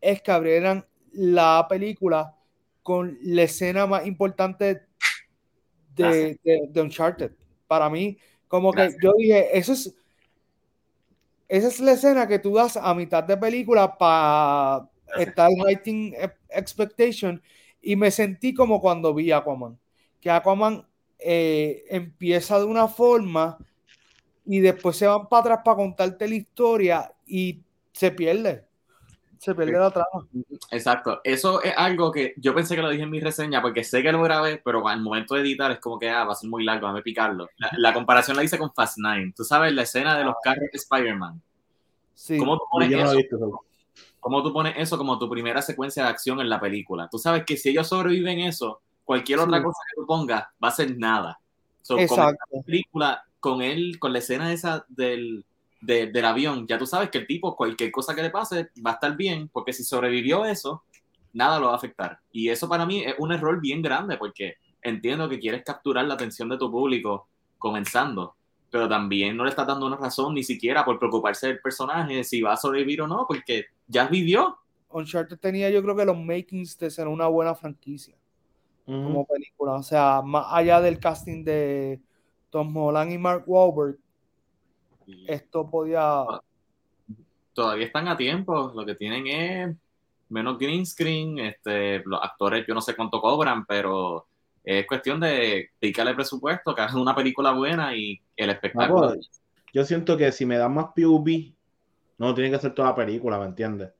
es 0.00 0.22
que 0.22 0.30
abrieran 0.30 0.86
la 1.12 1.66
película 1.68 2.36
con 2.82 3.18
la 3.22 3.42
escena 3.42 3.86
más 3.86 4.06
importante 4.06 4.82
de, 5.94 6.38
de, 6.42 6.80
Uncharted. 6.80 7.32
Para 7.66 7.90
mí, 7.90 8.16
como 8.48 8.72
que 8.72 8.90
yo 9.02 9.12
dije, 9.18 9.56
eso 9.56 9.72
es, 9.72 9.94
esa 11.48 11.68
es 11.68 11.80
la 11.80 11.92
escena 11.92 12.26
que 12.26 12.38
tú 12.38 12.54
das 12.54 12.76
a 12.76 12.94
mitad 12.94 13.22
de 13.24 13.36
película 13.36 13.96
para 13.98 14.88
estar 15.18 15.50
writing 15.50 16.14
expectation 16.48 17.42
y 17.82 17.96
me 17.96 18.10
sentí 18.10 18.54
como 18.54 18.80
cuando 18.80 19.14
vi 19.14 19.32
Aquaman, 19.32 19.78
que 20.20 20.30
Aquaman 20.30 20.86
eh, 21.18 21.84
empieza 21.88 22.58
de 22.58 22.64
una 22.64 22.88
forma 22.88 23.58
y 24.50 24.60
después 24.60 24.96
se 24.96 25.06
van 25.06 25.28
para 25.28 25.40
atrás 25.40 25.60
para 25.64 25.76
contarte 25.76 26.28
la 26.28 26.34
historia 26.34 27.12
y 27.26 27.60
se 27.92 28.10
pierde 28.10 28.66
se 29.40 29.54
pierde 29.54 29.78
la 29.78 29.90
trama. 29.90 30.26
Exacto. 30.70 31.20
Eso 31.24 31.62
es 31.62 31.72
algo 31.74 32.12
que 32.12 32.34
yo 32.36 32.54
pensé 32.54 32.76
que 32.76 32.82
lo 32.82 32.90
dije 32.90 33.04
en 33.04 33.10
mi 33.10 33.20
reseña 33.20 33.62
porque 33.62 33.84
sé 33.84 34.02
que 34.02 34.12
lo 34.12 34.22
grabé, 34.22 34.60
pero 34.62 34.86
al 34.86 35.00
momento 35.00 35.34
de 35.34 35.40
editar 35.40 35.70
es 35.70 35.80
como 35.80 35.98
que 35.98 36.10
ah, 36.10 36.24
va 36.24 36.32
a 36.32 36.36
ser 36.36 36.50
muy 36.50 36.62
largo, 36.62 36.86
a 36.86 37.02
picarlo. 37.02 37.48
La, 37.78 37.94
comparación 37.94 38.36
la 38.36 38.44
hice 38.44 38.58
con 38.58 38.70
Fast 38.74 38.98
Nine. 38.98 39.32
Tú 39.34 39.42
sabes 39.42 39.72
la 39.72 39.82
escena 39.82 40.18
de 40.18 40.24
los 40.24 40.34
ah. 40.34 40.40
carros 40.44 40.68
de 40.70 40.76
Spider-Man. 40.76 41.40
Sí. 42.14 42.36
¿Cómo 42.36 42.58
tú 42.58 42.64
pones 42.70 42.92
eso? 42.92 43.64
¿Cómo 44.20 44.42
tú 44.42 44.52
pones 44.52 44.74
eso 44.76 44.98
como 44.98 45.18
tu 45.18 45.30
primera 45.30 45.62
secuencia 45.62 46.02
de 46.02 46.10
acción 46.10 46.38
en 46.40 46.50
la 46.50 46.60
película? 46.60 47.08
Tú 47.10 47.16
sabes 47.16 47.44
que 47.46 47.56
si 47.56 47.70
ellos 47.70 47.88
sobreviven 47.88 48.40
eso, 48.40 48.82
cualquier 49.06 49.38
otra 49.38 49.62
cosa 49.62 49.78
que 49.88 50.02
tú 50.02 50.06
pongas 50.06 50.44
va 50.62 50.68
a 50.68 50.72
ser 50.72 50.98
nada. 50.98 51.40
Exacto. 51.88 52.44
La 52.52 52.62
película, 52.62 53.24
con 53.40 53.62
él, 53.62 53.98
con 53.98 54.12
la 54.12 54.20
escena 54.20 54.52
esa 54.52 54.84
del, 54.88 55.44
del 55.80 56.24
avión, 56.24 56.66
ya 56.66 56.78
tú 56.78 56.86
sabes 56.86 57.10
que 57.10 57.18
el 57.18 57.26
tipo, 57.26 57.56
cualquier 57.56 57.90
cosa 57.90 58.14
que 58.14 58.22
le 58.22 58.30
pase, 58.30 58.70
va 58.84 58.92
a 58.92 58.94
estar 58.94 59.16
bien, 59.16 59.48
porque 59.52 59.72
si 59.72 59.82
sobrevivió 59.82 60.44
eso, 60.44 60.84
nada 61.32 61.58
lo 61.58 61.66
va 61.66 61.72
a 61.72 61.76
afectar. 61.76 62.18
Y 62.32 62.48
eso 62.48 62.68
para 62.68 62.86
mí 62.86 63.02
es 63.04 63.14
un 63.18 63.32
error 63.32 63.60
bien 63.60 63.82
grande, 63.82 64.16
porque 64.16 64.56
entiendo 64.82 65.28
que 65.28 65.38
quieres 65.38 65.62
capturar 65.64 66.04
la 66.04 66.14
atención 66.14 66.48
de 66.48 66.58
tu 66.58 66.70
público 66.70 67.28
comenzando, 67.58 68.34
pero 68.70 68.88
también 68.88 69.36
no 69.36 69.44
le 69.44 69.50
estás 69.50 69.66
dando 69.66 69.86
una 69.86 69.96
razón 69.96 70.34
ni 70.34 70.44
siquiera 70.44 70.84
por 70.84 70.98
preocuparse 70.98 71.48
del 71.48 71.60
personaje, 71.60 72.24
si 72.24 72.40
va 72.40 72.52
a 72.52 72.56
sobrevivir 72.56 73.02
o 73.02 73.06
no, 73.06 73.24
porque 73.26 73.66
ya 73.86 74.06
vivió. 74.06 74.58
Uncharted 74.90 75.38
tenía 75.38 75.70
yo 75.70 75.82
creo 75.82 75.96
que 75.96 76.04
los 76.04 76.18
makings 76.18 76.76
de 76.78 76.90
ser 76.90 77.08
una 77.08 77.26
buena 77.26 77.54
franquicia 77.54 78.16
como 78.86 79.24
película, 79.24 79.74
o 79.74 79.82
sea, 79.84 80.20
más 80.20 80.46
allá 80.48 80.80
del 80.80 80.98
casting 80.98 81.44
de 81.44 82.00
Tom 82.50 82.76
Holland 82.76 83.12
y 83.12 83.18
Mark 83.18 83.44
Wahlberg, 83.46 83.98
esto 85.26 85.68
podía... 85.68 86.24
Todavía 87.52 87.86
están 87.86 88.08
a 88.08 88.16
tiempo, 88.16 88.72
lo 88.74 88.86
que 88.86 88.94
tienen 88.94 89.26
es 89.26 89.76
menos 90.30 90.58
green 90.58 90.86
screen, 90.86 91.38
este, 91.38 92.02
los 92.04 92.22
actores 92.22 92.64
yo 92.66 92.74
no 92.74 92.80
sé 92.80 92.94
cuánto 92.94 93.20
cobran, 93.20 93.66
pero 93.66 94.26
es 94.64 94.86
cuestión 94.86 95.20
de 95.20 95.70
dedicarle 95.80 96.14
presupuesto, 96.14 96.74
que 96.74 96.82
hagan 96.82 96.98
una 96.98 97.14
película 97.14 97.52
buena 97.52 97.94
y 97.94 98.20
el 98.36 98.50
espectáculo. 98.50 99.14
yo 99.72 99.84
siento 99.84 100.16
que 100.16 100.32
si 100.32 100.46
me 100.46 100.58
dan 100.58 100.74
más 100.74 100.86
PUB, 100.94 101.52
no 102.18 102.34
tiene 102.34 102.50
que 102.50 102.56
hacer 102.56 102.74
toda 102.74 102.90
la 102.90 102.94
película, 102.94 103.38
¿me 103.38 103.46
entiendes? 103.46 103.90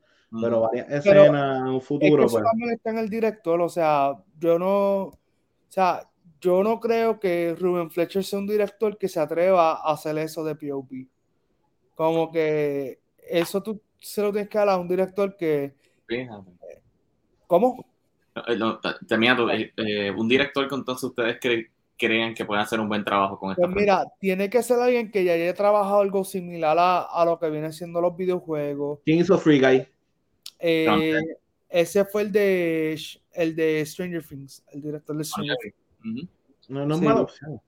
Pero 0.41 0.61
varias 0.61 0.89
escenas 0.91 1.61
en 1.61 1.67
un 1.67 1.81
futuro. 1.81 2.25
Es 2.25 2.33
que 2.33 2.39
pues. 2.39 2.45
también 2.45 2.71
está 2.71 2.91
en 2.91 2.99
el 2.99 3.09
director, 3.09 3.61
o 3.61 3.69
sea, 3.69 4.13
yo 4.39 4.59
no, 4.59 5.03
o 5.03 5.19
sea, 5.69 6.09
yo 6.41 6.63
no 6.63 6.81
creo 6.81 7.21
que 7.21 7.55
Ruben 7.59 7.91
Fletcher 7.91 8.25
sea 8.25 8.39
un 8.39 8.47
director 8.47 8.97
que 8.97 9.09
se 9.09 9.21
atreva 9.21 9.73
a 9.73 9.93
hacer 9.93 10.17
eso 10.19 10.43
de 10.45 10.55
POP. 10.55 10.91
Como 11.95 12.31
que 12.31 13.01
eso 13.29 13.63
tú 13.63 13.81
se 13.99 14.23
lo 14.23 14.33
tienes 14.33 14.49
que 14.49 14.59
dar 14.59 14.71
a 14.71 14.79
un 14.79 14.89
director 14.89 15.37
que. 15.37 15.75
Fíjate. 16.07 16.51
¿Cómo? 17.47 17.85
No, 18.35 18.81
eh, 19.53 19.73
eh, 19.77 20.11
un 20.11 20.29
director 20.29 20.69
con 20.69 20.85
todos 20.85 21.03
ustedes 21.05 21.39
creen 21.97 22.35
que 22.35 22.45
pueden 22.45 22.63
hacer 22.63 22.81
un 22.81 22.89
buen 22.89 23.05
trabajo 23.05 23.39
con 23.39 23.51
esta 23.51 23.63
Pues 23.63 23.75
mira, 23.75 24.05
tiene 24.19 24.49
que 24.49 24.63
ser 24.63 24.79
alguien 24.79 25.11
que 25.11 25.25
ya 25.25 25.35
haya 25.35 25.53
trabajado 25.53 26.01
algo 26.01 26.25
similar 26.25 26.79
a, 26.79 27.03
a 27.03 27.25
lo 27.25 27.39
que 27.39 27.51
vienen 27.51 27.73
siendo 27.73 28.01
los 28.01 28.17
videojuegos. 28.17 29.01
¿Quién 29.05 29.19
hizo 29.19 29.37
Free 29.39 29.61
Guy? 29.61 29.87
Eh, 30.59 30.85
Entonces- 30.85 31.37
ese 31.69 32.05
fue 32.05 32.23
el 32.23 32.33
de 32.33 32.99
el 33.33 33.55
de 33.55 33.85
Stranger 33.87 34.25
Things, 34.25 34.65
el 34.73 34.83
director 34.83 35.17
de 35.17 35.25
Stranger 35.25 35.57
Things. 35.61 35.75
No, 36.69 36.87
no 36.87 36.95
es 36.95 37.01
Sí. 37.01 37.05
mala 37.07 37.21
opción. 37.23 37.61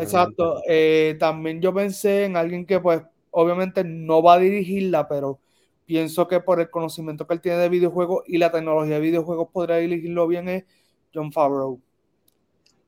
Exacto. 0.00 0.62
Eh, 0.68 1.16
también 1.18 1.60
yo 1.60 1.72
pensé 1.74 2.24
en 2.24 2.36
alguien 2.36 2.64
que, 2.66 2.80
pues, 2.80 3.02
obviamente 3.30 3.84
no 3.84 4.22
va 4.22 4.34
a 4.34 4.38
dirigirla, 4.38 5.06
pero 5.08 5.38
pienso 5.84 6.26
que 6.26 6.40
por 6.40 6.60
el 6.60 6.70
conocimiento 6.70 7.26
que 7.26 7.34
él 7.34 7.40
tiene 7.40 7.58
de 7.58 7.68
videojuegos 7.68 8.24
y 8.26 8.38
la 8.38 8.50
tecnología 8.50 8.94
de 8.94 9.00
videojuegos 9.00 9.48
podría 9.52 9.76
dirigirlo 9.76 10.26
bien 10.26 10.48
es 10.48 10.64
John 11.14 11.30
Favreau. 11.32 11.78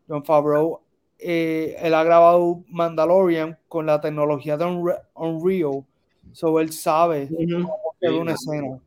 John 0.09 0.25
Favreau, 0.25 0.81
eh, 1.19 1.77
él 1.81 1.93
ha 1.95 2.03
grabado 2.03 2.65
Mandalorian 2.69 3.59
con 3.69 3.85
la 3.87 4.01
tecnología 4.01 4.57
de 4.57 4.65
Unre- 4.65 5.03
Unreal, 5.15 5.85
so 6.33 6.59
él 6.61 6.73
sabe 6.73 7.29
Ujú. 7.31 7.63
cómo 7.63 7.95
queda 8.01 8.15
una 8.19 8.33
escena. 8.33 8.81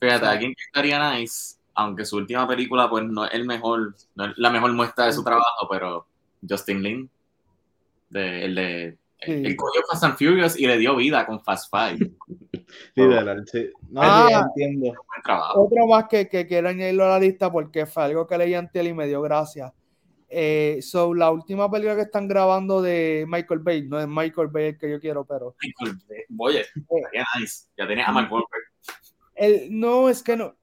Fíjate, 0.00 0.26
alguien 0.26 0.54
que 0.54 0.62
estaría 0.62 1.10
nice, 1.12 1.55
aunque 1.76 2.04
su 2.04 2.16
última 2.16 2.48
película 2.48 2.88
pues 2.90 3.04
no 3.04 3.24
es 3.26 3.34
el 3.34 3.44
mejor, 3.46 3.94
no 4.14 4.24
es 4.26 4.32
la 4.38 4.50
mejor 4.50 4.72
muestra 4.72 5.06
de 5.06 5.12
su 5.12 5.22
trabajo, 5.22 5.68
pero 5.70 6.06
Justin 6.48 6.82
Lin, 6.82 7.10
de, 8.10 8.44
el 8.44 8.54
de 8.54 8.98
Sí. 9.18 9.32
el 9.32 9.56
cogió 9.56 9.80
Fast 9.90 10.04
and 10.04 10.18
Furious 10.18 10.58
y 10.60 10.66
le 10.66 10.76
dio 10.76 10.94
vida 10.94 11.24
con 11.24 11.42
Fast 11.42 11.70
Five. 11.74 12.10
Literal, 12.94 13.44
sí. 13.50 13.70
No, 13.88 14.00
Ah. 14.04 14.46
sí, 14.54 14.62
entiendo. 14.62 14.92
Otro 15.54 15.86
más 15.86 16.04
que, 16.06 16.28
que 16.28 16.46
quiero 16.46 16.68
añadirlo 16.68 17.06
a 17.06 17.08
la 17.08 17.18
lista 17.20 17.50
porque 17.50 17.86
fue 17.86 18.04
algo 18.04 18.26
que 18.26 18.36
leí 18.36 18.52
ante 18.54 18.78
él 18.80 18.88
y 18.88 18.94
me 18.94 19.06
dio 19.06 19.22
gracia. 19.22 19.72
Eh, 20.28 20.80
so, 20.82 21.14
la 21.14 21.30
última 21.30 21.70
película 21.70 21.94
que 21.96 22.02
están 22.02 22.28
grabando 22.28 22.82
de 22.82 23.24
Michael 23.26 23.60
Bay, 23.60 23.88
no 23.88 23.98
es 23.98 24.06
Michael 24.06 24.48
Bay 24.48 24.66
el 24.66 24.78
que 24.78 24.90
yo 24.90 25.00
quiero, 25.00 25.24
pero 25.24 25.54
Oye, 26.36 26.60
estaría 26.60 27.24
nice. 27.38 27.68
Ya 27.78 27.86
tenés 27.88 28.06
a 28.06 28.12
Mark 28.12 28.30
Wahlberg. 28.30 28.64
el, 29.34 29.68
no, 29.70 30.08
es 30.10 30.22
que 30.22 30.36
no. 30.36 30.54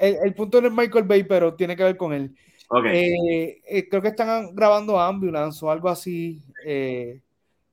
El, 0.00 0.16
el 0.24 0.34
punto 0.34 0.60
no 0.60 0.68
es 0.68 0.74
Michael 0.74 1.04
Bay, 1.04 1.24
pero 1.24 1.54
tiene 1.54 1.76
que 1.76 1.84
ver 1.84 1.96
con 1.96 2.12
él. 2.12 2.34
Eh, 2.92 3.62
eh, 3.66 3.88
creo 3.88 4.02
que 4.02 4.08
están 4.08 4.54
grabando 4.54 4.98
Ambulance 4.98 5.64
o 5.64 5.70
algo 5.70 5.88
así. 5.88 6.42
eh, 6.64 7.20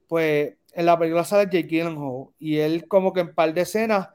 pues 0.07 0.53
en 0.75 0.85
la 0.85 0.97
película 0.97 1.23
sale 1.23 1.45
Jake 1.45 1.67
Gyllenhaal 1.67 2.27
y 2.39 2.57
él 2.57 2.87
como 2.87 3.13
que 3.13 3.21
en 3.21 3.33
par 3.33 3.53
de 3.53 3.61
escenas 3.61 4.09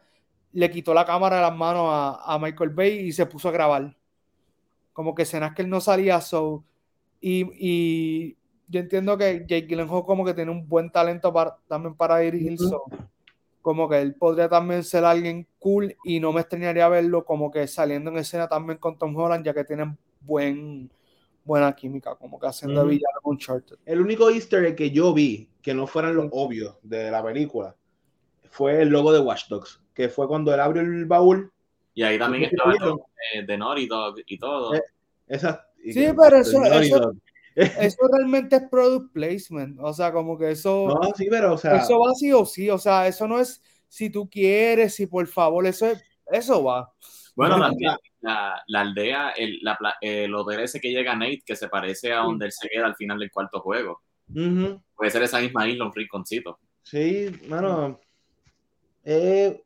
le 0.52 0.70
quitó 0.70 0.94
la 0.94 1.04
cámara 1.04 1.36
de 1.36 1.42
las 1.42 1.56
manos 1.56 1.86
a, 1.88 2.34
a 2.34 2.38
Michael 2.38 2.70
Bay 2.70 2.98
y 3.00 3.12
se 3.12 3.26
puso 3.26 3.48
a 3.48 3.52
grabar. 3.52 3.96
Como 4.92 5.14
que 5.14 5.22
escenas 5.22 5.54
que 5.54 5.62
él 5.62 5.70
no 5.70 5.80
salía, 5.80 6.20
so, 6.20 6.64
y, 7.20 7.46
y 7.58 8.36
yo 8.68 8.80
entiendo 8.80 9.16
que 9.16 9.44
Jake 9.46 9.66
Gyllenhaal 9.68 10.04
como 10.04 10.24
que 10.24 10.34
tiene 10.34 10.50
un 10.50 10.68
buen 10.68 10.90
talento 10.90 11.32
para, 11.32 11.56
también 11.68 11.94
para 11.94 12.18
dirigir, 12.18 12.58
so, 12.58 12.84
como 13.68 13.86
que 13.86 14.00
él 14.00 14.14
podría 14.14 14.48
también 14.48 14.82
ser 14.82 15.04
alguien 15.04 15.46
cool 15.58 15.94
y 16.02 16.20
no 16.20 16.32
me 16.32 16.40
extrañaría 16.40 16.88
verlo 16.88 17.26
como 17.26 17.50
que 17.50 17.66
saliendo 17.68 18.10
en 18.10 18.16
escena 18.16 18.48
también 18.48 18.78
con 18.78 18.96
Tom 18.96 19.14
Holland, 19.14 19.44
ya 19.44 19.52
que 19.52 19.62
tienen 19.62 19.98
buen, 20.22 20.90
buena 21.44 21.76
química, 21.76 22.14
como 22.14 22.40
que 22.40 22.46
haciendo 22.46 22.86
villano 22.86 23.18
con 23.22 23.34
Uncharted. 23.34 23.76
El 23.84 24.00
único 24.00 24.30
easter 24.30 24.64
egg 24.64 24.74
que 24.74 24.90
yo 24.90 25.12
vi, 25.12 25.50
que 25.60 25.74
no 25.74 25.86
fueran 25.86 26.14
los 26.16 26.28
obvios 26.30 26.76
de 26.82 27.10
la 27.10 27.22
película, 27.22 27.76
fue 28.50 28.80
el 28.80 28.88
logo 28.88 29.12
de 29.12 29.20
Watch 29.20 29.48
Dogs, 29.50 29.82
que 29.92 30.08
fue 30.08 30.26
cuando 30.26 30.54
él 30.54 30.60
abrió 30.60 30.80
el 30.80 31.04
baúl. 31.04 31.52
Y 31.92 32.04
ahí 32.04 32.18
también 32.18 32.44
¿Viste 32.44 32.56
estaba 32.56 32.72
el 32.72 32.96
de, 33.46 33.52
de 33.52 33.58
Naughty 33.58 33.86
Dog 33.86 34.14
y 34.26 34.38
todo. 34.38 34.74
Eh, 34.76 34.82
Esa, 35.26 35.68
y 35.84 35.92
Sí, 35.92 36.00
que- 36.06 36.14
pero 36.14 36.38
eso- 36.38 36.64
eso-. 36.64 37.12
Eso 37.58 38.08
realmente 38.12 38.56
es 38.56 38.62
product 38.70 39.12
placement, 39.12 39.78
o 39.80 39.92
sea, 39.92 40.12
como 40.12 40.38
que 40.38 40.52
eso, 40.52 40.88
No, 40.88 41.10
sí, 41.16 41.26
pero, 41.28 41.54
o 41.54 41.58
sea, 41.58 41.76
eso 41.76 41.98
va 41.98 42.14
sí 42.14 42.32
o 42.32 42.44
sí, 42.44 42.70
o 42.70 42.78
sea, 42.78 43.06
eso 43.08 43.26
no 43.26 43.40
es 43.40 43.62
si 43.88 44.10
tú 44.10 44.28
quieres, 44.28 44.94
si 44.94 45.06
por 45.06 45.26
favor, 45.26 45.66
eso 45.66 45.86
es, 45.86 46.02
eso 46.30 46.62
va. 46.62 46.92
Bueno, 47.34 47.56
la, 48.20 48.62
la 48.66 48.80
aldea, 48.80 49.30
el, 49.30 49.60
la, 49.62 49.78
el 50.00 50.34
hotel 50.34 50.60
ese 50.60 50.80
que 50.80 50.90
llega 50.90 51.14
Nate, 51.14 51.42
que 51.46 51.56
se 51.56 51.68
parece 51.68 52.12
a 52.12 52.18
donde 52.18 52.46
él 52.46 52.52
se 52.52 52.68
queda 52.68 52.86
al 52.86 52.96
final 52.96 53.18
del 53.18 53.30
cuarto 53.30 53.60
juego. 53.60 54.02
Puede 54.96 55.10
ser 55.10 55.22
esa 55.22 55.40
misma 55.40 55.68
isla, 55.68 55.86
un 55.86 55.94
rinconcito. 55.94 56.58
Sí, 56.82 57.30
mano. 57.48 58.00
eh, 59.04 59.62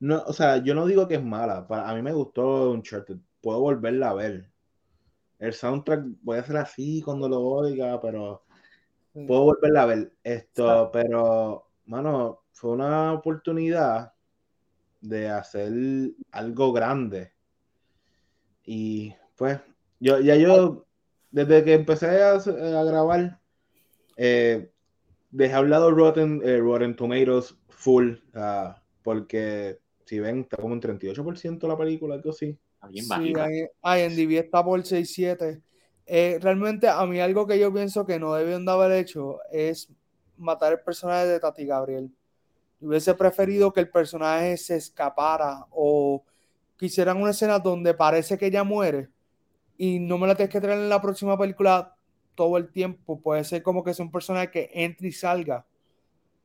no, 0.00 0.22
o 0.26 0.32
sea, 0.32 0.58
yo 0.58 0.74
no 0.74 0.86
digo 0.86 1.08
que 1.08 1.16
es 1.16 1.22
mala. 1.22 1.66
Para, 1.66 1.88
a 1.88 1.94
mí 1.94 2.02
me 2.02 2.12
gustó 2.12 2.70
Uncharted. 2.70 3.16
Puedo 3.40 3.60
volverla 3.60 4.10
a 4.10 4.14
ver. 4.14 4.51
El 5.42 5.54
soundtrack 5.54 6.04
voy 6.22 6.36
a 6.36 6.40
hacer 6.42 6.56
así 6.56 7.02
cuando 7.02 7.28
lo 7.28 7.40
oiga, 7.40 8.00
pero 8.00 8.44
puedo 9.12 9.42
volverla 9.42 9.82
a 9.82 9.86
ver. 9.86 10.12
Esto, 10.22 10.88
pero, 10.92 11.66
mano, 11.86 12.44
fue 12.52 12.70
una 12.70 13.12
oportunidad 13.12 14.12
de 15.00 15.28
hacer 15.28 15.72
algo 16.30 16.72
grande. 16.72 17.32
Y 18.64 19.12
pues, 19.34 19.58
yo, 19.98 20.20
ya 20.20 20.36
yo, 20.36 20.86
desde 21.32 21.64
que 21.64 21.74
empecé 21.74 22.22
a, 22.22 22.34
a 22.34 22.84
grabar, 22.84 23.40
eh, 24.16 24.70
dejé 25.32 25.54
a 25.54 25.60
un 25.60 25.70
lado 25.70 25.90
Rotten, 25.90 26.40
eh, 26.44 26.58
Rotten 26.58 26.94
Tomatoes 26.94 27.58
full, 27.68 28.12
ah, 28.34 28.80
porque 29.02 29.80
si 30.04 30.20
ven, 30.20 30.42
está 30.42 30.56
como 30.58 30.74
en 30.74 30.80
38% 30.80 31.66
la 31.66 31.76
película, 31.76 32.14
algo 32.14 32.30
así. 32.30 32.56
Está 32.82 32.88
bien 32.88 33.04
Sí, 33.04 33.10
bajita. 33.10 33.44
ahí- 33.44 34.04
IMDb 34.04 34.38
está 34.38 34.64
por 34.64 34.82
6.7. 34.84 35.60
Eh, 36.06 36.38
realmente 36.40 36.88
a 36.88 37.04
mí 37.06 37.20
algo 37.20 37.46
que 37.46 37.58
yo 37.58 37.72
pienso 37.72 38.04
que 38.04 38.18
no 38.18 38.34
debieron 38.34 38.64
de 38.66 38.72
haber 38.72 38.92
hecho 38.92 39.38
es 39.52 39.88
matar 40.36 40.72
el 40.72 40.80
personaje 40.80 41.26
de 41.26 41.38
Tati 41.40 41.64
Gabriel. 41.64 42.10
Yo 42.80 42.88
hubiese 42.88 43.14
preferido 43.14 43.72
que 43.72 43.80
el 43.80 43.88
personaje 43.88 44.56
se 44.56 44.76
escapara 44.76 45.64
o 45.70 46.24
que 46.76 46.86
hicieran 46.86 47.18
una 47.22 47.30
escena 47.30 47.60
donde 47.60 47.94
parece 47.94 48.36
que 48.36 48.46
ella 48.46 48.64
muere 48.64 49.08
y 49.78 50.00
no 50.00 50.18
me 50.18 50.26
la 50.26 50.34
tienes 50.34 50.52
que 50.52 50.60
traer 50.60 50.78
en 50.80 50.88
la 50.88 51.00
próxima 51.00 51.38
película 51.38 51.94
todo 52.34 52.56
el 52.56 52.72
tiempo. 52.72 53.20
Puede 53.20 53.44
ser 53.44 53.62
como 53.62 53.84
que 53.84 53.94
sea 53.94 54.04
un 54.04 54.10
personaje 54.10 54.50
que 54.50 54.70
entre 54.72 55.06
y 55.08 55.12
salga. 55.12 55.64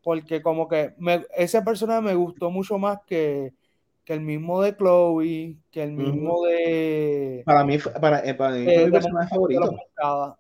Porque 0.04 0.42
como 0.44 0.68
que 0.68 0.94
me- 1.00 1.26
ese 1.36 1.62
personaje 1.64 2.02
me 2.02 2.14
gustó 2.16 2.52
mucho 2.52 2.78
más 2.78 3.00
que, 3.08 3.54
que 4.08 4.14
el 4.14 4.22
mismo 4.22 4.62
de 4.62 4.74
Chloe, 4.78 5.58
que 5.70 5.84
el 5.84 5.92
mismo 5.92 6.42
de... 6.46 7.44
Para 7.46 7.66
mí, 7.66 7.78
para, 7.78 8.20
eh, 8.26 8.34
para 8.36 8.54
mí 8.56 8.64
fue 8.64 8.74
Eh, 8.76 8.86
mi 8.86 8.92
personaje 8.94 9.28
favorito. 9.30 9.76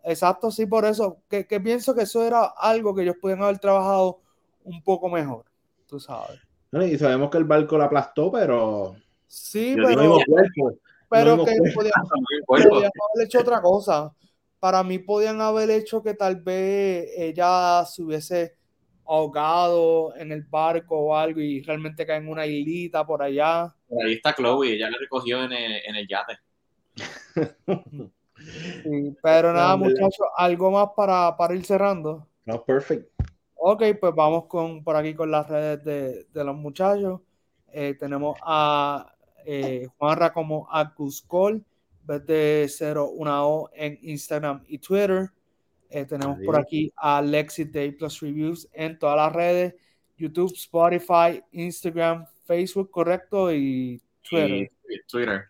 Exacto, 0.05 0.51
sí, 0.51 0.65
por 0.65 0.85
eso. 0.85 1.17
Que, 1.27 1.45
que 1.45 1.59
pienso 1.59 1.93
que 1.93 2.03
eso 2.03 2.25
era 2.25 2.45
algo 2.45 2.95
que 2.95 3.01
ellos 3.01 3.17
podían 3.21 3.41
haber 3.43 3.59
trabajado 3.59 4.21
un 4.63 4.81
poco 4.81 5.09
mejor, 5.09 5.43
tú 5.85 5.99
sabes. 5.99 6.39
Y 6.71 6.97
sabemos 6.97 7.29
que 7.29 7.39
el 7.39 7.43
barco 7.43 7.77
la 7.77 7.85
aplastó, 7.85 8.31
pero 8.31 8.95
Sí, 9.27 9.75
Yo 9.75 9.83
pero, 9.85 10.15
cuerpo. 10.25 10.77
pero 11.09 11.35
no 11.35 11.43
que 11.43 11.51
podían 12.45 12.71
haber 12.85 13.25
hecho 13.25 13.41
otra 13.41 13.61
cosa. 13.61 14.15
Para 14.61 14.81
mí 14.81 14.97
podían 14.99 15.41
haber 15.41 15.69
hecho 15.71 16.01
que 16.01 16.13
tal 16.13 16.37
vez 16.37 17.09
ella 17.17 17.83
se 17.85 18.01
hubiese 18.01 18.53
ahogado 19.07 20.15
en 20.15 20.31
el 20.31 20.43
barco 20.43 20.97
o 20.99 21.15
algo 21.15 21.39
y 21.39 21.61
realmente 21.61 22.05
cae 22.05 22.17
en 22.17 22.27
una 22.27 22.45
islita 22.45 23.05
por 23.05 23.21
allá. 23.21 23.73
Por 23.87 24.05
ahí 24.05 24.13
está 24.13 24.33
Chloe, 24.33 24.73
ella 24.73 24.89
le 24.89 24.97
recogió 24.97 25.43
en 25.43 25.51
el, 25.53 25.71
en 25.85 25.95
el 25.95 26.07
yate. 26.07 26.39
Sí, 28.83 29.17
pero 29.21 29.51
nada, 29.51 29.75
muchachos, 29.75 30.27
algo 30.35 30.71
más 30.71 30.89
para, 30.95 31.35
para 31.35 31.55
ir 31.55 31.65
cerrando. 31.65 32.27
No, 32.45 32.63
perfect. 32.63 33.09
Ok, 33.55 33.83
pues 33.99 34.13
vamos 34.15 34.45
con 34.45 34.83
por 34.83 34.95
aquí 34.95 35.13
con 35.15 35.31
las 35.31 35.49
redes 35.49 35.83
de, 35.83 36.25
de 36.25 36.43
los 36.43 36.55
muchachos. 36.55 37.21
Eh, 37.73 37.95
tenemos 37.99 38.37
a 38.43 39.13
eh, 39.45 39.87
Juanra 39.97 40.31
como 40.33 40.67
Acuscol, 40.71 41.63
vez 42.03 42.25
de 42.25 42.67
0 42.69 43.09
una 43.15 43.45
O 43.45 43.69
en 43.73 43.97
Instagram 44.01 44.63
y 44.67 44.77
Twitter. 44.77 45.31
Eh, 45.89 46.05
tenemos 46.05 46.37
por 46.45 46.59
aquí 46.59 46.91
a 46.97 47.21
Lexi 47.21 47.65
Day 47.65 47.91
Plus 47.91 48.19
Reviews 48.19 48.67
en 48.73 48.97
todas 48.97 49.17
las 49.17 49.33
redes: 49.33 49.75
YouTube, 50.17 50.53
Spotify, 50.55 51.41
Instagram, 51.51 52.25
Facebook, 52.45 52.89
correcto, 52.91 53.53
y 53.53 54.01
Twitter. 54.27 54.71
Y 54.89 55.01
Twitter. 55.07 55.45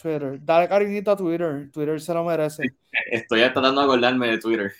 Twitter. 0.00 0.38
Dale 0.44 0.68
cariñito 0.68 1.10
a 1.10 1.16
Twitter. 1.16 1.70
Twitter 1.72 2.00
se 2.00 2.14
lo 2.14 2.24
merece. 2.24 2.64
Estoy 3.10 3.40
tratando 3.40 3.80
de 3.80 3.86
acordarme 3.86 4.28
de 4.28 4.38
Twitter. 4.38 4.72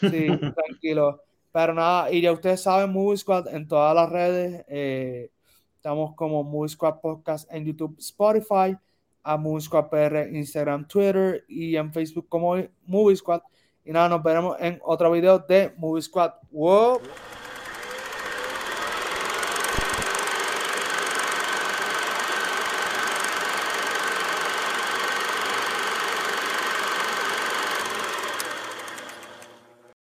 Sí, 0.00 0.26
tranquilo. 0.54 1.22
Pero 1.52 1.72
nada, 1.72 2.12
y 2.12 2.20
ya 2.20 2.32
ustedes 2.32 2.62
saben, 2.62 2.92
Movie 2.92 3.16
Squad 3.16 3.48
en 3.54 3.66
todas 3.66 3.94
las 3.94 4.10
redes. 4.10 4.64
eh, 4.68 5.30
estamos 5.74 6.14
como 6.14 6.42
Movie 6.42 6.68
Squad 6.68 7.00
Podcast 7.00 7.50
en 7.52 7.64
YouTube, 7.64 7.96
Spotify, 7.98 8.76
a 9.22 9.36
Movie 9.36 9.62
Squad 9.62 9.88
PR, 9.88 10.28
Instagram, 10.32 10.86
Twitter 10.86 11.44
y 11.48 11.76
en 11.76 11.92
Facebook 11.92 12.28
como 12.28 12.56
Movie 12.84 13.16
Squad. 13.16 13.40
Y 13.86 13.92
nada, 13.92 14.08
nos 14.08 14.22
veremos 14.22 14.56
en 14.58 14.80
otro 14.84 15.12
video 15.12 15.38
de 15.38 15.72
Movie 15.76 16.02
Squad. 16.02 16.32
¡Wow! 16.50 17.00